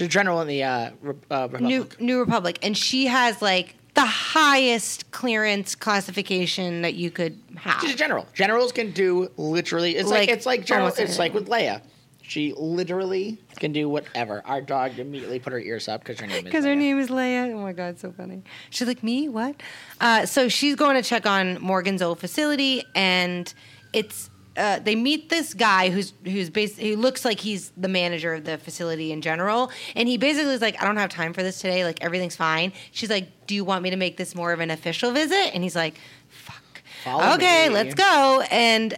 A 0.00 0.08
general 0.08 0.40
in 0.40 0.48
the 0.48 0.62
uh, 0.62 0.90
Re- 1.00 1.14
uh, 1.30 1.48
Republic. 1.50 1.60
New 1.62 1.88
New 1.98 2.20
Republic, 2.20 2.58
and 2.62 2.76
she 2.76 3.06
has 3.06 3.40
like 3.42 3.74
the 3.94 4.04
highest 4.04 5.10
clearance 5.10 5.74
classification 5.74 6.82
that 6.82 6.94
you 6.94 7.10
could 7.10 7.38
have. 7.56 7.80
She's 7.80 7.94
a 7.94 7.96
general. 7.96 8.26
Generals 8.34 8.72
can 8.72 8.92
do 8.92 9.30
literally. 9.36 9.96
It's 9.96 10.08
like, 10.08 10.20
Like, 10.20 10.28
it's 10.30 10.46
like 10.46 10.64
general. 10.64 10.92
It's 10.96 11.18
like 11.18 11.34
with. 11.34 11.48
Leia. 11.48 11.82
She 12.22 12.54
literally 12.56 13.38
can 13.56 13.72
do 13.72 13.88
whatever. 13.88 14.40
Our 14.46 14.60
dog 14.60 15.00
immediately 15.00 15.40
put 15.40 15.52
her 15.52 15.58
ears 15.58 15.88
up 15.88 16.00
because 16.00 16.20
her 16.20 16.28
name 16.28 16.36
is. 16.36 16.42
Because 16.44 16.64
her 16.64 16.76
name 16.76 17.00
is 17.00 17.08
Leia. 17.08 17.52
Oh 17.52 17.58
my 17.58 17.72
god, 17.72 17.98
so 17.98 18.12
funny. 18.12 18.44
She's 18.70 18.86
like 18.86 19.02
me. 19.02 19.28
What? 19.28 19.60
Uh, 20.00 20.26
so 20.26 20.48
she's 20.48 20.76
going 20.76 20.94
to 20.94 21.02
check 21.02 21.26
on 21.26 21.60
Morgan's 21.60 22.00
old 22.02 22.20
facility, 22.20 22.84
and 22.94 23.52
it's 23.92 24.29
uh, 24.56 24.78
they 24.80 24.96
meet 24.96 25.28
this 25.28 25.54
guy 25.54 25.90
who's 25.90 26.12
who's 26.24 26.50
bas- 26.50 26.78
who 26.78 26.96
looks 26.96 27.24
like 27.24 27.40
he's 27.40 27.70
the 27.76 27.88
manager 27.88 28.34
of 28.34 28.44
the 28.44 28.58
facility 28.58 29.12
in 29.12 29.20
general, 29.22 29.70
and 29.94 30.08
he 30.08 30.16
basically 30.18 30.52
is 30.52 30.60
like, 30.60 30.80
I 30.80 30.84
don't 30.84 30.96
have 30.96 31.10
time 31.10 31.32
for 31.32 31.42
this 31.42 31.60
today. 31.60 31.84
Like 31.84 32.02
everything's 32.02 32.36
fine. 32.36 32.72
She's 32.92 33.10
like, 33.10 33.46
Do 33.46 33.54
you 33.54 33.64
want 33.64 33.82
me 33.82 33.90
to 33.90 33.96
make 33.96 34.16
this 34.16 34.34
more 34.34 34.52
of 34.52 34.60
an 34.60 34.70
official 34.70 35.12
visit? 35.12 35.54
And 35.54 35.62
he's 35.62 35.76
like, 35.76 35.94
Fuck. 36.28 36.82
Follow 37.04 37.34
okay, 37.34 37.68
me. 37.68 37.74
let's 37.74 37.94
go. 37.94 38.44
And 38.50 38.96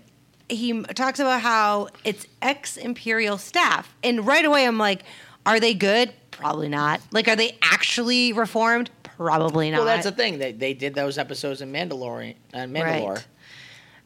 he 0.48 0.82
talks 0.82 1.20
about 1.20 1.40
how 1.40 1.88
it's 2.04 2.26
ex 2.40 2.76
imperial 2.76 3.38
staff. 3.38 3.94
And 4.02 4.26
right 4.26 4.44
away, 4.44 4.66
I'm 4.66 4.78
like, 4.78 5.02
are 5.46 5.60
they 5.60 5.74
good? 5.74 6.12
Probably 6.30 6.68
not. 6.68 7.00
Like, 7.12 7.28
are 7.28 7.36
they 7.36 7.58
actually 7.62 8.32
reformed? 8.32 8.90
probably 9.16 9.70
not. 9.70 9.78
Well, 9.78 9.86
that's 9.86 10.04
the 10.04 10.12
thing. 10.12 10.38
They 10.38 10.52
they 10.52 10.74
did 10.74 10.94
those 10.94 11.18
episodes 11.18 11.60
in 11.60 11.72
Mandalorian 11.72 12.34
and 12.52 12.74
Mandalore. 12.74 13.14
Right. 13.14 13.26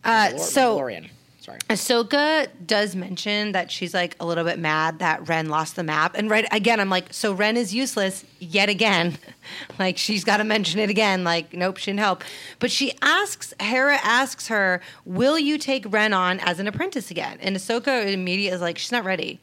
Uh, 0.05 0.11
Mandalore- 0.11 0.39
so 0.41 0.79
Mandalorian. 0.79 1.11
Sorry. 1.47 1.59
Ahsoka 1.71 2.49
does 2.67 2.97
mention 2.97 3.53
that 3.53 3.71
she's 3.71 3.95
like 3.95 4.17
a 4.19 4.27
little 4.27 4.43
bit 4.43 4.59
mad 4.59 4.99
that 4.99 5.29
Wren 5.29 5.49
lost 5.49 5.77
the 5.77 5.85
map. 5.85 6.17
And 6.17 6.29
right 6.29 6.45
again, 6.51 6.81
I'm 6.81 6.91
like, 6.91 7.15
so 7.15 7.33
Wren 7.33 7.57
is 7.57 7.73
useless 7.73 8.25
yet 8.41 8.69
again. 8.69 9.17
like 9.79 9.97
she's 9.97 10.25
got 10.25 10.39
to 10.39 10.45
mention 10.45 10.81
it 10.81 10.91
again. 10.91 11.23
Like, 11.23 11.55
nope, 11.55 11.77
she 11.77 11.93
didn't 11.93 12.01
help. 12.01 12.25
But 12.59 12.73
she 12.73 12.95
asks, 13.01 13.55
Hera 13.61 14.01
asks 14.03 14.49
her, 14.49 14.81
will 15.05 15.39
you 15.39 15.57
take 15.57 15.85
Wren 15.89 16.13
on 16.13 16.41
as 16.41 16.59
an 16.59 16.67
apprentice 16.67 17.13
again? 17.13 17.39
And 17.41 17.55
Ahsoka 17.55 18.13
immediately 18.13 18.53
is 18.53 18.61
like, 18.61 18.77
she's 18.77 18.91
not 18.91 19.05
ready. 19.05 19.39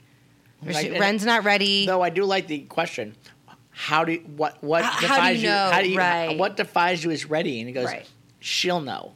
Like, 0.62 0.76
she- 0.76 1.00
Wren's 1.00 1.26
not 1.26 1.46
ready. 1.46 1.86
No, 1.86 2.02
I 2.02 2.10
do 2.10 2.26
like 2.26 2.48
the 2.48 2.60
question. 2.60 3.16
How 3.72 4.04
do 4.04 4.12
you, 4.12 4.20
what 4.36 4.62
what 4.62 4.84
how 4.84 5.00
do 5.00 5.08
defies 5.08 5.42
you 5.42 5.48
know? 5.48 5.70
How 5.72 5.82
do 5.82 5.90
you 5.90 5.98
Right. 5.98 6.38
what 6.38 6.58
defies 6.58 7.02
you 7.02 7.12
is 7.12 7.30
ready? 7.30 7.60
And 7.60 7.68
he 7.70 7.74
goes, 7.74 7.86
Right. 7.86 8.06
she'll 8.42 8.82
know. 8.82 9.14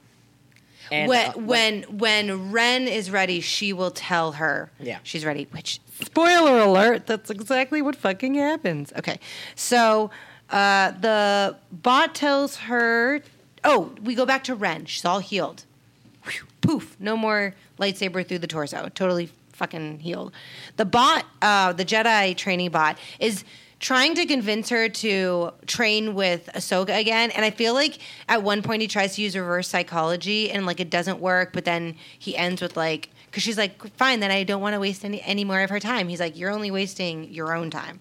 And 0.91 1.09
when, 1.09 1.29
uh, 1.29 1.33
when 1.33 1.83
when 1.83 2.51
Wren 2.51 2.87
is 2.87 3.09
ready, 3.11 3.41
she 3.41 3.73
will 3.73 3.91
tell 3.91 4.33
her 4.33 4.71
Yeah. 4.79 4.99
she's 5.03 5.25
ready. 5.25 5.47
Which 5.51 5.79
spoiler 6.03 6.59
alert, 6.59 7.07
that's 7.07 7.29
exactly 7.29 7.81
what 7.81 7.95
fucking 7.95 8.35
happens. 8.35 8.93
Okay, 8.97 9.19
so 9.55 10.09
uh, 10.49 10.91
the 10.91 11.55
bot 11.71 12.15
tells 12.15 12.55
her, 12.57 13.21
"Oh, 13.63 13.91
we 14.01 14.15
go 14.15 14.25
back 14.25 14.43
to 14.45 14.55
Wren. 14.55 14.85
She's 14.85 15.05
all 15.05 15.19
healed. 15.19 15.65
Whew, 16.23 16.45
poof, 16.61 16.95
no 16.99 17.17
more 17.17 17.53
lightsaber 17.79 18.25
through 18.27 18.39
the 18.39 18.47
torso. 18.47 18.89
Totally 18.93 19.29
fucking 19.53 19.99
healed." 19.99 20.31
The 20.77 20.85
bot, 20.85 21.25
uh, 21.41 21.73
the 21.73 21.83
Jedi 21.85 22.35
trainee 22.37 22.69
bot, 22.69 22.97
is 23.19 23.43
trying 23.79 24.15
to 24.15 24.25
convince 24.25 24.69
her 24.69 24.89
to 24.89 25.51
train 25.65 26.15
with 26.15 26.49
Ahsoka 26.55 26.99
again. 26.99 27.31
And 27.31 27.45
I 27.45 27.51
feel 27.51 27.73
like 27.73 27.99
at 28.27 28.41
one 28.43 28.61
point 28.61 28.81
he 28.81 28.87
tries 28.87 29.15
to 29.15 29.21
use 29.21 29.37
reverse 29.37 29.67
psychology 29.67 30.51
and 30.51 30.65
like 30.65 30.79
it 30.79 30.89
doesn't 30.89 31.19
work, 31.19 31.53
but 31.53 31.65
then 31.65 31.95
he 32.17 32.35
ends 32.35 32.61
with 32.61 32.75
like, 32.75 33.09
because 33.25 33.43
she's 33.43 33.57
like, 33.57 33.95
fine, 33.95 34.19
then 34.19 34.31
I 34.31 34.43
don't 34.43 34.61
want 34.61 34.73
to 34.73 34.79
waste 34.79 35.05
any, 35.05 35.21
any 35.21 35.43
more 35.43 35.61
of 35.61 35.69
her 35.69 35.79
time. 35.79 36.07
He's 36.07 36.19
like, 36.19 36.37
you're 36.37 36.51
only 36.51 36.71
wasting 36.71 37.31
your 37.31 37.55
own 37.55 37.69
time. 37.69 37.99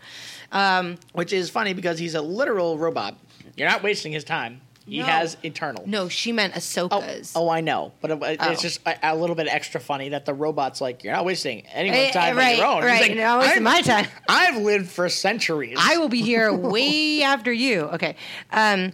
Um, 0.52 0.96
which 1.12 1.32
is 1.32 1.50
funny 1.50 1.74
because 1.74 1.98
he's 1.98 2.14
a 2.14 2.22
literal 2.22 2.78
robot. 2.78 3.16
You're 3.56 3.68
not 3.68 3.82
wasting 3.82 4.12
his 4.12 4.24
time. 4.24 4.60
He 4.88 5.00
No. 5.00 5.04
has 5.06 5.36
eternal. 5.42 5.82
no, 5.86 6.08
she 6.08 6.30
meant 6.30 6.54
Oh, 6.54 6.58
Ahsoka's. 6.60 7.32
oh, 7.34 7.48
I 7.48 7.60
know, 7.60 7.92
but 8.00 8.12
it- 8.12 8.18
it's 8.22 8.44
Oh. 8.44 8.54
just 8.54 8.80
a, 8.86 8.96
a 9.12 9.16
little 9.16 9.34
bit 9.34 9.48
extra 9.48 9.80
funny 9.80 10.10
that 10.10 10.26
the 10.26 10.32
robot's 10.34 10.80
like, 10.80 11.02
"You're 11.02 11.12
not 11.12 11.24
wasting 11.24 11.66
anyone's 11.72 12.10
Eh, 12.10 12.12
time 12.12 12.36
right, 12.36 12.52
but 12.52 12.58
your 12.58 12.66
own." 12.66 12.76
He's 12.82 12.84
right, 12.90 13.00
like, 13.00 13.10
you're 13.14 13.24
not 13.24 13.40
wasting 13.40 13.62
my 13.64 13.80
time. 13.82 14.06
I've 14.28 14.56
lived 14.58 14.88
for 14.88 15.08
centuries. 15.08 15.76
I 15.80 15.96
will 15.98 16.08
be 16.08 16.22
here 16.22 16.52
way 16.56 17.22
after 17.22 17.52
you. 17.52 17.82
Okay. 17.94 18.14
Um, 18.52 18.92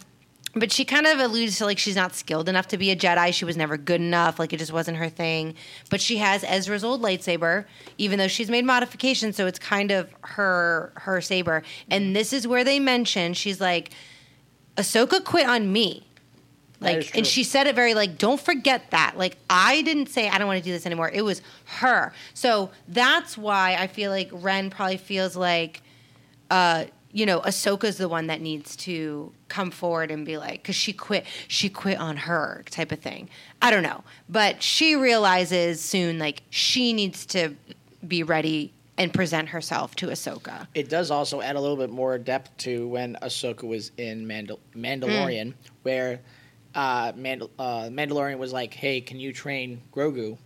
but 0.54 0.70
she 0.70 0.84
kind 0.84 1.06
of 1.06 1.18
alludes 1.18 1.56
to 1.58 1.64
like 1.66 1.78
she's 1.78 1.96
not 1.96 2.14
skilled 2.14 2.46
enough 2.48 2.68
to 2.68 2.76
be 2.78 2.90
a 2.90 2.96
Jedi. 2.96 3.32
She 3.32 3.44
was 3.46 3.56
never 3.56 3.76
good 3.78 4.00
enough. 4.02 4.38
Like 4.38 4.52
it 4.52 4.58
just 4.58 4.72
wasn't 4.72 4.98
her 4.98 5.08
thing. 5.08 5.54
But 5.90 6.00
she 6.00 6.18
has 6.18 6.44
Ezra's 6.44 6.84
old 6.84 7.00
lightsaber, 7.02 7.64
even 7.98 8.18
though 8.18 8.28
she's 8.28 8.50
made 8.50 8.64
modifications, 8.66 9.36
so 9.36 9.46
it's 9.46 9.58
kind 9.58 9.90
of 9.90 10.08
her 10.22 10.92
her 10.96 11.20
saber. 11.22 11.62
And 11.90 12.14
this 12.16 12.32
is 12.34 12.46
where 12.46 12.64
they 12.64 12.80
mention 12.80 13.32
she's 13.34 13.60
like, 13.62 13.90
Ahsoka 14.76 15.22
quit 15.24 15.46
on 15.46 15.72
me. 15.72 16.06
Like, 16.80 17.16
and 17.16 17.26
she 17.26 17.44
said 17.44 17.68
it 17.68 17.76
very 17.76 17.94
like, 17.94 18.18
don't 18.18 18.40
forget 18.40 18.90
that. 18.90 19.14
Like, 19.16 19.36
I 19.48 19.82
didn't 19.82 20.08
say 20.08 20.28
I 20.28 20.38
don't 20.38 20.48
want 20.48 20.58
to 20.58 20.64
do 20.64 20.72
this 20.72 20.84
anymore. 20.84 21.10
It 21.10 21.22
was 21.22 21.40
her. 21.66 22.12
So 22.34 22.70
that's 22.88 23.38
why 23.38 23.76
I 23.78 23.86
feel 23.86 24.10
like 24.10 24.28
Wren 24.32 24.68
probably 24.68 24.96
feels 24.96 25.36
like, 25.36 25.80
uh, 26.50 26.86
you 27.12 27.26
know, 27.26 27.40
Ahsoka's 27.40 27.98
the 27.98 28.08
one 28.08 28.26
that 28.28 28.40
needs 28.40 28.74
to 28.76 29.32
come 29.48 29.70
forward 29.70 30.10
and 30.10 30.24
be 30.26 30.38
like, 30.38 30.62
because 30.62 30.74
she 30.74 30.92
quit, 30.92 31.24
she 31.46 31.68
quit 31.68 31.98
on 31.98 32.16
her 32.16 32.64
type 32.70 32.90
of 32.90 32.98
thing. 32.98 33.28
I 33.60 33.70
don't 33.70 33.82
know, 33.82 34.02
but 34.28 34.62
she 34.62 34.96
realizes 34.96 35.80
soon 35.80 36.18
like 36.18 36.42
she 36.50 36.92
needs 36.92 37.26
to 37.26 37.54
be 38.06 38.22
ready 38.22 38.72
and 38.98 39.12
present 39.12 39.48
herself 39.48 39.94
to 39.96 40.06
Ahsoka. 40.08 40.66
it 40.74 40.88
does 40.88 41.10
also 41.10 41.40
add 41.40 41.56
a 41.56 41.60
little 41.60 41.76
bit 41.76 41.90
more 41.90 42.18
depth 42.18 42.56
to 42.58 42.86
when 42.88 43.16
Ahsoka 43.22 43.64
was 43.64 43.90
in 43.96 44.26
Mandal- 44.26 44.58
Mandalorian, 44.76 45.52
Hmm. 45.54 45.74
where 45.82 46.20
uh, 46.74 47.12
Mandal- 47.12 47.50
uh, 47.58 47.88
Mandalorian 47.90 48.38
was 48.38 48.52
like, 48.52 48.72
"Hey, 48.72 49.00
can 49.02 49.20
you 49.20 49.32
train 49.32 49.82
Grogu?" 49.92 50.38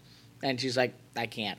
And 0.42 0.60
she's 0.60 0.76
like, 0.76 0.92
"I 1.16 1.26
can't," 1.26 1.58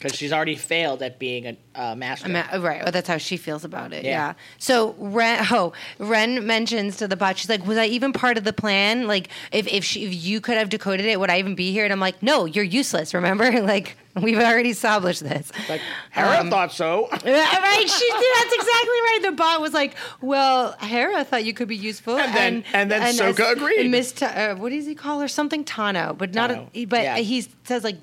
because 0.00 0.16
she's 0.16 0.32
already 0.32 0.54
failed 0.56 1.02
at 1.02 1.18
being 1.18 1.46
a 1.46 1.56
uh, 1.74 1.94
master. 1.94 2.26
I 2.26 2.28
mean, 2.28 2.62
right. 2.62 2.82
Well, 2.82 2.92
that's 2.92 3.08
how 3.08 3.18
she 3.18 3.36
feels 3.36 3.64
about 3.64 3.92
it. 3.92 4.04
Yeah. 4.04 4.10
Yeah. 4.10 4.34
So 4.58 4.94
Wren, 4.98 5.46
oh, 5.50 5.72
Wren 5.98 6.46
mentions 6.46 6.96
to 6.98 7.08
the 7.08 7.16
bot, 7.16 7.36
she's 7.38 7.48
like, 7.48 7.66
"Was 7.66 7.78
I 7.78 7.86
even 7.86 8.12
part 8.12 8.38
of 8.38 8.44
the 8.44 8.52
plan? 8.52 9.06
Like, 9.06 9.28
if 9.52 9.68
if, 9.68 9.84
she, 9.84 10.04
if 10.06 10.14
you 10.14 10.40
could 10.40 10.56
have 10.56 10.68
decoded 10.70 11.06
it, 11.06 11.20
would 11.20 11.30
I 11.30 11.38
even 11.38 11.54
be 11.54 11.72
here?" 11.72 11.84
And 11.84 11.92
I'm 11.92 12.00
like, 12.00 12.22
"No, 12.22 12.44
you're 12.46 12.64
useless. 12.64 13.12
Remember, 13.14 13.60
like 13.62 13.96
we've 14.20 14.38
already 14.38 14.70
established 14.70 15.22
this." 15.22 15.52
like 15.68 15.82
Hera 16.10 16.40
Um, 16.40 16.50
thought 16.50 16.72
so. 16.72 17.08
Right? 17.24 17.88
She 17.88 18.10
that's 18.10 18.54
exactly 18.54 19.00
right. 19.08 19.18
The 19.24 19.32
bot 19.32 19.60
was 19.60 19.74
like, 19.74 19.94
"Well, 20.20 20.72
Hera 20.80 21.24
thought 21.24 21.44
you 21.44 21.52
could 21.52 21.68
be 21.68 21.76
useful," 21.76 22.16
And 22.18 22.34
then- 22.34 22.64
and 22.72 22.90
then 22.90 23.02
Ahsoka 23.02 23.52
agreed. 23.52 23.80
And 23.80 23.90
Miss, 23.90 24.20
uh, 24.22 24.54
what 24.56 24.70
does 24.70 24.86
he 24.86 24.94
call 24.94 25.20
her? 25.20 25.28
Something 25.28 25.64
Tano, 25.64 26.16
but 26.16 26.34
not. 26.34 26.50
A, 26.50 26.84
but 26.86 27.02
yeah. 27.02 27.16
he 27.18 27.46
says 27.64 27.84
like, 27.84 27.96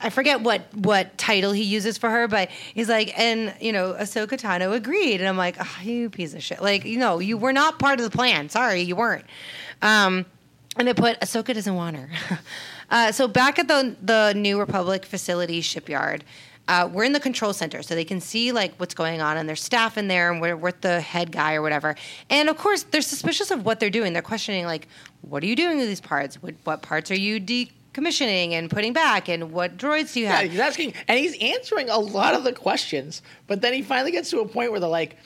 I 0.00 0.10
forget 0.10 0.40
what 0.40 0.62
what 0.74 1.16
title 1.18 1.52
he 1.52 1.62
uses 1.62 1.98
for 1.98 2.10
her, 2.10 2.28
but 2.28 2.50
he's 2.74 2.88
like, 2.88 3.18
and 3.18 3.54
you 3.60 3.72
know, 3.72 3.94
Ahsoka 3.94 4.38
Tano 4.38 4.74
agreed, 4.74 5.20
and 5.20 5.28
I'm 5.28 5.36
like, 5.36 5.56
oh, 5.58 5.76
you 5.82 6.10
piece 6.10 6.34
of 6.34 6.42
shit. 6.42 6.62
Like, 6.62 6.84
you 6.84 6.98
know, 6.98 7.18
you 7.18 7.36
were 7.36 7.52
not 7.52 7.78
part 7.78 7.98
of 7.98 8.10
the 8.10 8.16
plan. 8.16 8.48
Sorry, 8.48 8.82
you 8.82 8.96
weren't. 8.96 9.24
Um, 9.82 10.26
and 10.76 10.86
they 10.86 10.94
put 10.94 11.18
Ahsoka 11.20 11.54
doesn't 11.54 11.74
want 11.74 11.96
her. 11.96 12.08
uh, 12.90 13.12
so 13.12 13.28
back 13.28 13.58
at 13.58 13.68
the 13.68 13.96
the 14.02 14.32
New 14.34 14.58
Republic 14.58 15.04
facility 15.04 15.60
shipyard, 15.60 16.24
uh, 16.68 16.88
we're 16.92 17.04
in 17.04 17.12
the 17.12 17.20
control 17.20 17.54
center, 17.54 17.82
so 17.82 17.94
they 17.94 18.04
can 18.04 18.20
see 18.20 18.52
like 18.52 18.74
what's 18.76 18.94
going 18.94 19.20
on, 19.20 19.38
and 19.38 19.48
there's 19.48 19.62
staff 19.62 19.96
in 19.96 20.06
there, 20.06 20.30
and 20.30 20.40
we're 20.40 20.56
with 20.56 20.80
the 20.82 21.00
head 21.00 21.32
guy 21.32 21.54
or 21.54 21.62
whatever. 21.62 21.96
And 22.28 22.48
of 22.48 22.58
course, 22.58 22.82
they're 22.84 23.00
suspicious 23.00 23.50
of 23.50 23.64
what 23.64 23.80
they're 23.80 23.90
doing. 23.90 24.12
They're 24.12 24.22
questioning 24.22 24.66
like, 24.66 24.86
what 25.22 25.42
are 25.42 25.46
you 25.46 25.56
doing 25.56 25.78
with 25.78 25.88
these 25.88 26.00
parts? 26.00 26.42
What, 26.42 26.54
what 26.64 26.82
parts 26.82 27.10
are 27.10 27.18
you 27.18 27.40
decommissioning 28.02 28.52
and 28.52 28.70
putting 28.70 28.92
back? 28.92 29.28
And 29.28 29.52
what 29.52 29.76
droids 29.76 30.12
do 30.14 30.20
you 30.20 30.26
Yeah, 30.26 30.40
have? 30.40 30.50
he's 30.50 30.60
asking, 30.60 30.94
and 31.06 31.18
he's 31.18 31.36
answering 31.40 31.88
a 31.90 31.98
lot 31.98 32.34
of 32.34 32.44
the 32.44 32.52
questions. 32.52 33.22
But 33.46 33.60
then 33.60 33.72
he 33.72 33.82
finally 33.82 34.10
gets 34.12 34.30
to 34.30 34.40
a 34.40 34.48
point 34.48 34.70
where 34.70 34.80
they're 34.80 34.88
like, 34.88 35.16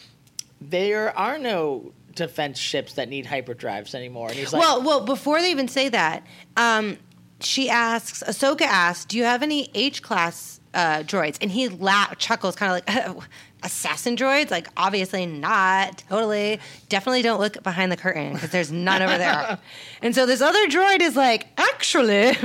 "There 0.60 1.16
are 1.18 1.38
no 1.38 1.92
defense 2.14 2.58
ships 2.58 2.94
that 2.94 3.08
need 3.08 3.26
hyperdrives 3.26 3.94
anymore." 3.94 4.28
And 4.28 4.36
he's 4.38 4.52
like, 4.52 4.60
well, 4.60 4.82
well, 4.82 5.00
before 5.04 5.40
they 5.40 5.50
even 5.50 5.68
say 5.68 5.88
that, 5.88 6.24
um, 6.56 6.98
she 7.40 7.68
asks, 7.70 8.22
Ahsoka 8.26 8.62
asks, 8.62 9.04
"Do 9.06 9.16
you 9.18 9.24
have 9.24 9.42
any 9.42 9.70
H 9.74 10.02
class 10.02 10.60
uh, 10.74 10.98
droids?" 11.00 11.38
And 11.40 11.50
he 11.50 11.68
la- 11.68 12.14
chuckles, 12.14 12.54
kind 12.56 12.82
of 12.96 13.16
like, 13.16 13.24
"Assassin 13.62 14.16
droids? 14.16 14.50
Like, 14.50 14.68
obviously 14.76 15.26
not. 15.26 16.04
Totally, 16.08 16.60
definitely 16.88 17.22
don't 17.22 17.40
look 17.40 17.62
behind 17.62 17.90
the 17.92 17.96
curtain 17.96 18.34
because 18.34 18.50
there's 18.50 18.72
none 18.72 19.02
over 19.02 19.18
there." 19.18 19.58
and 20.02 20.14
so 20.14 20.26
this 20.26 20.40
other 20.40 20.66
droid 20.68 21.00
is 21.00 21.16
like, 21.16 21.46
"Actually." 21.58 22.36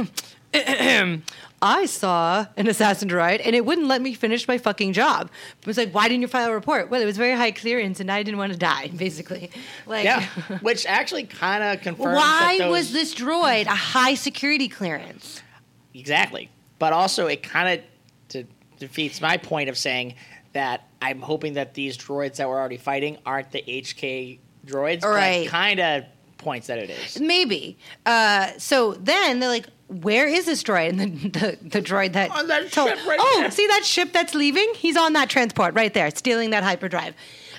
I 1.60 1.88
saw 1.88 2.46
an 2.56 2.68
assassin 2.68 3.10
droid 3.10 3.42
and 3.44 3.56
it 3.56 3.66
wouldn't 3.66 3.88
let 3.88 4.02
me 4.02 4.14
finish 4.14 4.48
my 4.48 4.60
fucking 4.60 4.94
job. 4.94 5.32
It 5.62 5.66
was 5.68 5.76
like, 5.78 5.92
why 5.92 6.08
didn't 6.08 6.22
you 6.22 6.28
file 6.28 6.50
a 6.50 6.54
report? 6.54 6.92
Well, 6.92 7.02
it 7.02 7.06
was 7.06 7.18
very 7.18 7.36
high 7.36 7.50
clearance 7.52 8.00
and 8.00 8.12
I 8.12 8.22
didn't 8.22 8.38
want 8.38 8.54
to 8.54 8.60
die, 8.60 8.88
basically. 8.96 9.50
Like, 9.88 10.06
"Yeah," 10.06 10.24
which 10.62 10.86
actually 10.86 11.24
kind 11.24 11.64
of 11.64 11.82
confirms. 11.82 12.16
why 12.16 12.58
that 12.60 12.66
those- 12.66 12.72
was 12.72 12.94
this 12.94 13.16
droid 13.16 13.66
a 13.66 13.70
high 13.70 14.14
security 14.14 14.68
clearance? 14.68 15.42
exactly? 15.96 16.52
But 16.78 16.94
also, 16.94 17.26
it 17.26 17.42
kind 17.42 17.82
of 18.34 18.46
defeats 18.78 19.20
my 19.20 19.38
point 19.38 19.68
of 19.68 19.78
saying 19.78 20.14
that 20.54 20.88
I'm 21.02 21.22
hoping 21.22 21.54
that 21.54 21.74
these 21.74 21.98
droids 21.98 22.38
that 22.38 22.48
we're 22.48 22.60
already 22.60 22.78
fighting 22.78 23.18
aren't 23.26 23.52
the 23.52 23.62
HK 23.62 24.40
droids. 24.66 25.04
Right. 25.04 25.48
Kind 25.48 25.80
of 25.80 26.04
points 26.38 26.68
that 26.68 26.80
it 26.80 26.90
is. 26.90 27.20
Maybe. 27.20 27.78
Uh, 28.06 28.52
so 28.58 28.94
then 28.94 29.40
they're 29.40 29.50
like, 29.50 29.68
where 29.88 30.28
is 30.28 30.46
this 30.46 30.64
droid? 30.64 31.00
And 31.00 31.00
the, 31.00 31.30
the, 31.40 31.70
the 31.70 31.82
droid 31.82 32.14
that. 32.14 32.32
On 32.32 32.48
that 32.48 32.72
told- 32.72 32.90
ship 32.90 33.06
right 33.08 33.20
oh, 33.22 33.38
there. 33.42 33.52
see 33.52 33.68
that 33.68 33.86
ship 33.86 34.14
that's 34.14 34.34
leaving? 34.36 34.72
He's 34.76 34.98
on 34.98 35.14
that 35.14 35.30
transport 35.30 35.76
right 35.76 35.94
there, 35.94 36.10
stealing 36.12 36.52
that 36.52 36.64
hyperdrive. 36.64 37.14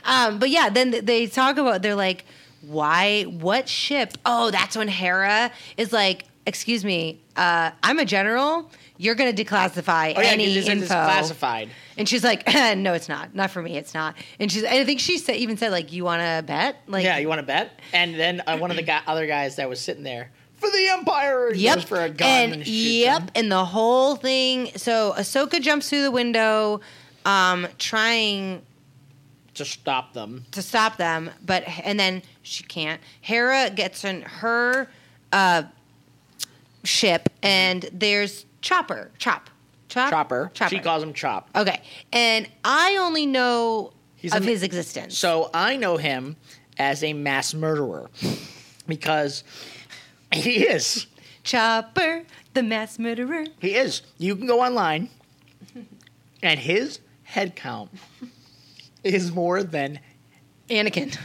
Um, 0.05 0.39
but 0.39 0.51
yeah, 0.51 0.68
then 0.68 1.05
they 1.05 1.26
talk 1.26 1.59
about, 1.59 1.82
they're 1.82 1.95
like, 1.95 2.24
why, 2.62 3.24
what 3.24 3.68
ship? 3.68 4.16
Oh, 4.24 4.51
that's 4.51 4.76
when 4.76 4.89
Hera 4.89 5.51
is 5.76 5.93
like, 5.93 6.24
excuse 6.49 6.82
me, 6.82 7.20
uh, 7.36 7.70
I'm 7.82 7.99
a 7.99 8.07
general. 8.07 8.70
You're 8.96 9.14
going 9.14 9.34
to 9.34 9.44
declassify 9.44 10.14
Oh 10.16 10.20
yeah, 10.20 10.28
any 10.28 10.53
this 10.55 10.66
info. 10.66 10.84
is 10.84 10.88
classified. 10.88 11.68
And 11.99 12.09
she's 12.09 12.24
like, 12.24 12.46
no, 12.76 12.94
it's 12.94 13.09
not. 13.09 13.34
Not 13.34 13.51
for 13.51 13.62
me. 13.62 13.76
It's 13.76 13.92
not. 13.94 14.16
And 14.40 14.51
she's, 14.51 14.64
I 14.64 14.82
think 14.84 14.99
she 14.99 15.18
said, 15.18 15.36
even 15.36 15.59
said 15.59 15.70
like, 15.70 15.92
you 15.92 16.05
want 16.05 16.22
to 16.22 16.42
bet? 16.44 16.80
Like, 16.88 17.05
yeah, 17.05 17.18
you 17.18 17.28
want 17.28 17.40
to 17.40 17.46
bet? 17.46 17.78
And 17.92 18.14
then 18.14 18.42
uh, 18.46 18.57
one 18.57 18.70
of 18.70 18.76
the 18.76 18.82
guy, 18.82 19.03
other 19.07 19.26
guys 19.26 19.57
that 19.57 19.68
was 19.68 19.78
sitting 19.78 20.03
there 20.03 20.32
for 20.55 20.70
the 20.70 20.88
Empire. 20.88 21.53
Yep. 21.55 21.80
for 21.84 22.01
a 22.01 22.09
gun 22.09 22.28
and, 22.28 22.53
and, 22.55 22.66
yep. 22.66 23.20
him. 23.22 23.28
And 23.34 23.53
the 23.53 23.64
whole 23.64 24.16
thing. 24.16 24.70
So 24.76 25.12
Ahsoka 25.16 25.61
jumps 25.61 25.90
through 25.90 26.03
the 26.03 26.11
window, 26.11 26.80
um, 27.26 27.68
trying 27.78 28.62
to 29.55 29.64
stop 29.64 30.14
them. 30.14 30.46
to 30.53 30.62
stop 30.62 30.96
them, 30.96 31.30
but 31.44 31.64
and 31.84 32.01
then 32.01 32.22
she 32.42 32.64
can't. 32.64 33.01
Hera 33.20 33.70
gets 33.70 34.05
in 34.05 34.22
her 34.22 34.88
uh, 35.32 35.64
ship, 36.89 37.28
and 37.43 37.89
there's 37.93 38.47
Chopper, 38.62 39.11
Chop, 39.18 39.51
Chop, 39.89 40.11
Chopper. 40.11 40.51
She 40.68 40.78
calls 40.80 41.03
him 41.03 41.12
Chop. 41.12 41.49
Okay, 41.55 41.82
and 42.12 42.49
I 42.64 42.97
only 42.97 43.26
know 43.26 43.93
He's 44.16 44.34
of 44.34 44.43
a- 44.43 44.47
his 44.47 44.62
existence. 44.62 45.16
So 45.16 45.51
I 45.55 45.76
know 45.76 45.97
him 45.99 46.36
as 46.78 47.05
a 47.05 47.12
mass 47.12 47.55
murderer 47.55 48.09
because 48.86 49.45
he 50.32 50.66
is. 50.66 51.07
Chopper, 51.45 52.24
the 52.55 52.62
mass 52.62 52.99
murderer. 52.99 53.45
He 53.61 53.74
is. 53.74 54.03
You 54.18 54.34
can 54.36 54.47
go 54.47 54.61
online, 54.62 55.09
and 56.43 56.59
his 56.59 57.01
head 57.22 57.55
count 57.57 57.91
is 59.05 59.30
more 59.32 59.62
than 59.62 60.01
Anakin. 60.68 61.16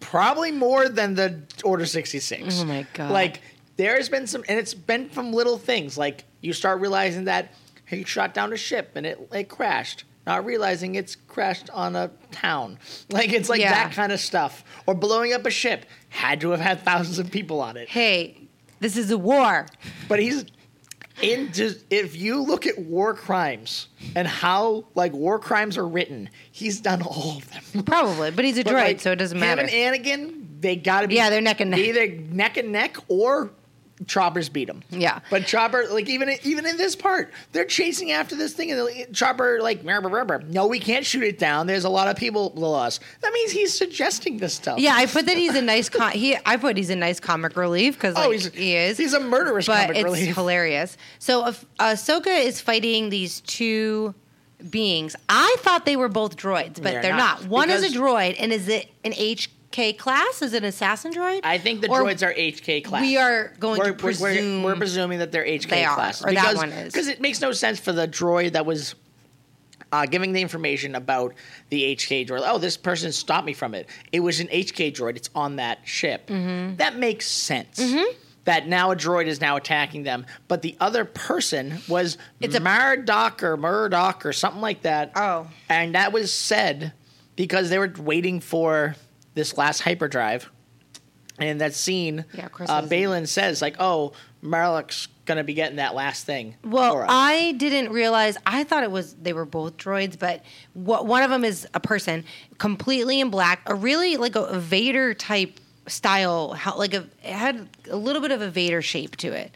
probably 0.00 0.50
more 0.52 0.88
than 0.88 1.14
the 1.14 1.42
Order 1.62 1.86
66. 1.86 2.60
Oh 2.60 2.64
my 2.64 2.86
God. 2.94 3.10
Like 3.12 3.40
there's 3.78 4.10
been 4.10 4.26
some 4.26 4.44
and 4.48 4.58
it's 4.58 4.74
been 4.74 5.08
from 5.08 5.32
little 5.32 5.56
things 5.56 5.96
like 5.96 6.24
you 6.42 6.52
start 6.52 6.80
realizing 6.80 7.24
that 7.24 7.54
he 7.86 8.04
shot 8.04 8.34
down 8.34 8.52
a 8.52 8.56
ship 8.58 8.92
and 8.96 9.06
it 9.06 9.18
it 9.32 9.48
crashed. 9.48 10.04
Not 10.26 10.44
realizing 10.44 10.94
it's 10.94 11.14
crashed 11.16 11.70
on 11.70 11.96
a 11.96 12.10
town. 12.30 12.78
Like 13.10 13.32
it's 13.32 13.48
like 13.48 13.60
Yeah. 13.62 13.72
that 13.72 13.92
kind 13.94 14.12
of 14.12 14.20
stuff. 14.20 14.62
Or 14.86 14.94
blowing 14.94 15.32
up 15.32 15.46
a 15.46 15.50
ship 15.50 15.86
had 16.10 16.42
to 16.42 16.50
have 16.50 16.60
had 16.60 16.80
thousands 16.84 17.18
of 17.18 17.30
people 17.30 17.62
on 17.62 17.78
it. 17.78 17.88
Hey, 17.88 18.36
this 18.80 18.98
is 18.98 19.10
a 19.10 19.16
war. 19.16 19.66
But 20.08 20.20
he's 20.20 20.44
in 21.22 21.50
just 21.52 21.84
if 21.90 22.14
you 22.14 22.42
look 22.42 22.66
at 22.66 22.78
war 22.78 23.12
crimes 23.14 23.88
and 24.14 24.28
how 24.28 24.84
like 24.94 25.12
war 25.12 25.38
crimes 25.38 25.78
are 25.78 25.88
written, 25.88 26.28
he's 26.52 26.80
done 26.80 27.00
all 27.02 27.38
of 27.38 27.50
them. 27.72 27.82
Probably, 27.84 28.30
but 28.30 28.44
he's 28.44 28.58
a 28.58 28.64
But, 28.64 28.74
droid, 28.74 28.84
like, 28.84 29.00
so 29.00 29.12
it 29.12 29.16
doesn't 29.16 29.36
him 29.38 29.40
matter. 29.40 29.62
and 29.62 29.70
Anakin, 29.70 30.60
they 30.60 30.76
got 30.76 31.00
to 31.02 31.08
be. 31.08 31.14
Yeah, 31.14 31.30
they're 31.30 31.40
neck 31.40 31.60
and 31.60 31.70
neck. 31.70 31.80
Either 31.80 32.06
neck 32.08 32.56
and 32.58 32.70
neck 32.70 32.96
or 33.08 33.50
Chopper's 34.06 34.48
beat 34.48 34.68
him. 34.68 34.82
Yeah. 34.90 35.20
but 35.30 35.44
Chopper, 35.46 35.84
like 35.90 36.08
even 36.08 36.30
even 36.44 36.66
in 36.66 36.76
this 36.76 36.94
part, 36.94 37.32
they're 37.52 37.64
chasing 37.64 38.12
after 38.12 38.36
this 38.36 38.52
thing, 38.52 38.70
and 38.70 38.80
the- 38.80 39.06
Chopper 39.12 39.60
like, 39.60 39.80
"Rah, 39.84 39.96
rah, 39.98 40.08
rah, 40.08 40.24
rah. 40.26 40.38
no, 40.48 40.66
we 40.66 40.78
can't 40.78 41.04
shoot 41.04 41.24
it 41.24 41.38
down. 41.38 41.66
There's 41.66 41.84
a 41.84 41.88
lot 41.88 42.08
of 42.08 42.16
people 42.16 42.50
below 42.50 42.74
us. 42.74 43.00
That 43.22 43.32
means 43.32 43.50
he's 43.50 43.76
suggesting 43.76 44.38
this 44.38 44.54
stuff. 44.54 44.78
yeah, 44.78 44.94
I 44.94 45.06
put 45.06 45.26
that 45.26 45.36
he's 45.36 45.54
a 45.54 45.62
nice 45.62 45.88
com- 45.88 46.12
he. 46.12 46.36
I 46.46 46.56
put 46.56 46.76
he's 46.76 46.90
a 46.90 46.96
nice 46.96 47.18
comic 47.20 47.56
relief 47.56 47.94
because 47.94 48.14
like, 48.14 48.26
Oh, 48.26 48.30
he 48.54 48.76
is. 48.76 48.96
He's 48.98 49.14
a 49.14 49.20
murderous 49.20 49.66
but 49.66 49.82
comic 49.82 49.96
it's 49.96 50.04
relief. 50.04 50.34
hilarious. 50.34 50.96
So 51.18 51.42
uh, 51.42 51.52
Ahsoka 51.80 52.44
is 52.44 52.60
fighting 52.60 53.10
these 53.10 53.40
two 53.40 54.14
beings. 54.70 55.14
I 55.28 55.56
thought 55.60 55.86
they 55.86 55.96
were 55.96 56.08
both 56.08 56.36
droids, 56.36 56.74
but 56.74 56.82
They're 56.84 57.02
they're, 57.02 57.16
not, 57.16 57.42
not. 57.42 57.50
One 57.50 57.70
is 57.70 57.82
a 57.84 57.96
droid, 57.96 58.36
and 58.38 58.52
is 58.52 58.68
it 58.68 58.88
an 59.04 59.12
HK 59.72 59.98
class? 59.98 60.42
Is 60.42 60.52
it 60.54 60.58
an 60.62 60.68
assassin 60.68 61.12
droid? 61.12 61.40
I 61.44 61.58
think 61.58 61.80
the 61.80 61.88
Or 61.90 62.02
droids 62.02 62.26
are 62.26 62.32
HK 62.32 62.84
class. 62.84 63.02
We 63.02 63.16
are 63.16 63.52
going 63.58 63.78
we're, 63.78 63.92
to 63.92 64.04
we're- 64.04 64.16
we're- 64.20 64.34
presume 64.34 64.62
we're, 64.62 64.76
presuming 64.76 65.18
that 65.18 65.32
they're 65.32 65.44
HK 65.44 65.68
they 65.68 65.84
are, 65.84 65.94
class 65.94 66.22
or 66.22 66.26
that 66.32 66.34
because 66.34 66.56
one 66.56 66.70
is. 66.70 66.92
because 66.92 67.08
it 67.08 67.20
makes 67.20 67.40
no 67.40 67.52
sense 67.52 67.78
for 67.78 67.92
the 67.92 68.08
droid 68.08 68.52
that 68.52 68.64
was 68.66 68.94
uh, 69.92 70.04
giving 70.06 70.32
the 70.32 70.40
information 70.42 70.94
about 70.94 71.34
the 71.70 71.94
HK 71.96 72.26
droid. 72.28 72.42
Oh, 72.44 72.58
this 72.58 72.76
person 72.76 73.12
stopped 73.12 73.46
me 73.46 73.52
from 73.52 73.74
it. 73.74 73.88
It 74.12 74.20
was 74.20 74.40
an 74.40 74.48
HK 74.48 74.92
droid. 74.94 75.16
It's 75.16 75.30
on 75.34 75.56
that 75.56 75.78
ship. 75.84 76.26
Mm-hmm. 76.28 76.76
That 76.76 76.96
makes 76.96 77.26
sense. 77.26 77.94
That 78.44 78.66
now 78.66 78.90
a 78.92 78.96
droid 78.96 79.26
is 79.26 79.42
now 79.42 79.56
attacking 79.56 80.04
them, 80.04 80.24
but 80.46 80.62
the 80.62 80.74
other 80.80 81.04
person 81.04 81.78
was 81.88 82.16
It's 82.40 82.54
a- 82.54 82.60
Murdoch 82.60 83.42
or 83.42 83.58
Murdoch 83.58 84.24
or 84.24 84.32
something 84.32 84.62
like 84.62 84.82
that. 84.82 85.12
Oh. 85.16 85.46
and 85.68 85.94
that 85.94 86.12
was 86.12 86.32
said 86.32 86.94
because 87.36 87.68
they 87.68 87.78
were 87.78 87.92
waiting 87.98 88.40
for 88.40 88.96
this 89.38 89.56
last 89.56 89.80
hyperdrive. 89.80 90.50
And 91.38 91.48
in 91.48 91.58
that 91.58 91.72
scene, 91.72 92.24
Yeah, 92.34 92.48
uh, 92.66 92.82
Baylan 92.82 93.28
says 93.28 93.62
like, 93.62 93.76
"Oh, 93.78 94.12
Marrok's 94.42 95.06
gonna 95.24 95.44
be 95.44 95.54
getting 95.54 95.76
that 95.76 95.94
last 95.94 96.26
thing." 96.26 96.56
Well, 96.64 96.92
for 96.92 97.04
us." 97.04 97.10
I 97.12 97.52
didn't 97.52 97.92
realize. 97.92 98.36
I 98.44 98.64
thought 98.64 98.82
it 98.82 98.90
was 98.90 99.14
they 99.14 99.32
were 99.32 99.44
both 99.44 99.76
droids, 99.76 100.18
but 100.18 100.42
what 100.74 101.06
one 101.06 101.22
of 101.22 101.30
them 101.30 101.44
is 101.44 101.66
a 101.74 101.80
person 101.80 102.24
completely 102.58 103.20
in 103.20 103.30
black, 103.30 103.62
a 103.66 103.74
really 103.74 104.16
like 104.16 104.34
a, 104.34 104.58
Vader 104.58 105.14
type 105.14 105.60
style, 105.86 106.54
how, 106.54 106.76
like 106.76 106.92
a 106.92 107.06
it 107.22 107.32
had 107.32 107.68
a 107.88 107.96
little 107.96 108.20
bit 108.20 108.32
of 108.32 108.42
a 108.42 108.50
Vader 108.50 108.82
shape 108.82 109.16
to 109.18 109.28
it. 109.28 109.52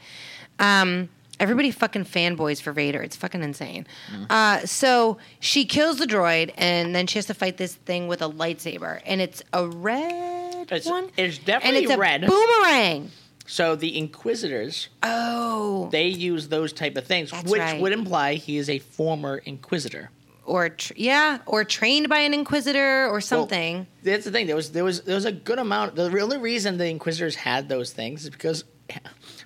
Um, 0.60 1.08
everybody 1.42 1.72
fucking 1.72 2.04
fanboys 2.04 2.62
for 2.62 2.72
Vader. 2.72 3.02
It's 3.02 3.16
fucking 3.16 3.42
insane. 3.42 3.84
Uh, 4.30 4.60
so 4.60 5.18
she 5.40 5.64
kills 5.64 5.98
the 5.98 6.06
droid, 6.06 6.52
and 6.56 6.94
then 6.94 7.06
she 7.08 7.18
has 7.18 7.26
to 7.26 7.34
fight 7.34 7.56
this 7.56 7.74
thing 7.74 8.06
with 8.06 8.22
a 8.22 8.28
lightsaber, 8.30 9.00
and 9.04 9.20
it's 9.20 9.42
a 9.52 9.66
red 9.66 10.62
It's- 10.70 10.86
one. 10.86 11.10
it's 11.16 11.38
definitely 11.38 11.78
and 11.78 11.84
it's 11.86 11.92
a 11.94 11.98
red. 11.98 12.20
boomerang. 12.26 13.10
so 13.44 13.74
the 13.74 13.98
Inquisitors 13.98 14.88
Oh, 15.02 15.88
they 15.90 16.06
use 16.06 16.46
those 16.48 16.72
type 16.72 16.96
of 16.96 17.04
things, 17.06 17.32
That's 17.32 17.50
which 17.50 17.60
right. 17.60 17.80
would 17.80 17.92
imply 17.92 18.34
he 18.34 18.56
is 18.56 18.70
a 18.70 18.78
former 18.78 19.38
Inquisitor. 19.38 20.10
or 20.46 20.68
tr- 20.70 20.92
yeah, 20.96 21.38
or 21.46 21.64
trained 21.64 22.08
by 22.08 22.18
an 22.20 22.34
inquisitor 22.34 23.06
or 23.06 23.12
Well, 23.14 23.20
something. 23.20 23.86
that's 24.04 24.24
the 24.24 24.30
thing. 24.30 24.46
There 24.46 24.56
was 24.56 24.70
there 24.70 24.84
was 24.84 25.00
there 25.02 25.14
was 25.16 25.24
a 25.24 25.32
good 25.32 25.58
amount. 25.58 25.96
The 25.96 26.04
only 26.20 26.38
reason 26.38 26.78
the 26.78 26.86
Inquisitors 26.86 27.34
had 27.34 27.68
those 27.68 27.92
things 27.92 28.22
is 28.24 28.30
because 28.30 28.64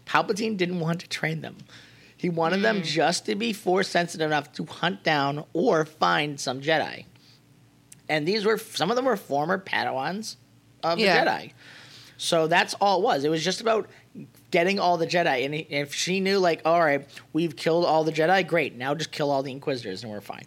Palpatine 0.06 0.56
didn't 0.56 0.80
want 0.80 1.00
to 1.00 1.08
train 1.08 1.40
them. 1.40 1.56
He 2.16 2.30
wanted 2.30 2.62
them 2.62 2.82
just 2.82 3.26
to 3.26 3.34
be 3.34 3.52
force 3.52 3.88
sensitive 3.88 4.26
enough 4.26 4.52
to 4.54 4.64
hunt 4.64 5.02
down 5.02 5.44
or 5.52 5.84
find 5.84 6.40
some 6.40 6.60
Jedi. 6.62 7.04
And 8.08 8.26
these 8.26 8.44
were 8.44 8.56
some 8.58 8.90
of 8.90 8.96
them 8.96 9.04
were 9.04 9.16
former 9.16 9.58
Padawans 9.58 10.36
of 10.82 10.98
Yeah. 10.98 11.22
the 11.24 11.30
Jedi. 11.30 11.52
So 12.16 12.46
that's 12.46 12.72
all 12.80 13.00
it 13.00 13.02
was. 13.04 13.24
It 13.24 13.28
was 13.28 13.44
just 13.44 13.60
about 13.60 13.88
getting 14.50 14.78
all 14.78 14.96
the 14.96 15.06
Jedi. 15.06 15.44
And 15.44 15.54
if 15.54 15.92
she 15.94 16.20
knew, 16.20 16.38
like, 16.38 16.62
all 16.64 16.80
right, 16.80 17.06
we've 17.34 17.54
killed 17.56 17.84
all 17.84 18.04
the 18.04 18.12
Jedi, 18.12 18.46
great. 18.46 18.74
Now 18.76 18.94
just 18.94 19.12
kill 19.12 19.30
all 19.30 19.42
the 19.42 19.52
Inquisitors 19.52 20.02
and 20.02 20.10
we're 20.10 20.22
fine. 20.22 20.44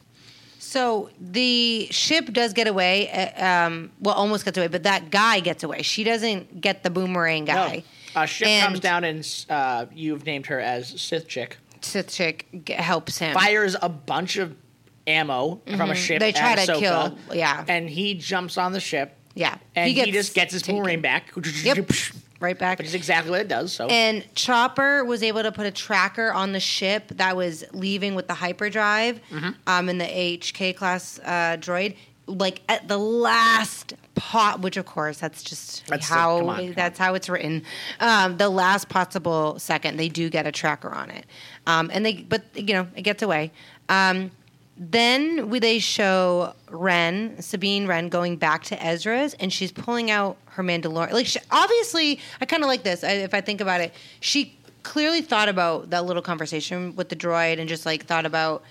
So 0.57 1.09
the 1.19 1.87
ship 1.91 2.31
does 2.33 2.53
get 2.53 2.67
away. 2.67 3.09
uh, 3.11 3.65
Um, 3.67 3.91
well, 3.99 4.15
almost 4.15 4.45
gets 4.45 4.57
away, 4.57 4.67
but 4.67 4.83
that 4.83 5.09
guy 5.11 5.39
gets 5.39 5.63
away. 5.63 5.81
She 5.83 6.03
doesn't 6.03 6.61
get 6.61 6.81
the 6.83 6.89
boomerang 6.89 7.45
guy. 7.45 7.75
No. 7.77 7.81
A 8.15 8.25
ship 8.27 8.47
And 8.47 8.65
comes 8.67 8.79
down 8.79 9.03
and 9.03 9.45
uh, 9.49 9.85
you've 9.93 10.25
named 10.25 10.47
her 10.47 10.59
as 10.59 10.99
Sith 11.01 11.27
Chick. 11.27 11.57
Sith 11.81 12.09
chick 12.09 12.47
g- 12.65 12.73
helps 12.73 13.17
him. 13.19 13.33
Fires 13.33 13.75
a 13.81 13.87
bunch 13.89 14.37
of 14.37 14.55
ammo 15.07 15.61
from 15.77 15.89
a 15.91 15.95
ship. 15.95 16.15
Mm-hmm. 16.15 16.19
They 16.19 16.31
try 16.33 16.55
to 16.65 16.71
Ahsoka, 16.73 16.79
kill- 16.79 17.37
yeah. 17.37 17.63
And 17.67 17.89
he 17.89 18.15
jumps 18.15 18.57
on 18.57 18.73
the 18.73 18.79
ship. 18.79 19.15
Yeah, 19.35 19.57
And 19.75 19.89
he 19.89 20.01
he, 20.03 20.11
just 20.11 20.33
gets 20.33 20.51
his 20.53 20.61
taken. 20.63 20.81
boomerang 20.81 21.01
back. 21.01 21.31
Yep, 21.63 21.89
right 22.41 22.57
back. 22.59 22.79
Which 22.79 22.87
is 22.87 22.95
exactly 22.95 23.31
what 23.31 23.39
it 23.39 23.47
does. 23.47 23.71
So 23.71 23.87
And 23.87 24.25
Chopper 24.35 25.05
was 25.05 25.23
able 25.23 25.43
to 25.43 25.51
put 25.51 25.65
a 25.65 25.71
tracker 25.71 26.33
on 26.33 26.51
the 26.51 26.59
ship 26.59 27.09
that 27.15 27.37
was 27.37 27.63
leaving 27.71 28.15
with 28.15 28.27
the 28.27 28.33
hyperdrive 28.33 29.21
Mm-hmm. 29.31 29.49
um, 29.67 29.87
in 29.87 29.97
the 29.99 30.05
HK 30.05 30.75
class 30.75 31.19
uh, 31.23 31.55
droid, 31.59 31.95
like 32.29 32.61
at 32.69 32.87
the 32.87 32.97
last 32.97 33.93
pot. 34.15 34.61
Which, 34.61 34.77
of 34.77 34.85
course, 34.85 35.17
that's 35.17 35.43
just 35.43 35.85
That's 35.87 36.07
the- 36.07 36.13
how 36.13 36.39
come 36.39 36.49
on, 36.49 36.55
come 36.57 36.73
that's 36.73 36.99
how 36.99 37.13
it's 37.15 37.29
written. 37.29 37.63
Um, 37.99 38.37
the 38.37 38.49
last 38.49 38.89
possible 38.89 39.57
second, 39.59 39.97
they 39.97 40.09
do 40.09 40.29
get 40.29 40.45
a 40.47 40.51
tracker 40.51 40.89
on 40.89 41.09
it, 41.09 41.25
um, 41.67 41.89
and 41.93 42.05
they 42.05 42.13
but 42.13 42.43
you 42.55 42.73
know 42.73 42.87
it 42.95 43.01
gets 43.01 43.21
away. 43.23 43.51
Um, 43.89 44.31
then 44.81 45.49
we, 45.49 45.59
they 45.59 45.79
show 45.79 46.53
Wren, 46.69 47.41
Sabine 47.41 47.85
Wren, 47.85 48.07
going 48.07 48.37
back 48.37 48.63
to 48.65 48.81
Ezra's, 48.81 49.33
and 49.33 49.51
she's 49.51 49.73
pulling 49.73 50.09
out 50.09 50.37
her 50.51 50.63
Mandalorian. 50.63 51.11
Like, 51.11 51.25
she, 51.25 51.39
obviously, 51.51 52.19
I 52.39 52.45
kind 52.45 52.63
of 52.63 52.67
like 52.67 52.83
this. 52.83 53.03
I, 53.03 53.11
if 53.11 53.33
I 53.33 53.41
think 53.41 53.59
about 53.59 53.81
it, 53.81 53.93
she 54.21 54.57
clearly 54.83 55.21
thought 55.21 55.49
about 55.49 55.89
that 55.89 56.05
little 56.05 56.21
conversation 56.21 56.95
with 56.95 57.09
the 57.09 57.15
droid, 57.17 57.59
and 57.59 57.67
just 57.67 57.85
like 57.85 58.05
thought 58.05 58.25
about 58.25 58.63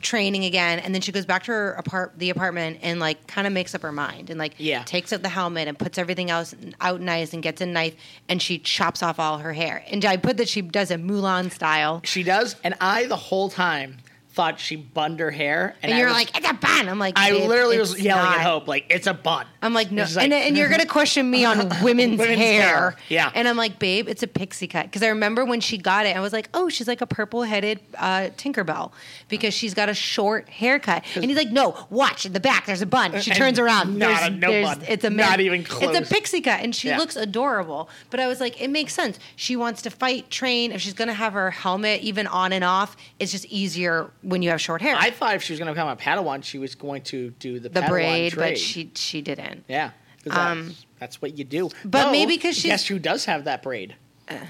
training 0.00 0.44
again. 0.44 0.78
And 0.78 0.94
then 0.94 1.02
she 1.02 1.12
goes 1.12 1.26
back 1.26 1.44
to 1.44 1.52
her 1.52 1.72
apart 1.72 2.14
the 2.16 2.30
apartment 2.30 2.78
and 2.82 3.00
like 3.00 3.26
kind 3.26 3.46
of 3.46 3.52
makes 3.52 3.74
up 3.74 3.82
her 3.82 3.92
mind, 3.92 4.30
and 4.30 4.38
like 4.38 4.54
Yeah. 4.58 4.82
takes 4.84 5.12
out 5.12 5.22
the 5.22 5.28
helmet 5.28 5.68
and 5.68 5.78
puts 5.78 5.98
everything 5.98 6.30
else 6.30 6.54
out 6.80 7.00
nice, 7.00 7.32
and 7.32 7.42
gets 7.42 7.60
a 7.60 7.66
knife, 7.66 7.94
and 8.28 8.40
she 8.40 8.58
chops 8.58 9.02
off 9.02 9.18
all 9.18 9.38
her 9.38 9.52
hair. 9.52 9.84
And 9.90 10.04
I 10.04 10.16
put 10.16 10.36
that 10.38 10.48
she 10.48 10.60
does 10.62 10.90
it 10.90 11.04
Mulan 11.04 11.50
style. 11.52 12.00
she 12.04 12.22
does. 12.22 12.56
And 12.64 12.74
I, 12.80 13.06
the 13.06 13.16
whole 13.16 13.48
time, 13.50 13.98
thought 14.34 14.58
she 14.58 14.76
bunned 14.76 15.20
her 15.20 15.30
hair. 15.30 15.76
And, 15.82 15.92
I 15.92 15.98
you're 15.98 16.06
was- 16.08 16.16
like, 16.16 16.36
it's 16.38 16.48
a 16.48 16.54
bun. 16.54 16.88
I'm 16.88 16.98
like, 16.98 17.18
I 17.18 17.32
literally 17.32 17.78
was 17.78 18.00
yelling 18.00 18.24
not." 18.24 18.38
at 18.38 18.46
Hope, 18.46 18.66
like, 18.66 18.86
it's 18.88 19.06
a 19.06 19.12
bun. 19.12 19.46
I'm 19.62 19.72
like, 19.74 19.90
no, 19.90 20.02
like- 20.02 20.24
and, 20.24 20.32
and 20.32 20.56
you're 20.56 20.68
gonna 20.68 20.86
question 20.86 21.30
me 21.30 21.44
on 21.44 21.58
women's, 21.82 22.18
Women's 22.18 22.20
hair. 22.38 22.62
hair, 22.62 22.96
yeah. 23.08 23.30
And 23.34 23.46
I'm 23.46 23.56
like, 23.56 23.78
babe, 23.78 24.08
it's 24.08 24.22
a 24.22 24.26
pixie 24.26 24.66
cut 24.66 24.86
because 24.86 25.02
I 25.02 25.08
remember 25.08 25.44
when 25.44 25.60
she 25.60 25.78
got 25.78 26.04
it, 26.06 26.16
I 26.16 26.20
was 26.20 26.32
like, 26.32 26.48
oh, 26.52 26.68
she's 26.68 26.88
like 26.88 27.00
a 27.00 27.06
purple-headed 27.06 27.80
uh, 27.96 28.30
Tinkerbell 28.36 28.92
because 29.28 29.54
she's 29.54 29.72
got 29.74 29.88
a 29.88 29.94
short 29.94 30.48
haircut. 30.48 31.04
And 31.14 31.24
he's 31.26 31.36
like, 31.36 31.50
no, 31.50 31.86
watch 31.90 32.26
in 32.26 32.32
the 32.32 32.40
back. 32.40 32.66
There's 32.66 32.82
a 32.82 32.86
bun. 32.86 33.20
She 33.20 33.30
turns 33.30 33.58
around. 33.58 33.96
not 33.98 34.08
there's, 34.20 34.28
a- 34.28 34.30
no 34.30 34.62
bun. 34.62 34.82
It's 34.88 35.04
a 35.04 35.10
Not 35.10 35.40
even 35.40 35.64
close. 35.64 35.96
It's 35.96 36.10
a 36.10 36.12
pixie 36.14 36.40
cut, 36.40 36.60
and 36.60 36.74
she 36.74 36.88
Yeah. 36.88 36.98
looks 36.98 37.16
adorable. 37.16 37.88
But 38.10 38.20
I 38.20 38.26
was 38.26 38.40
like, 38.40 38.60
it 38.60 38.68
makes 38.68 38.92
sense. 38.94 39.18
She 39.36 39.56
wants 39.56 39.82
to 39.82 39.90
fight, 39.90 40.30
train. 40.30 40.72
If 40.72 40.80
she's 40.80 40.94
gonna 40.94 41.14
have 41.14 41.32
her 41.34 41.50
helmet 41.50 42.00
even 42.02 42.26
on 42.26 42.52
and 42.52 42.64
off, 42.64 42.96
it's 43.18 43.30
just 43.32 43.44
easier 43.46 44.10
when 44.22 44.42
you 44.42 44.50
have 44.50 44.60
short 44.60 44.82
hair. 44.82 44.96
I 44.98 45.10
thought 45.10 45.34
if 45.36 45.42
she 45.42 45.52
was 45.52 45.60
going 45.60 45.66
to 45.66 45.72
become 45.72 45.88
a 45.88 45.96
Padawan, 45.96 46.42
she 46.42 46.58
was 46.58 46.74
going 46.74 47.02
to 47.02 47.30
do 47.38 47.60
the, 47.60 47.68
the 47.68 47.80
Padawan 47.80 47.88
braid, 47.88 48.32
trade. 48.32 48.50
but 48.52 48.58
she 48.58 48.90
she 48.94 49.20
didn't. 49.22 49.51
Yeah, 49.68 49.90
Um, 50.30 50.66
that's, 50.68 50.86
that's 50.98 51.22
what 51.22 51.36
you 51.38 51.44
do. 51.44 51.70
but 51.84 52.10
maybe 52.12 52.36
because 52.36 52.56
she's- 52.56 52.72
guess 52.72 52.86
who 52.86 52.98
does 52.98 53.24
have 53.26 53.44
that 53.44 53.62
braid? 53.62 53.96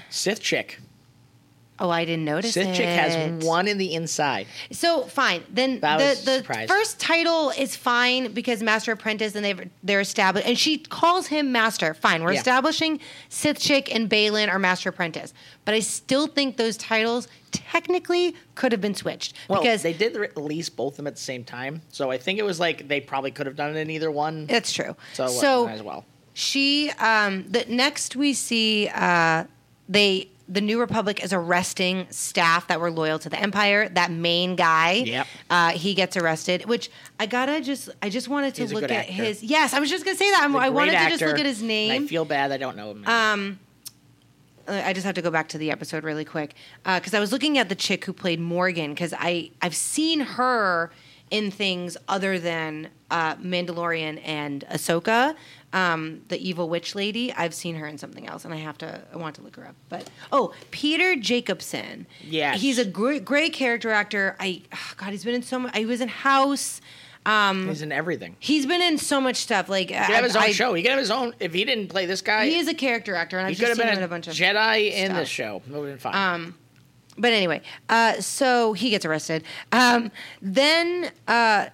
Sith 0.09 0.39
chick. 0.39 0.79
Oh, 1.79 1.89
I 1.89 2.05
didn't 2.05 2.25
notice 2.25 2.53
Sith 2.53 2.67
it. 2.67 2.75
chick 2.75 2.85
has 2.87 3.43
one 3.43 3.67
in 3.67 3.79
the 3.79 3.95
inside. 3.95 4.45
So 4.71 5.03
fine. 5.03 5.43
Then 5.49 5.79
That 5.79 5.99
was 5.99 6.23
the 6.23 6.31
a 6.31 6.33
the 6.35 6.37
surprise. 6.41 6.69
first 6.69 6.99
title 6.99 7.49
is 7.49 7.75
fine 7.75 8.31
because 8.31 8.61
Master 8.61 8.91
Apprentice 8.91 9.33
and 9.35 9.43
they've 9.43 9.69
they're 9.81 9.99
established 9.99 10.47
and 10.47 10.57
she 10.57 10.77
calls 10.77 11.27
him 11.27 11.51
Master. 11.51 11.95
Fine. 11.95 12.23
We're 12.23 12.33
Yeah. 12.33 12.39
establishing 12.39 12.99
Sith 13.27 13.59
Chick 13.59 13.93
and 13.93 14.07
Baylan 14.09 14.49
are 14.49 14.59
Master 14.59 14.89
Apprentice. 14.89 15.33
But 15.65 15.73
I 15.73 15.79
still 15.79 16.27
think 16.27 16.57
those 16.57 16.77
titles 16.77 17.27
technically 17.51 18.35
could 18.55 18.71
have 18.71 18.81
been 18.81 18.95
switched. 18.95 19.33
Well, 19.47 19.61
because 19.61 19.81
they 19.81 19.93
did 19.93 20.15
release 20.35 20.69
both 20.69 20.93
of 20.93 20.97
them 20.97 21.07
at 21.07 21.15
the 21.15 21.21
same 21.21 21.43
time, 21.43 21.81
so 21.89 22.11
I 22.11 22.17
think 22.17 22.37
it 22.39 22.43
was 22.45 22.59
like 22.59 22.87
they 22.87 23.01
probably 23.01 23.31
could 23.31 23.45
have 23.47 23.55
done 23.55 23.75
it 23.75 23.79
in 23.79 23.89
either 23.89 24.11
one. 24.11 24.45
That's 24.45 24.71
true. 24.71 24.95
so, 25.13 25.27
so 25.27 25.65
might 25.65 25.73
as 25.73 25.83
well. 25.83 26.05
She 26.35 26.91
um 26.99 27.45
the 27.49 27.65
next 27.67 28.15
we 28.15 28.33
see 28.33 28.89
uh 28.93 29.45
they 29.89 30.29
the 30.49 30.59
New 30.61 30.79
Republic 30.79 31.23
is 31.23 31.31
arresting 31.33 32.05
staff 32.09 32.67
that 32.67 32.79
were 32.81 32.91
loyal 32.91 33.17
to 33.19 33.29
the 33.29 33.39
Empire. 33.39 33.87
That 33.89 34.11
main 34.11 34.55
guy, 34.55 35.03
Yep. 35.05 35.27
uh, 35.49 35.69
he 35.71 35.93
gets 35.93 36.17
arrested. 36.17 36.65
Which 36.65 36.89
I 37.19 37.25
gotta 37.25 37.61
just, 37.61 37.89
I 38.01 38.09
just 38.09 38.27
wanted 38.27 38.53
to 38.55 38.63
He's 38.63 38.73
look 38.73 38.83
at 38.83 38.91
actor. 38.91 39.11
his. 39.13 39.41
Yes, 39.41 39.73
I 39.73 39.79
was 39.79 39.89
just 39.89 40.03
gonna 40.03 40.17
say 40.17 40.29
that. 40.31 40.41
I'm, 40.43 40.51
He's 40.51 40.59
a 40.61 40.63
I 40.65 40.69
wanted 40.69 40.91
to 40.91 41.09
just 41.09 41.21
look 41.21 41.39
at 41.39 41.45
his 41.45 41.61
name. 41.63 42.03
I 42.03 42.07
feel 42.07 42.25
bad 42.25 42.51
I 42.51 42.57
don't 42.57 42.75
know 42.75 42.91
him. 42.91 43.05
Um, 43.07 43.59
Uh, 44.67 44.81
I 44.85 44.93
just 44.93 45.05
have 45.05 45.15
to 45.15 45.21
go 45.21 45.29
back 45.29 45.49
to 45.49 45.57
the 45.57 45.71
episode 45.71 46.03
really 46.05 46.23
quick 46.25 46.53
because 46.85 47.13
I 47.13 47.19
was 47.19 47.31
looking 47.33 47.57
at 47.57 47.67
the 47.67 47.75
chick 47.75 48.05
who 48.05 48.13
played 48.13 48.39
Morgan 48.39 48.91
because 48.93 49.13
I 49.17 49.51
I've 49.61 49.75
seen 49.75 50.21
her 50.21 50.89
in 51.31 51.51
things 51.51 51.97
other 52.07 52.39
than 52.39 52.87
uh, 53.11 53.35
Mandalorian 53.35 54.21
and 54.23 54.63
Ahsoka, 54.71 55.35
um, 55.73 56.21
the 56.29 56.37
evil 56.37 56.69
witch 56.69 56.95
lady. 56.95 57.33
I've 57.33 57.53
seen 57.53 57.75
her 57.75 57.87
in 57.87 57.97
something 57.97 58.27
else, 58.27 58.45
and 58.45 58.53
I 58.53 58.57
have 58.57 58.77
to 58.79 59.01
I 59.13 59.17
want 59.17 59.35
to 59.35 59.41
look 59.41 59.55
her 59.57 59.67
up. 59.67 59.75
But 59.89 60.09
oh, 60.31 60.53
Peter 60.71 61.15
Jacobson. 61.15 62.07
Yeah, 62.21 62.55
he's 62.55 62.77
a 62.77 62.85
great 62.85 63.25
great 63.25 63.51
character 63.53 63.91
actor. 63.91 64.35
I 64.39 64.61
oh, 64.73 64.93
God, 64.97 65.09
he's 65.09 65.25
been 65.25 65.35
in 65.35 65.43
so 65.43 65.59
much. 65.59 65.75
He 65.75 65.85
was 65.85 65.99
in 65.99 66.07
House. 66.07 66.79
Um, 67.25 67.69
He's 67.69 67.81
in 67.81 67.93
everything. 67.93 68.35
he's 68.39 68.65
been 68.65 68.81
in 68.81 68.97
so 68.97 69.21
much 69.21 69.37
stuff. 69.37 69.69
Like 69.69 69.89
He 69.89 69.95
could 69.95 70.03
have 70.03 70.25
his 70.25 70.35
own 70.35 70.43
I, 70.43 70.51
show. 70.51 70.73
He 70.73 70.81
could 70.81 70.91
have 70.91 70.99
his 70.99 71.09
own. 71.09 71.33
If 71.39 71.53
he 71.53 71.63
didn't 71.63 71.87
play 71.87 72.05
this 72.05 72.21
guy, 72.21 72.47
He 72.47 72.57
is 72.57 72.67
a 72.67 72.73
character 72.73 73.15
actor, 73.15 73.37
and 73.37 73.47
I've 73.47 73.55
just 73.55 73.65
have 73.65 73.77
seen 73.77 73.87
him 73.87 73.97
in 73.99 74.03
a 74.03 74.09
bunch 74.09 74.27
of 74.27 74.33
Jedi 74.33 74.91
in 74.91 75.05
stuff. 75.05 75.17
this 75.19 75.29
show. 75.29 75.61
It 75.65 75.71
would 75.71 75.75
have 75.77 75.85
been 75.85 75.97
fine. 75.99 76.15
Um, 76.15 76.55
but 77.17 77.31
anyway, 77.31 77.61
uh, 77.87 78.19
so 78.19 78.73
he 78.73 78.89
gets 78.89 79.05
arrested. 79.05 79.45
Um, 79.71 80.11
then 80.41 81.11
uh, 81.27 81.67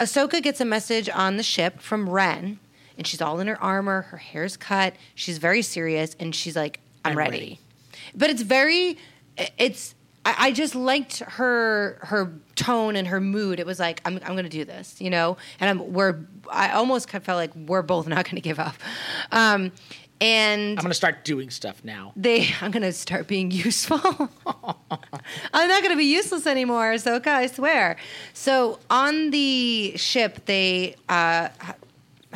Ahsoka 0.00 0.42
gets 0.42 0.60
a 0.60 0.64
message 0.64 1.08
on 1.08 1.36
the 1.36 1.42
ship 1.44 1.80
from 1.80 2.08
Wren, 2.10 2.58
and 2.96 3.06
she's 3.06 3.20
all 3.20 3.40
in 3.40 3.46
her 3.46 3.60
armor. 3.62 4.02
Her 4.02 4.16
hair's 4.16 4.56
cut. 4.56 4.94
She's 5.14 5.38
very 5.38 5.62
serious, 5.62 6.16
and 6.18 6.34
she's 6.34 6.56
like, 6.56 6.80
"I'm, 7.04 7.12
I'm 7.12 7.18
ready. 7.18 7.30
ready. 7.30 7.60
But 8.14 8.30
it's 8.30 8.42
very, 8.42 8.98
it's. 9.58 9.94
I, 10.24 10.34
I 10.38 10.52
just 10.52 10.74
liked 10.74 11.18
her 11.20 11.98
her 12.02 12.32
tone 12.56 12.96
and 12.96 13.06
her 13.08 13.20
mood. 13.20 13.60
It 13.60 13.66
was 13.66 13.78
like, 13.78 14.00
"I'm 14.04 14.16
I'm 14.24 14.32
going 14.32 14.44
to 14.44 14.48
do 14.48 14.64
this," 14.64 15.00
you 15.00 15.10
know. 15.10 15.36
And 15.60 15.70
I'm 15.70 15.92
we're. 15.92 16.16
I 16.50 16.72
almost 16.72 17.08
kind 17.08 17.20
of 17.20 17.26
felt 17.26 17.36
like 17.36 17.54
we're 17.54 17.82
both 17.82 18.06
not 18.06 18.24
going 18.24 18.36
to 18.36 18.40
give 18.40 18.58
up. 18.58 18.76
Um, 19.32 19.72
and 20.20 20.70
I'm 20.78 20.82
going 20.82 20.88
to 20.88 20.94
start 20.94 21.24
doing 21.24 21.50
stuff 21.50 21.84
now. 21.84 22.12
they 22.16 22.48
i'm 22.62 22.70
gonna 22.70 22.90
start 22.92 23.26
being 23.26 23.50
useful 23.50 24.00
i'm 24.46 25.68
not 25.68 25.82
gonna 25.82 25.96
be 25.96 26.04
useless 26.06 26.46
anymore 26.46 26.92
Ahsoka, 26.94 27.26
i 27.26 27.46
swear 27.46 27.96
so 28.32 28.78
on 28.88 29.30
the 29.30 29.92
ship 29.96 30.46
they 30.46 30.96
uh, 31.10 31.48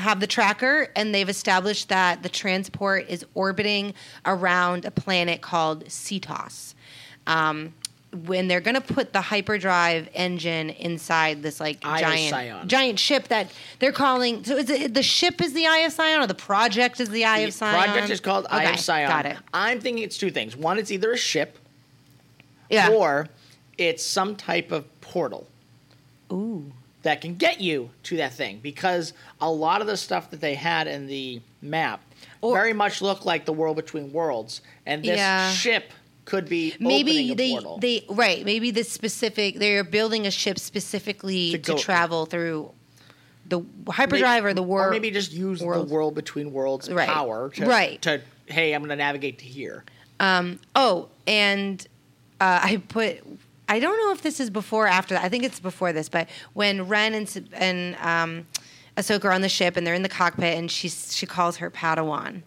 have 0.00 0.20
the 0.20 0.26
tracker 0.26 0.88
and 0.96 1.14
they've 1.14 1.28
established 1.28 1.88
that 1.88 2.22
the 2.22 2.28
transport 2.28 3.06
is 3.08 3.24
orbiting 3.34 3.94
around 4.26 4.84
a 4.84 4.90
planet 4.90 5.40
called 5.40 5.84
Seatos 5.86 6.74
um, 7.26 7.74
when 8.26 8.48
they're 8.48 8.60
going 8.60 8.74
to 8.74 8.80
put 8.80 9.12
the 9.12 9.20
hyperdrive 9.20 10.08
engine 10.14 10.70
inside 10.70 11.42
this 11.42 11.60
like 11.60 11.80
giant 11.80 12.66
giant 12.66 12.98
ship 12.98 13.28
that 13.28 13.52
they're 13.78 13.92
calling 13.92 14.42
so 14.42 14.56
is 14.56 14.68
it 14.68 14.94
the 14.94 15.02
ship 15.02 15.40
is 15.40 15.52
the 15.52 15.66
eye 15.66 15.78
of 15.78 15.92
Sion 15.92 16.20
or 16.20 16.26
the 16.26 16.34
project 16.34 16.98
is 16.98 17.08
the 17.10 17.24
eye 17.24 17.42
The 17.42 17.48
of 17.48 17.54
Sion 17.54 17.70
project 17.70 18.10
is 18.10 18.20
called 18.20 18.46
Eye 18.50 18.64
Okay, 18.64 18.74
of 18.74 18.80
Sion. 18.80 19.08
got 19.08 19.26
it. 19.26 19.36
I'm 19.54 19.80
thinking 19.80 20.02
it's 20.02 20.18
two 20.18 20.30
things. 20.30 20.56
One, 20.56 20.78
it's 20.78 20.90
either 20.90 21.12
a 21.12 21.16
ship, 21.16 21.58
yeah. 22.68 22.90
or 22.90 23.28
it's 23.78 24.04
some 24.04 24.34
type 24.34 24.72
of 24.72 25.00
portal. 25.00 25.46
Ooh 26.32 26.72
that 27.02 27.20
can 27.20 27.34
get 27.36 27.60
you 27.60 27.90
to 28.04 28.16
that 28.18 28.34
thing. 28.34 28.58
Because 28.62 29.12
a 29.40 29.50
lot 29.50 29.80
of 29.80 29.86
the 29.86 29.96
stuff 29.96 30.30
that 30.30 30.40
they 30.40 30.54
had 30.54 30.86
in 30.86 31.06
the 31.06 31.40
map 31.62 32.02
Or- 32.40 32.54
very 32.54 32.72
much 32.72 33.00
looked 33.02 33.24
like 33.24 33.44
the 33.46 33.52
world 33.52 33.76
between 33.76 34.12
worlds, 34.12 34.60
and 34.86 35.02
this 35.04 35.16
Yeah. 35.16 35.50
ship 35.52 35.92
could 36.26 36.48
be 36.48 36.74
maybe 36.78 37.34
they 37.34 37.50
portal. 37.52 37.78
they 37.78 38.04
right 38.08 38.44
maybe 38.44 38.70
this 38.70 38.88
specific 38.92 39.58
they're 39.58 39.82
building 39.82 40.26
a 40.28 40.30
ship 40.30 40.60
specifically 40.60 41.52
To 41.52 41.58
to, 41.58 41.74
travel 41.74 42.24
through 42.26 42.70
the 43.48 43.62
hyperdrive 43.88 44.44
or 44.44 44.54
the 44.54 44.62
world 44.62 44.88
or 44.88 44.90
maybe 44.92 45.10
just 45.10 45.32
use 45.32 45.60
world. 45.60 45.88
the 45.88 45.92
world 45.92 46.14
between 46.14 46.52
worlds 46.52 46.88
Right. 46.88 47.08
power 47.08 47.48
to, 47.56 47.66
Right. 47.66 48.00
to 48.02 48.20
hey, 48.46 48.74
I'm 48.74 48.80
going 48.82 48.90
to 48.90 48.96
navigate 48.96 49.38
to 49.40 49.44
here. 49.44 49.82
oh 50.20 51.08
and 51.26 51.84
uh, 52.40 52.60
i 52.62 52.76
put 52.88 53.22
i 53.70 53.78
don't 53.80 53.96
know 53.96 54.12
if 54.12 54.20
this 54.20 54.38
is 54.40 54.50
before 54.50 54.84
or 54.84 54.88
after 54.88 55.14
that 55.14 55.24
i 55.24 55.28
think 55.28 55.44
it's 55.44 55.60
before 55.60 55.92
this 55.92 56.08
but 56.10 56.28
when 56.52 56.86
wren 56.88 57.14
and 57.14 57.48
and 57.54 57.96
um 57.96 58.46
Ahsoka 58.96 59.26
are 59.26 59.32
on 59.32 59.40
the 59.40 59.48
ship 59.48 59.76
and 59.76 59.86
they're 59.86 59.94
in 59.94 60.02
the 60.02 60.08
cockpit 60.08 60.58
and 60.58 60.70
she 60.70 60.88
she 60.88 61.24
calls 61.24 61.56
her 61.58 61.70
Padawan, 61.70 62.42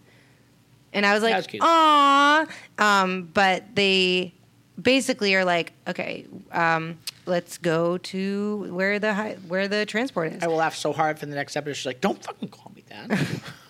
and 0.92 1.04
I 1.06 1.14
was 1.14 1.22
like, 1.22 1.32
"Aw," 1.60 2.46
um, 2.78 3.30
but 3.32 3.74
they 3.74 4.34
basically 4.80 5.34
are 5.34 5.44
like, 5.44 5.72
"Okay, 5.88 6.26
um, 6.52 6.98
let's 7.26 7.58
go 7.58 7.98
to 7.98 8.72
where 8.72 8.98
the 8.98 9.14
hi- 9.14 9.36
where 9.48 9.66
the 9.68 9.86
transport 9.86 10.34
is." 10.34 10.42
I 10.42 10.46
will 10.46 10.56
laugh 10.56 10.76
so 10.76 10.92
hard 10.92 11.18
for 11.18 11.26
the 11.26 11.34
next 11.34 11.56
episode. 11.56 11.74
She's 11.76 11.86
like, 11.86 12.00
"Don't 12.02 12.22
fucking 12.22 12.50
call 12.50 12.70
me 12.76 12.84
that." 12.88 13.40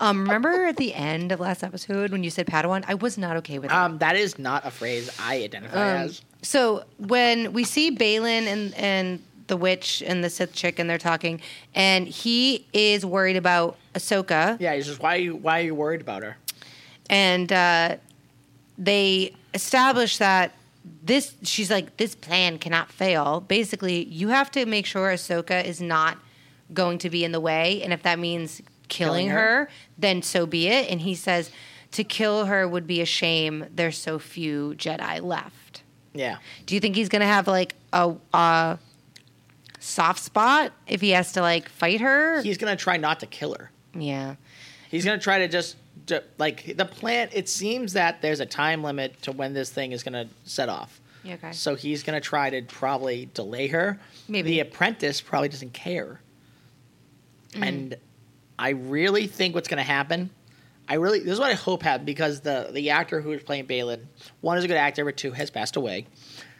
Um, 0.00 0.22
remember 0.22 0.64
at 0.66 0.76
the 0.76 0.94
end 0.94 1.30
of 1.32 1.40
last 1.40 1.62
episode 1.62 2.10
when 2.10 2.24
you 2.24 2.30
said 2.30 2.46
Padawan? 2.46 2.84
I 2.88 2.94
was 2.94 3.18
not 3.18 3.36
okay 3.38 3.58
with 3.58 3.70
it. 3.70 3.74
um, 3.74 3.98
that 3.98 4.16
is 4.16 4.38
not 4.38 4.66
a 4.66 4.70
phrase 4.70 5.10
I 5.20 5.36
identify 5.42 5.76
Um, 5.76 6.02
as. 6.08 6.22
So 6.42 6.84
when 6.98 7.52
we 7.52 7.64
see 7.64 7.94
Baylan 7.94 8.46
and 8.46 8.74
and 8.74 9.22
the 9.48 9.56
witch 9.56 10.02
and 10.06 10.22
the 10.24 10.30
Sith 10.30 10.52
chick 10.54 10.78
and 10.78 10.88
they're 10.88 10.96
talking, 10.96 11.40
and 11.74 12.06
he 12.06 12.66
is 12.72 13.04
worried 13.04 13.36
about 13.36 13.76
Ahsoka, 13.94 14.58
Yeah, 14.60 14.74
he's 14.74 14.86
just 14.86 15.00
why 15.02 15.16
are 15.16 15.18
you 15.20 15.36
why 15.36 15.60
are 15.60 15.64
you 15.64 15.74
worried 15.74 16.00
about 16.00 16.22
her? 16.22 16.36
and 17.10 17.52
uh, 17.52 17.96
they 18.78 19.34
establish 19.54 20.18
that 20.18 20.52
this 21.02 21.34
she's 21.42 21.70
like 21.70 21.96
this 21.98 22.14
plan 22.14 22.58
cannot 22.58 22.90
fail. 22.90 23.40
Basically, 23.46 24.04
you 24.06 24.28
have 24.28 24.50
to 24.52 24.64
make 24.66 24.86
sure 24.86 25.12
Ahsoka 25.12 25.62
is 25.64 25.80
not 25.80 26.16
going 26.72 26.98
to 26.98 27.10
be 27.10 27.24
in 27.24 27.32
the 27.32 27.40
way, 27.40 27.82
and 27.82 27.92
if 27.92 28.02
that 28.04 28.18
means 28.18 28.62
killing, 28.90 29.26
Killing 29.26 29.28
her, 29.30 29.38
her? 29.64 29.70
then 29.96 30.20
so 30.20 30.44
be 30.44 30.68
it. 30.68 30.90
And 30.90 31.00
he 31.00 31.14
says 31.14 31.50
to 31.92 32.04
kill 32.04 32.44
her 32.46 32.68
would 32.68 32.86
be 32.86 33.00
a 33.00 33.06
shame. 33.06 33.64
There's 33.74 33.96
so 33.96 34.18
few 34.18 34.74
Jedi 34.76 35.22
left. 35.22 35.82
Yeah, 36.12 36.36
Do 36.66 36.74
you 36.74 36.80
think 36.80 36.96
he's 36.96 37.08
gonna 37.08 37.24
have 37.24 37.46
like 37.48 37.74
a, 37.92 38.14
a 38.34 38.78
soft 39.78 40.20
spot 40.22 40.72
if 40.86 41.00
he 41.00 41.10
has 41.10 41.32
to 41.32 41.40
like 41.40 41.68
fight 41.68 42.00
her? 42.00 42.42
he's 42.42 42.58
gonna 42.58 42.76
try 42.76 42.96
not 42.96 43.20
to 43.20 43.26
kill 43.26 43.54
her. 43.54 43.70
yeah. 43.94 44.34
He's 44.90 45.04
gonna 45.04 45.18
try 45.20 45.38
to 45.38 45.46
just 45.48 45.76
to, 46.06 46.24
like 46.36 46.76
the 46.76 46.84
plan. 46.84 47.28
It 47.32 47.48
seems 47.48 47.92
that 47.92 48.20
there's 48.22 48.40
a 48.40 48.46
time 48.46 48.82
limit 48.82 49.22
to 49.22 49.30
when 49.32 49.52
this 49.54 49.70
thing 49.70 49.92
is 49.92 50.02
gonna 50.02 50.26
set 50.44 50.68
off. 50.68 51.00
Okay. 51.24 51.52
So 51.52 51.76
he's 51.76 52.02
gonna 52.02 52.20
try 52.20 52.50
to 52.50 52.62
probably 52.62 53.28
delay 53.32 53.68
her. 53.68 54.00
Maybe. 54.26 54.50
the 54.50 54.60
apprentice 54.60 55.20
probably 55.20 55.48
doesn't 55.48 55.74
care. 55.74 56.20
Mm-hmm. 57.52 57.62
And 57.62 57.96
I 58.60 58.70
really 58.70 59.26
think 59.26 59.54
what's 59.54 59.68
gonna 59.68 59.82
happen. 59.82 60.28
I 60.86 60.94
really 60.94 61.20
this 61.20 61.32
is 61.32 61.40
what 61.40 61.50
I 61.50 61.54
hope 61.54 61.82
happened 61.82 62.04
because 62.04 62.40
the 62.40 62.68
the 62.70 62.90
actor 62.90 63.22
who 63.22 63.32
is 63.32 63.42
playing 63.42 63.66
Baylan, 63.66 64.04
one 64.42 64.58
is 64.58 64.64
a 64.64 64.68
good 64.68 64.76
actor, 64.76 65.04
but 65.04 65.16
two 65.16 65.32
has 65.32 65.50
passed 65.50 65.76
away. 65.76 66.06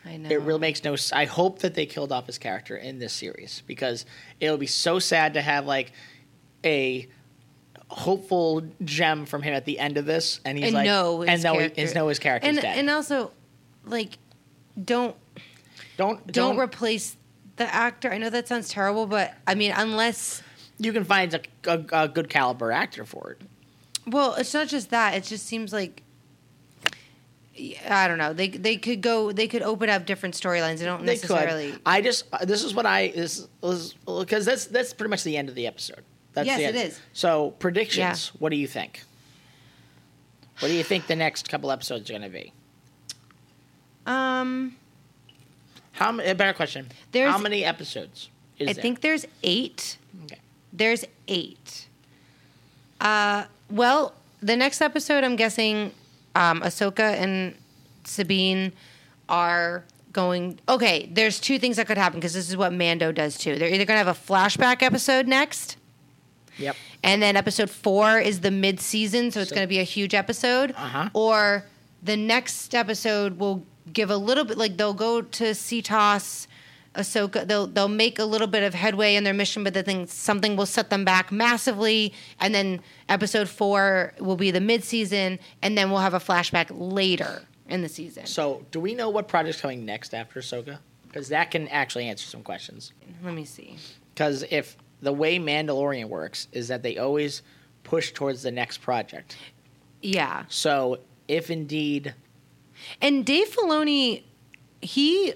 I 0.07 0.17
know. 0.17 0.31
It 0.31 0.41
really 0.41 0.61
makes 0.61 0.83
no. 0.83 0.97
I 1.13 1.27
hope 1.27 1.59
that 1.59 1.75
they 1.75 1.85
killed 1.85 2.11
off 2.11 2.27
his 2.27 2.39
character 2.39 2.75
in 2.75 2.99
this 2.99 3.13
series 3.13 3.63
because 3.67 4.07
it 4.41 4.51
would 4.51 4.61
be 4.61 4.67
so 4.67 4.99
sad 4.99 5.35
to 5.35 5.43
have 5.43 5.67
like 5.67 5.93
a 6.65 7.07
hopeful 7.89 8.63
gem 8.83 9.27
from 9.27 9.43
him 9.43 9.53
at 9.53 9.67
the 9.67 9.79
end 9.79 9.99
of 9.99 10.07
this, 10.07 10.41
and 10.47 10.57
he's 10.57 10.69
and 10.69 10.75
like, 10.75 10.87
know 10.87 11.23
and 11.23 11.43
know, 11.43 11.55
character. 11.55 11.81
his, 11.83 11.95
know 11.95 12.09
his 12.09 12.19
character's 12.19 12.49
and, 12.49 12.61
dead. 12.63 12.79
And 12.79 12.89
also, 12.89 13.31
like, 13.85 14.17
don't 14.83 15.15
don't 15.99 16.27
don't, 16.27 16.33
don't. 16.33 16.59
replace 16.59 17.17
the 17.57 17.73
actor. 17.75 18.11
I 18.11 18.17
know 18.17 18.31
that 18.31 18.49
sounds 18.49 18.71
terrible, 18.71 19.07
but 19.07 19.35
I 19.47 19.55
mean, 19.55 19.75
unless 19.77 20.43
you 20.81 20.93
can 20.93 21.05
find 21.05 21.33
a, 21.35 21.41
a, 21.67 22.05
a 22.05 22.09
good 22.09 22.29
caliber 22.29 22.73
actor 22.73 23.05
for 23.05 23.33
it. 23.33 23.43
well, 24.07 24.35
it's 24.35 24.53
not 24.55 24.69
just 24.69 24.91
that. 24.91 25.15
It 25.15 25.25
just 25.25 25.47
seems 25.47 25.73
like 25.73 26.03
I 27.89 28.09
don't 28.09 28.17
know. 28.19 28.33
They 28.33 28.49
they 28.49 28.77
could 28.77 29.03
go. 29.03 29.33
They 29.33 29.47
could 29.47 29.63
open 29.63 29.91
up 29.91 30.07
different 30.07 30.35
storylines. 30.35 30.79
They 30.79 30.87
don't 30.87 31.05
They 31.05 31.13
necessarily. 31.15 31.73
could. 31.73 31.81
I 31.85 32.01
just 32.01 32.25
uh, 32.33 32.45
this 32.45 32.65
is 32.65 32.75
what 32.75 32.87
I 32.87 33.09
this 33.09 33.47
because 34.07 34.45
that's 34.47 34.67
that's 34.67 34.93
pretty 34.95 35.11
much 35.11 35.25
the 35.25 35.37
end 35.37 35.49
of 35.51 35.55
the 35.55 35.67
episode. 35.67 36.03
That's 36.33 36.47
Yes, 36.47 36.59
the 36.59 36.65
end. 36.67 36.77
is. 36.77 37.01
So 37.13 37.51
predictions. 37.59 38.31
Yeah. 38.33 38.39
What 38.41 38.49
do 38.51 38.57
you 38.57 38.67
think? 38.67 39.03
What 40.61 40.69
do 40.69 40.75
you 40.75 40.85
think 40.85 41.07
the 41.07 41.17
next 41.17 41.49
couple 41.49 41.71
episodes 41.71 42.09
are 42.09 42.13
going 42.15 42.23
to 42.23 42.29
be? 42.29 42.53
Um, 44.07 44.77
How 45.93 46.19
a 46.19 46.35
better 46.35 46.53
question? 46.53 46.87
There's- 47.13 47.33
How 47.33 47.39
many 47.39 47.65
episodes 47.65 48.29
is 48.59 48.69
I 48.69 48.73
there? 48.75 48.83
think 48.83 49.01
there's 49.01 49.27
eight. 49.43 49.97
There's 50.73 51.05
eight. 51.29 51.87
Uh, 53.01 53.45
well, 53.71 54.15
the 54.43 54.57
next 54.57 54.81
episode, 54.81 55.25
I'm 55.25 55.37
guessing, 55.37 55.93
um, 56.35 56.61
Ahsoka 56.63 57.15
and 57.15 57.55
Sabine 58.05 58.73
are 59.29 59.85
going. 60.13 60.59
Okay, 60.69 61.09
there's 61.13 61.41
two 61.41 61.59
things 61.59 61.77
that 61.77 61.87
could 61.87 61.99
happen 61.99 62.19
because 62.21 62.35
this 62.35 62.49
is 62.49 62.57
what 62.57 62.73
Mando 62.73 63.13
does 63.13 63.39
too. 63.39 63.57
They're 63.57 63.69
either 63.69 63.85
going 63.85 63.99
to 64.01 64.05
have 64.05 64.09
a 64.09 64.13
flashback 64.19 64.83
episode 64.83 65.27
next, 65.27 65.77
Yep. 66.59 66.77
and 67.03 67.23
then 67.23 67.37
episode 67.37 67.71
four 67.71 68.19
is 68.19 68.41
the 68.41 68.51
mid 68.51 68.81
season, 68.81 69.31
so 69.31 69.41
it's 69.41 69.51
So- 69.51 69.57
going 69.57 69.65
to 69.67 69.69
be 69.69 69.79
a 69.81 69.85
huge 69.85 70.15
episode. 70.15 70.73
Uh-huh. 70.77 71.09
Or 71.15 71.65
the 72.03 72.17
next 72.17 72.75
episode 72.75 73.39
will 73.39 73.65
give 73.93 74.11
a 74.11 74.17
little 74.17 74.45
bit, 74.45 74.57
like 74.59 74.77
they'll 74.77 74.95
go 74.95 75.21
to 75.23 75.45
Seatos, 75.53 76.47
Uh, 76.95 77.01
Ahsoka. 77.01 77.47
They'll 77.47 77.67
they'll 77.67 77.89
make 77.89 78.19
a 78.19 78.25
little 78.25 78.47
bit 78.47 78.63
of 78.63 78.75
headway 78.75 79.15
in 79.15 79.25
their 79.25 79.35
mission, 79.35 79.65
but 79.65 79.75
then 79.75 80.07
something 80.07 80.57
will 80.57 80.67
set 80.67 80.91
them 80.91 81.05
back 81.05 81.31
massively. 81.31 82.13
And 82.41 82.55
then 82.55 82.81
episode 83.09 83.49
four 83.49 84.13
will 84.19 84.37
be 84.37 84.51
the 84.51 84.61
mid 84.61 84.85
season, 84.85 85.39
and 85.63 85.77
then 85.77 85.91
we'll 85.91 86.01
have 86.01 86.15
a 86.15 86.19
flashback 86.21 86.67
later 86.71 87.43
in 87.69 87.83
the 87.83 87.89
season. 87.89 88.27
So, 88.27 88.67
do 88.71 88.81
we 88.81 88.95
know 88.95 89.09
what 89.11 89.29
project's 89.29 89.61
coming 89.61 89.85
next 89.85 90.15
after 90.15 90.41
Ahsoka? 90.41 90.79
Because 91.07 91.29
that 91.29 91.51
can 91.51 91.69
actually 91.69 92.07
answer 92.09 92.27
some 92.27 92.43
questions. 92.43 92.93
Let 93.25 93.35
me 93.35 93.45
see. 93.45 93.77
Because 94.15 94.45
if 94.51 94.77
the 95.01 95.13
way 95.13 95.39
Mandalorian 95.39 96.09
works 96.09 96.49
is 96.53 96.69
that 96.69 96.83
they 96.83 96.99
always 96.99 97.43
push 97.85 98.13
towards 98.13 98.43
the 98.43 98.51
next 98.51 98.79
project. 98.79 99.37
Yeah, 100.03 100.45
So, 100.49 101.01
if 101.29 101.51
indeed, 101.51 102.15
and 103.01 103.25
Dave 103.27 103.49
Filoni, 103.49 104.23
he 104.81 105.35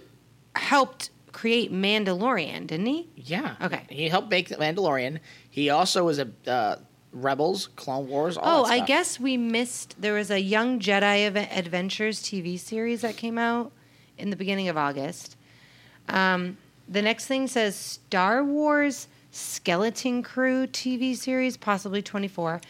helped 0.57 1.11
create 1.35 1.71
Mandalorian, 1.71 2.67
didn't 2.67 2.87
he? 2.87 3.09
yeah, 3.17 3.57
Okay. 3.61 3.83
he 3.91 4.09
helped 4.09 4.31
make 4.31 4.49
the 4.49 4.57
Mandalorian. 4.57 5.19
He 5.51 5.69
also 5.69 6.05
was 6.05 6.19
a 6.19 6.29
uh, 6.47 6.77
Rebels, 7.13 7.69
Clone 7.77 8.09
Wars. 8.09 8.39
Oh, 8.43 8.65
I 8.65 8.81
guess 8.81 9.21
we 9.21 9.37
missed. 9.37 10.01
There 10.01 10.15
was 10.15 10.31
a 10.31 10.41
Young 10.41 10.81
Jedi 10.81 11.27
Adventures 11.57 12.21
TV 12.23 12.59
series 12.59 13.03
that 13.03 13.17
came 13.17 13.37
out 13.39 13.71
in 14.17 14.31
the 14.31 14.37
beginning 14.37 14.69
of 14.69 14.77
August. 14.77 15.37
Um, 16.09 16.57
the 16.89 17.03
next 17.03 17.27
thing 17.27 17.47
says 17.47 17.77
Star 17.77 18.43
Wars 18.43 19.07
Skeleton 19.31 20.23
Crew 20.23 20.67
TV 20.67 21.17
series, 21.17 21.57
possibly 21.57 22.01
24. 22.03 22.61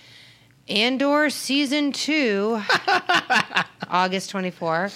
Andor 0.69 1.29
season 1.31 1.93
two, 1.93 2.61
August 3.91 4.31
24. 4.31 4.91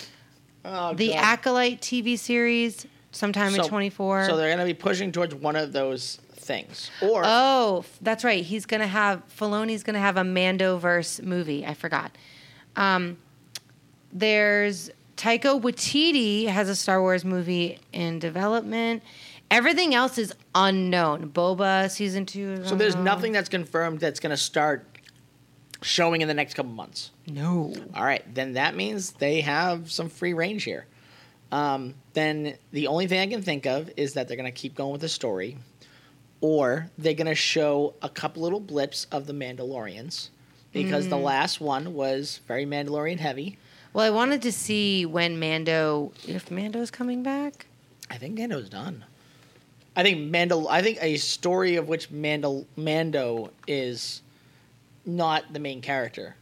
Oh, 0.64 0.94
The 0.94 1.08
God. 1.08 1.16
Acolyte 1.16 1.80
TV 1.80 2.18
series, 2.18 2.86
sometime 3.18 3.54
in 3.54 3.62
24. 3.62 4.26
So 4.26 4.36
they're 4.36 4.48
going 4.48 4.58
to 4.58 4.64
be 4.64 4.74
pushing 4.74 5.12
towards 5.12 5.34
one 5.34 5.56
of 5.56 5.72
those 5.72 6.16
things, 6.34 6.90
or 7.02 7.22
Oh, 7.24 7.84
that's 8.00 8.24
right. 8.24 8.42
He's 8.42 8.64
gonna 8.64 8.86
have 8.86 9.22
Filoni's 9.38 9.82
gonna 9.82 9.98
have 9.98 10.16
a 10.16 10.22
Mandoverse 10.22 11.22
movie. 11.22 11.66
I 11.66 11.74
forgot. 11.74 12.16
Um, 12.74 13.18
there's 14.12 14.90
Taika 15.18 15.60
Waititi 15.60 16.46
has 16.46 16.68
a 16.70 16.76
Star 16.76 17.02
Wars 17.02 17.24
movie 17.24 17.78
in 17.92 18.18
development. 18.18 19.02
Everything 19.50 19.94
else 19.94 20.16
is 20.16 20.32
unknown. 20.54 21.30
Boba 21.30 21.90
season 21.90 22.24
two. 22.24 22.52
is 22.60 22.68
so 22.68 22.74
there's 22.76 22.96
nothing 22.96 23.32
that's 23.32 23.48
confirmed 23.48 23.98
that's 24.00 24.20
going 24.20 24.30
to 24.30 24.36
start 24.36 24.86
showing 25.82 26.20
in 26.20 26.28
the 26.28 26.34
next 26.34 26.54
couple 26.54 26.72
months. 26.72 27.10
No. 27.26 27.74
All 27.94 28.04
right, 28.04 28.22
then 28.34 28.54
that 28.54 28.74
means 28.74 29.12
they 29.12 29.40
have 29.42 29.90
some 29.90 30.08
free 30.08 30.34
range 30.34 30.64
here. 30.64 30.86
Um, 31.50 31.94
then 32.12 32.54
the 32.72 32.86
only 32.88 33.06
thing 33.06 33.20
I 33.20 33.26
can 33.26 33.42
think 33.42 33.66
of 33.66 33.90
is 33.96 34.14
that 34.14 34.28
they're 34.28 34.36
going 34.36 34.52
to 34.52 34.58
keep 34.58 34.74
going 34.74 34.92
with 34.92 35.00
the 35.00 35.08
story, 35.08 35.56
or 36.40 36.90
they're 36.98 37.14
going 37.14 37.26
to 37.26 37.34
show 37.34 37.94
a 38.02 38.08
couple 38.08 38.42
little 38.42 38.60
blips 38.60 39.06
of 39.10 39.26
the 39.26 39.32
Mandalorians, 39.32 40.28
because 40.72 41.08
the 41.08 41.16
last 41.16 41.60
one 41.60 41.94
was 41.94 42.40
very 42.46 42.66
Mandalorian 42.66 43.18
heavy. 43.18 43.58
Well, 43.94 44.04
I 44.04 44.10
wanted 44.10 44.42
to 44.42 44.52
see 44.52 45.06
when 45.06 45.40
Mando, 45.40 46.12
if 46.26 46.50
Mando's 46.50 46.90
coming 46.90 47.22
back. 47.22 47.66
I 48.10 48.18
think 48.18 48.38
Mando's 48.38 48.68
done. 48.68 49.04
I 49.96 50.02
think 50.02 50.30
Mando. 50.30 50.68
I 50.68 50.82
think 50.82 50.98
a 51.00 51.16
story 51.16 51.76
of 51.76 51.88
which 51.88 52.10
Mando 52.10 52.66
Mando 52.76 53.50
is 53.66 54.22
not 55.04 55.52
the 55.52 55.58
main 55.58 55.80
character 55.80 56.36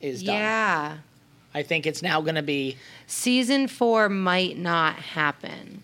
is 0.00 0.22
done. 0.22 0.34
Yeah. 0.34 0.96
I 1.54 1.62
think 1.62 1.86
it's 1.86 2.02
now 2.02 2.20
going 2.20 2.34
to 2.34 2.42
be. 2.42 2.76
Season 3.06 3.68
four 3.68 4.08
might 4.08 4.58
not 4.58 4.96
happen. 4.96 5.82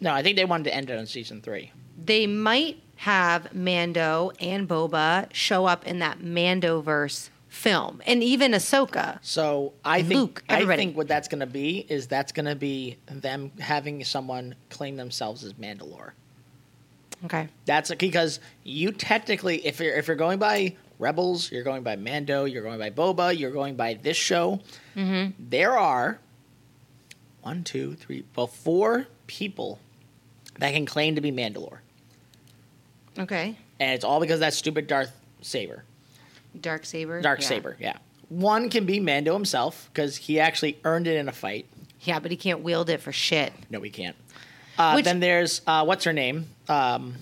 No, 0.00 0.12
I 0.12 0.22
think 0.22 0.36
they 0.36 0.44
wanted 0.44 0.64
to 0.64 0.74
end 0.74 0.90
it 0.90 0.98
on 0.98 1.06
season 1.06 1.40
three. 1.40 1.72
they 2.04 2.26
might 2.26 2.80
have 2.96 3.52
Mando 3.54 4.32
and 4.40 4.68
Boba 4.68 5.32
show 5.32 5.66
up 5.66 5.86
in 5.86 6.00
that 6.00 6.18
Mandoverse 6.20 7.30
film, 7.48 8.02
and 8.06 8.22
even 8.22 8.52
Ahsoka. 8.52 9.18
So 9.22 9.72
I 9.84 10.02
think 10.02 10.20
Luke, 10.20 10.42
I 10.48 10.54
everybody. 10.56 10.76
think 10.82 10.96
what 10.96 11.08
that's 11.08 11.28
going 11.28 11.40
to 11.40 11.46
be 11.46 11.86
is 11.88 12.06
that's 12.06 12.30
going 12.32 12.46
to 12.46 12.54
be 12.56 12.96
them 13.06 13.50
having 13.60 14.04
someone 14.04 14.54
claim 14.70 14.96
themselves 14.96 15.44
as 15.44 15.54
Mandalore. 15.54 16.10
Okay. 17.24 17.48
That's 17.66 17.92
because 17.94 18.38
you 18.64 18.92
technically, 18.92 19.64
if 19.66 19.80
you're 19.80 19.94
if 19.94 20.06
you're 20.06 20.16
going 20.16 20.38
by 20.38 20.76
Rebels, 20.98 21.50
you're 21.52 21.62
going 21.62 21.82
by 21.82 21.96
Mando, 21.96 22.44
you're 22.44 22.62
going 22.62 22.78
by 22.78 22.90
Boba, 22.90 23.36
you're 23.38 23.50
going 23.52 23.76
by 23.76 23.94
this 23.94 24.16
show. 24.16 24.60
Mm-hmm. 24.96 25.32
There 25.48 25.78
are 25.78 26.18
one, 27.42 27.62
two, 27.64 27.94
three, 27.94 28.24
well, 28.36 28.46
four 28.48 29.06
people 29.26 29.78
that 30.58 30.72
can 30.72 30.86
claim 30.86 31.14
to 31.14 31.20
be 31.20 31.30
Mandalore, 31.30 31.78
Okay. 33.18 33.56
and 33.78 33.92
it's 33.94 34.04
all 34.04 34.20
because 34.20 34.34
of 34.34 34.40
that 34.40 34.54
stupid 34.54 34.86
Darth 34.86 35.12
Saber. 35.40 35.84
Dark 36.60 36.84
saber. 36.84 37.20
Dark 37.20 37.40
yeah. 37.40 37.46
Saber, 37.46 37.76
yeah. 37.78 37.96
One 38.30 38.68
can 38.70 38.84
be 38.84 38.98
Mando 39.00 39.32
himself 39.34 39.88
because 39.92 40.16
he 40.16 40.40
actually 40.40 40.78
earned 40.84 41.06
it 41.06 41.16
in 41.16 41.28
a 41.28 41.32
fight. 41.32 41.66
Yeah, 42.00 42.18
but 42.18 42.30
he 42.30 42.36
can't 42.36 42.60
wield 42.60 42.90
it 42.90 43.00
for 43.00 43.12
shit. 43.12 43.52
No, 43.70 43.80
he 43.80 43.90
can't. 43.90 44.16
Uh, 44.76 44.94
Which- 44.94 45.04
then 45.04 45.20
there's 45.20 45.62
uh, 45.66 45.84
what's 45.84 46.04
her 46.04 46.12
name? 46.12 46.46
Um, 46.68 47.14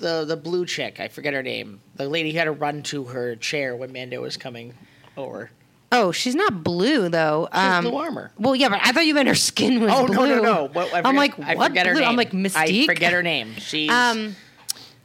the 0.00 0.24
the 0.24 0.36
blue 0.36 0.66
chick. 0.66 1.00
I 1.00 1.08
forget 1.08 1.32
her 1.34 1.42
name. 1.42 1.80
The 1.96 2.08
lady 2.08 2.32
who 2.32 2.38
had 2.38 2.44
to 2.44 2.52
run 2.52 2.82
to 2.84 3.04
her 3.04 3.36
chair 3.36 3.74
when 3.76 3.92
Mando 3.92 4.20
was 4.20 4.36
coming 4.36 4.74
over. 5.16 5.50
Oh, 5.92 6.10
she's 6.10 6.34
not 6.34 6.64
blue 6.64 7.08
though. 7.08 7.48
She's 7.52 7.60
um, 7.62 7.84
blue 7.84 7.96
armor. 7.96 8.32
Well, 8.38 8.56
yeah, 8.56 8.68
but 8.68 8.80
I 8.82 8.90
thought 8.92 9.06
you 9.06 9.14
meant 9.14 9.28
her 9.28 9.34
skin 9.34 9.80
was 9.80 9.92
Oh 9.94 10.06
blue. 10.06 10.16
no 10.16 10.26
no 10.26 10.42
no! 10.42 10.64
Well, 10.74 10.88
I 10.92 10.98
I'm 10.98 11.04
forget- 11.04 11.14
like, 11.16 11.40
I 11.40 11.54
what 11.54 11.68
forget 11.68 11.86
her 11.86 11.92
blue? 11.92 12.00
name. 12.00 12.08
I'm 12.10 12.16
like 12.16 12.32
Mystique. 12.32 12.82
I 12.84 12.86
forget 12.86 13.12
her 13.12 13.22
name. 13.22 13.54
She's 13.58 13.90
Um, 13.90 14.34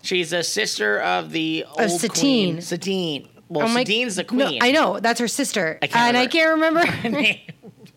she's 0.01 0.33
a 0.33 0.41
sister 0.43 0.99
of 1.01 1.31
the 1.31 1.65
old 1.77 1.91
Satine. 1.91 2.53
queen. 2.55 2.61
Satine. 2.61 3.27
Well, 3.49 3.67
I'm 3.67 3.73
like, 3.73 3.87
Satine's 3.87 4.15
the 4.15 4.23
no, 4.23 4.45
queen. 4.47 4.59
I 4.63 4.71
know 4.71 4.99
that's 4.99 5.19
her 5.19 5.27
sister, 5.27 5.77
I 5.81 5.87
can't 5.87 6.15
and 6.15 6.17
I 6.17 6.25
remember. 6.51 6.81
can't 6.81 7.03
remember. 7.03 7.39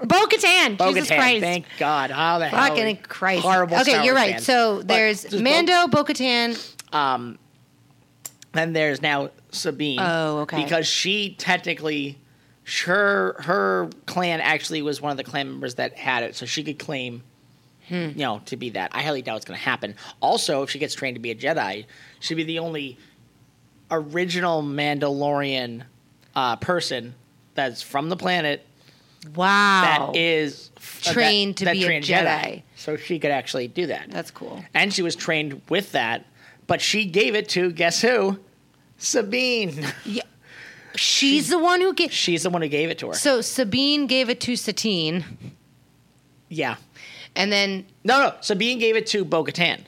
Bo 0.04 0.26
Katan. 0.26 0.78
Jesus 0.84 1.08
Bo-Katan, 1.08 1.16
Christ. 1.16 1.40
Thank 1.42 1.66
God. 1.78 2.10
How 2.10 2.38
the 2.40 2.48
hell? 2.48 2.58
Fucking 2.68 2.96
Christ. 3.04 3.42
Horrible. 3.42 3.76
Okay, 3.78 4.04
you're 4.04 4.14
right. 4.16 4.32
fans. 4.32 4.44
So 4.44 4.82
there's 4.82 5.32
Mando, 5.32 5.86
Bo 5.88 6.02
Katan. 6.02 6.58
Um, 6.92 7.38
then 8.52 8.72
there's 8.72 9.00
now 9.00 9.30
Sabine. 9.50 9.98
Oh, 10.00 10.40
okay. 10.40 10.62
Because 10.62 10.86
she 10.86 11.34
technically, 11.38 12.18
her 12.84 13.34
her 13.40 13.88
clan 14.06 14.40
actually 14.40 14.82
was 14.82 15.00
one 15.00 15.10
of 15.10 15.16
the 15.16 15.24
clan 15.24 15.48
members 15.50 15.76
that 15.76 15.96
had 15.96 16.22
it, 16.22 16.34
so 16.36 16.44
she 16.46 16.62
could 16.62 16.78
claim, 16.78 17.22
Hmm. 17.88 17.94
you 18.10 18.14
know, 18.16 18.42
to 18.46 18.56
be 18.56 18.70
that. 18.70 18.90
I 18.94 19.02
highly 19.02 19.22
doubt 19.22 19.36
it's 19.36 19.44
going 19.46 19.58
to 19.58 19.64
happen. 19.64 19.94
Also, 20.20 20.62
if 20.62 20.70
she 20.70 20.78
gets 20.78 20.94
trained 20.94 21.16
to 21.16 21.20
be 21.20 21.30
a 21.30 21.34
Jedi, 21.34 21.86
she'd 22.20 22.34
be 22.34 22.44
the 22.44 22.58
only 22.58 22.98
original 23.90 24.62
Mandalorian 24.62 25.82
uh, 26.34 26.56
person 26.56 27.14
that's 27.54 27.82
from 27.82 28.08
the 28.08 28.16
planet 28.16 28.64
Wow. 29.34 29.82
that 30.12 30.16
is 30.18 30.70
uh, 30.76 31.12
Trained 31.12 31.56
to 31.58 31.66
be 31.70 31.82
a 31.82 31.86
trained 31.86 32.04
Jedi. 32.04 32.62
So 32.76 32.96
she 32.96 33.18
could 33.18 33.30
actually 33.30 33.68
do 33.68 33.86
that. 33.86 34.10
That's 34.10 34.30
cool. 34.30 34.64
and 34.74 34.92
she 34.92 35.02
was 35.02 35.14
trained 35.14 35.60
with 35.68 35.92
that, 35.92 36.26
but 36.66 36.80
she 36.80 37.04
gave 37.04 37.34
it 37.34 37.48
to 37.50 37.70
guess 37.72 38.00
who? 38.02 38.38
Sabine. 38.98 39.84
Yeah. 40.04 40.22
She's 40.94 41.48
the 41.48 41.58
one 41.58 41.80
who 41.80 41.94
gave. 41.94 42.12
She's 42.12 42.42
the 42.42 42.50
one 42.50 42.60
who 42.62 42.68
gave 42.68 42.90
it 42.90 42.98
to 42.98 43.08
her. 43.08 43.14
So 43.14 43.40
Sabine 43.40 44.06
gave 44.06 44.28
it 44.28 44.40
to 44.42 44.56
Satine, 44.56 45.24
yeah. 46.48 46.76
and 47.34 47.50
then 47.50 47.86
No, 48.04 48.18
no. 48.18 48.34
Sabine 48.42 48.78
gave 48.78 48.94
it 48.96 49.06
to 49.08 49.24
Bo 49.24 49.42
Katan. 49.44 49.80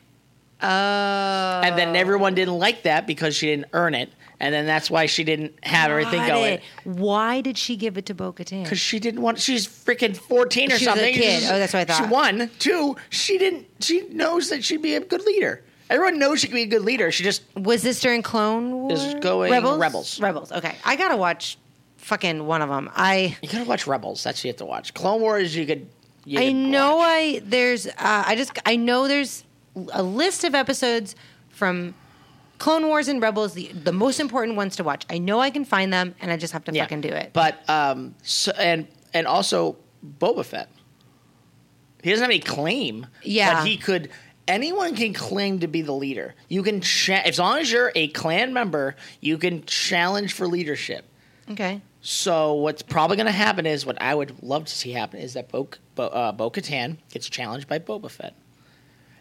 uh, 0.63 1.61
And 1.65 1.77
then 1.79 1.95
everyone 1.95 2.35
didn't 2.35 2.59
like 2.59 2.85
that 2.85 3.07
because 3.07 3.37
she 3.37 3.47
didn't 3.47 3.67
earn 3.75 3.95
it. 3.95 4.11
and 4.41 4.53
then 4.55 4.65
that's 4.67 4.91
why 4.91 5.05
she 5.07 5.25
didn't 5.25 5.53
have 5.63 5.91
everything 5.91 6.21
Got 6.21 6.29
going. 6.29 6.55
it. 6.55 6.63
Why 6.85 7.41
did 7.43 7.57
she 7.59 7.77
give 7.77 7.97
it 7.99 8.07
to 8.07 8.15
Bo 8.15 8.33
Katan? 8.33 8.63
Because 8.65 8.81
she 8.81 8.99
didn't 8.99 9.21
want. 9.21 9.39
She's 9.39 9.67
freaking 9.69 10.17
fourteen 10.17 10.73
or 10.73 10.79
She 10.79 10.87
was 10.87 10.97
a 10.97 11.01
something. 11.01 11.15
kid. 11.15 11.43
Oh, 11.45 11.59
that's 11.59 11.73
what 11.75 11.81
I 11.81 11.85
thought. 11.85 12.03
She 12.07 12.11
won. 12.11 12.51
two. 12.59 12.97
She 13.11 13.37
didn't. 13.37 13.67
She 13.81 14.09
knows 14.09 14.49
that 14.49 14.65
she'd 14.65 14.81
be 14.83 14.95
a 14.95 15.01
good 15.01 15.23
leader. 15.27 15.63
Everyone 15.91 16.19
knows 16.19 16.41
she 16.41 16.47
can 16.47 16.55
be 16.57 16.63
a 16.63 16.67
good 16.67 16.83
leader. 16.83 17.11
She 17.13 17.23
just 17.25 17.43
Was 17.57 17.83
this 17.83 18.01
during 18.01 18.23
Clone 18.23 18.73
Wars? 18.73 19.03
Is 19.03 19.15
going 19.17 19.51
Rebels. 19.51 19.79
Rebels. 19.79 20.21
Rebels. 20.21 20.53
Okay, 20.53 20.75
I 20.85 20.97
gotta 20.97 21.17
watch 21.17 21.59
fucking 21.99 22.47
one 22.47 22.63
of 22.63 22.69
them. 22.69 22.91
I 22.95 23.37
you 23.43 23.49
gotta 23.49 23.65
watch 23.69 23.87
Rebels. 23.87 24.23
That's 24.25 24.39
what 24.41 24.45
you 24.45 24.49
have 24.51 24.57
to 24.59 24.65
watch. 24.67 24.95
Clone 24.95 25.21
Wars. 25.21 25.55
You 25.55 25.67
could. 25.67 25.89
You 26.25 26.39
I 26.41 26.47
could 26.47 26.55
know 26.55 26.97
watch. 26.97 27.09
I 27.09 27.43
there's 27.45 27.87
uh, 27.87 27.93
I 27.99 28.35
just 28.37 28.59
I 28.65 28.77
know 28.77 29.09
there's 29.09 29.45
a 29.93 30.03
list 30.03 30.45
of 30.45 30.55
episodes 30.55 31.17
from 31.51 31.95
Clone 32.59 32.87
Wars 32.87 33.09
and 33.09 33.21
Rebels, 33.21 33.55
the 33.55 33.69
the 33.73 33.93
most 33.93 34.21
important 34.21 34.57
ones 34.57 34.77
to 34.77 34.85
watch. 34.85 35.05
I 35.11 35.19
know 35.19 35.41
I 35.41 35.51
can 35.51 35.65
find 35.65 35.93
them, 35.93 36.15
and 36.21 36.31
I 36.31 36.37
just 36.37 36.53
have 36.55 36.65
to 36.65 36.73
fucking 36.73 37.03
do 37.03 37.09
it. 37.09 37.33
But 37.33 37.69
um, 37.69 38.15
so, 38.23 38.53
and 38.59 38.87
and 39.13 39.27
also 39.27 39.77
Boba 40.19 40.45
Fett. 40.45 40.69
He 42.03 42.11
doesn't 42.11 42.23
have 42.23 42.31
any 42.31 42.41
claim. 42.41 43.07
Yeah. 43.23 43.55
but 43.55 43.67
he 43.67 43.77
could. 43.77 44.11
Anyone 44.47 44.95
can 44.95 45.13
claim 45.15 45.61
to 45.61 45.67
be 45.69 45.81
the 45.83 45.93
leader. 45.93 46.35
You 46.49 46.63
can, 46.63 46.81
cha- 46.83 47.23
as 47.25 47.39
long 47.39 47.59
as 47.59 47.73
you're 47.73 47.93
a 47.95 48.09
clan 48.09 48.53
member, 48.53 48.95
you 49.21 49.39
can 49.39 49.65
challenge 49.65 50.35
for 50.35 50.47
leadership. 50.47 51.07
okay, 51.51 51.81
So 52.03 52.53
what's 52.55 52.83
probably 52.83 53.17
going 53.17 53.27
to 53.27 53.33
happen 53.33 53.65
is 53.65 53.87
what 53.87 54.01
I 54.03 54.15
would 54.15 54.43
love 54.43 54.67
to 54.67 54.73
see 54.73 54.93
happen 54.93 55.21
is 55.21 55.33
that 55.35 55.51
Bo, 55.51 55.69
Bo, 55.95 56.05
uh, 56.09 56.33
Bo 56.33 56.51
Katan 56.51 56.99
gets 57.11 57.29
challenged 57.29 57.69
by 57.69 57.79
Boba 57.79 58.11
Fett, 58.11 58.35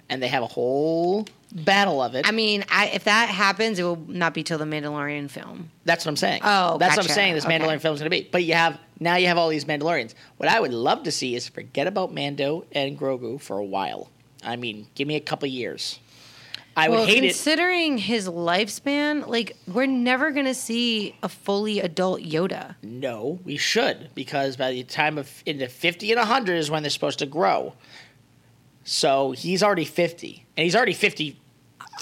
and 0.10 0.22
they 0.22 0.28
have 0.28 0.44
a 0.44 0.48
whole 0.48 1.26
battle 1.54 2.02
of 2.02 2.16
it. 2.16 2.28
I 2.28 2.32
mean, 2.32 2.66
I, 2.70 2.88
if 2.88 3.06
that 3.06 3.30
happens, 3.30 3.80
it 3.80 3.84
will 3.84 4.04
not 4.08 4.34
be 4.34 4.44
till 4.44 4.58
the 4.58 4.66
Mandalorian 4.66 5.30
film. 5.30 5.70
That's 5.86 6.04
what 6.06 6.10
I'm 6.12 6.18
saying. 6.18 6.42
Oh, 6.44 6.78
that's 6.78 6.98
what 6.98 7.06
I'm 7.06 7.12
saying. 7.14 7.36
This 7.36 7.46
Okay. 7.46 7.58
Mandalorian 7.60 7.76
is 7.78 7.82
going 7.84 7.98
to 8.00 8.10
be. 8.10 8.28
But 8.30 8.44
you 8.44 8.56
have 8.56 8.78
now 9.00 9.16
you 9.16 9.28
have 9.28 9.38
all 9.38 9.48
these 9.50 9.64
Mandalorians. 9.66 10.14
What 10.38 10.50
I 10.50 10.60
would 10.60 10.74
love 10.74 11.04
to 11.04 11.12
see 11.12 11.36
is 11.36 11.48
forget 11.48 11.88
about 11.88 12.14
Mando 12.14 12.66
and 12.74 13.00
Grogu 13.00 13.40
for 13.40 13.58
a 13.58 13.64
while. 13.64 14.10
I 14.46 14.56
mean, 14.56 14.88
give 14.96 15.08
me 15.08 15.16
a 15.16 15.22
couple 15.22 15.48
years. 15.48 16.00
I 16.76 16.90
would 16.90 16.96
well, 16.96 17.06
hate 17.06 17.24
it. 17.24 17.28
considering 17.28 17.98
his 18.00 18.28
lifespan, 18.28 19.28
like 19.28 19.56
we're 19.68 19.86
never 19.86 20.32
gonna 20.32 20.56
see 20.56 21.16
a 21.22 21.30
fully 21.30 21.80
adult 21.80 22.22
Yoda. 22.22 22.76
No, 22.82 23.40
we 23.44 23.58
should 23.58 24.10
because 24.16 24.58
by 24.58 24.72
the 24.72 24.84
time 24.84 25.18
of 25.18 25.44
in 25.46 25.60
the 25.60 25.68
50 25.68 26.12
and 26.12 26.18
100 26.18 26.56
is 26.56 26.72
when 26.72 26.82
they're 26.82 26.90
supposed 26.90 27.20
to 27.20 27.28
grow. 27.28 27.74
So 28.84 29.32
he's 29.32 29.64
already 29.64 29.86
50, 29.86 30.46
and 30.58 30.64
he's 30.64 30.76
already 30.76 30.94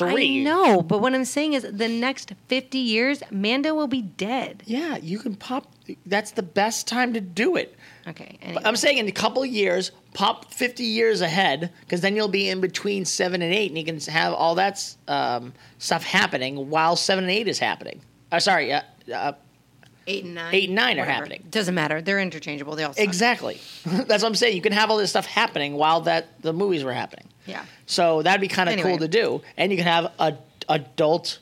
53. 0.09 0.41
I 0.41 0.43
know, 0.43 0.81
but 0.81 0.99
what 0.99 1.13
I'm 1.13 1.25
saying 1.25 1.53
is, 1.53 1.63
the 1.63 1.87
next 1.87 2.33
50 2.47 2.77
years, 2.77 3.23
Mando 3.31 3.73
will 3.73 3.87
be 3.87 4.01
dead. 4.01 4.63
Yeah, 4.65 4.97
you 4.97 5.19
can 5.19 5.35
pop. 5.35 5.71
That's 6.05 6.31
the 6.31 6.43
best 6.43 6.87
time 6.87 7.13
to 7.13 7.21
do 7.21 7.55
it. 7.55 7.75
Okay, 8.07 8.37
anyway. 8.41 8.61
I'm 8.65 8.75
saying 8.75 8.97
in 8.97 9.07
a 9.07 9.11
couple 9.11 9.43
of 9.43 9.49
years, 9.49 9.91
pop 10.13 10.51
50 10.53 10.83
years 10.83 11.21
ahead, 11.21 11.71
because 11.81 12.01
then 12.01 12.15
you'll 12.15 12.27
be 12.27 12.49
in 12.49 12.61
between 12.61 13.05
seven 13.05 13.41
and 13.41 13.53
eight, 13.53 13.69
and 13.71 13.77
you 13.77 13.85
can 13.85 13.99
have 13.99 14.33
all 14.33 14.55
that 14.55 14.95
um, 15.07 15.53
stuff 15.77 16.03
happening 16.03 16.69
while 16.69 16.95
seven 16.95 17.23
and 17.23 17.31
eight 17.31 17.47
is 17.47 17.59
happening. 17.59 18.01
Uh, 18.31 18.39
sorry, 18.39 18.73
uh, 18.73 18.81
uh, 19.13 19.33
eight 20.07 20.25
and 20.25 20.35
nine. 20.35 20.55
eight 20.55 20.69
and 20.69 20.75
nine 20.75 20.99
are 20.99 21.05
happening. 21.05 21.43
Doesn't 21.49 21.75
matter. 21.75 22.01
They're 22.01 22.19
interchangeable. 22.19 22.75
They 22.75 22.83
all 22.83 22.93
suck. 22.93 23.03
exactly. 23.03 23.59
That's 23.85 24.23
what 24.23 24.25
I'm 24.25 24.35
saying. 24.35 24.55
You 24.55 24.61
can 24.61 24.73
have 24.73 24.89
all 24.89 24.97
this 24.97 25.09
stuff 25.09 25.25
happening 25.25 25.75
while 25.75 26.01
that 26.01 26.41
the 26.41 26.53
movies 26.53 26.83
were 26.83 26.93
happening. 26.93 27.27
Yeah. 27.51 27.65
So 27.85 28.21
that'd 28.21 28.41
be 28.41 28.47
kind 28.47 28.67
of 28.69 28.73
Anyway. 28.73 28.89
cool 28.89 28.97
to 28.99 29.07
do, 29.07 29.41
and 29.57 29.71
you 29.71 29.77
can 29.77 29.85
have 29.87 30.11
a 30.19 30.37
adult 30.69 31.39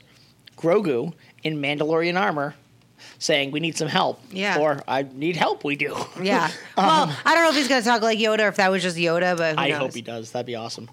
Grogu 0.56 1.12
in 1.42 1.60
Mandalorian 1.60 2.18
armor. 2.20 2.54
Saying 3.18 3.50
we 3.50 3.60
need 3.60 3.76
some 3.76 3.88
help, 3.88 4.20
Yeah. 4.30 4.58
or 4.58 4.82
I 4.88 5.02
need 5.02 5.36
help. 5.36 5.62
We 5.64 5.76
do. 5.76 5.94
Yeah. 6.22 6.50
Well, 6.76 7.14
I 7.24 7.34
don't 7.34 7.44
know 7.44 7.50
if 7.50 7.56
he's 7.56 7.68
going 7.68 7.82
to 7.82 7.86
talk 7.88 8.00
like 8.02 8.18
Yoda 8.18 8.40
or 8.40 8.48
if 8.48 8.56
that 8.56 8.70
was 8.70 8.82
just 8.82 8.96
Yoda, 8.96 9.36
but 9.36 9.54
who 9.56 9.60
I 9.60 9.68
knows? 9.68 9.78
hope 9.78 9.94
he 9.94 10.00
does. 10.02 10.30
That'd 10.32 10.46
be 10.46 10.54
awesome. 10.54 10.88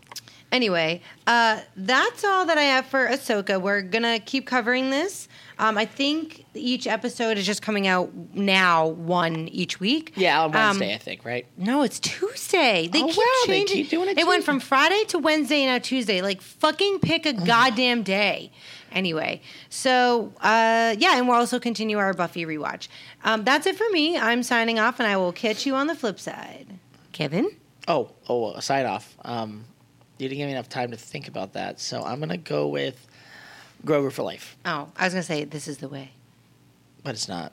Anyway, 0.51 1.01
uh, 1.26 1.59
that's 1.78 2.24
all 2.26 2.45
that 2.45 2.57
I 2.57 2.63
have 2.63 2.86
for 2.86 3.07
Ahsoka. 3.07 3.61
We're 3.61 3.82
gonna 3.82 4.20
keep 4.20 4.45
covering 4.45 4.89
this. 4.89 5.28
Um, 5.60 5.78
I 5.78 5.86
think 5.86 6.45
each 6.53 6.86
episode 6.86 7.38
is 7.38 7.45
just 7.45 7.62
coming 7.64 7.88
out 7.88 8.14
now, 8.36 8.88
one 8.88 9.47
each 9.47 9.80
week. 9.80 10.14
Yeah, 10.16 10.43
on 10.43 10.55
Um, 10.55 10.80
Wednesday, 10.80 10.93
I 10.93 10.97
think, 10.99 11.26
right? 11.26 11.47
No, 11.58 11.82
it's 11.82 11.99
Tuesday. 11.99 12.88
They 12.88 13.01
Oh, 13.01 13.08
keep 13.08 13.18
wow, 13.18 13.24
they 13.47 13.53
changing. 13.60 13.76
keep 13.78 13.89
doing 13.89 14.10
it 14.10 14.20
It 14.20 14.28
went 14.28 14.43
from 14.43 14.60
Friday 14.60 15.03
to 15.08 15.18
Wednesday 15.18 15.66
now 15.66 15.80
Tuesday. 15.80 16.22
Like 16.22 16.41
fucking 16.41 16.99
pick 16.99 17.26
a 17.26 17.34
goddamn 17.34 18.03
day. 18.03 18.51
Anyway, 18.91 19.41
so 19.70 20.32
uh, 20.41 20.95
yeah, 20.99 21.18
and 21.18 21.28
we'll 21.28 21.38
also 21.38 21.60
continue 21.60 21.97
our 21.97 22.14
Buffy 22.14 22.45
rewatch. 22.45 22.88
Um, 23.24 23.43
that's 23.43 23.66
it 23.68 23.76
for 23.76 23.89
me. 23.91 24.18
I'm 24.18 24.43
signing 24.43 24.78
off, 24.80 24.99
and 24.99 25.08
I 25.08 25.18
will 25.18 25.34
catch 25.34 25.66
you 25.66 25.76
on 25.76 25.88
the 25.88 25.95
flip 25.95 26.20
side. 26.20 26.68
Kevin. 27.14 27.49
Oh, 27.88 28.12
oh, 28.30 28.51
a 28.53 28.62
side 28.62 28.86
off. 28.86 29.16
Um, 29.26 29.66
you 30.20 30.28
didn't 30.30 30.38
give 30.38 30.45
me 30.47 30.51
enough 30.53 30.70
time 30.70 30.91
to 30.91 30.97
think 30.97 31.28
about 31.28 31.53
that, 31.53 31.80
so 31.80 32.03
I'm 32.03 32.20
gonna 32.20 32.38
go 32.38 32.68
with 32.68 33.07
Grover 33.88 34.12
for 34.12 34.22
life, 34.24 34.56
Oh, 34.66 34.90
I 34.98 35.06
was 35.06 35.14
gonna 35.14 35.24
say 35.24 35.44
this 35.46 35.68
is 35.68 35.78
the 35.80 35.88
way. 35.90 36.12
but 37.04 37.16
it's 37.16 37.28
not. 37.28 37.52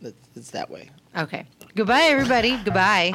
It's- 0.00 0.14
It's 0.34 0.50
that 0.52 0.70
way. 0.70 0.90
Okay. 1.16 1.44
Goodbye, 1.76 2.02
everybody. 2.10 2.56
Goodbye. 2.64 3.12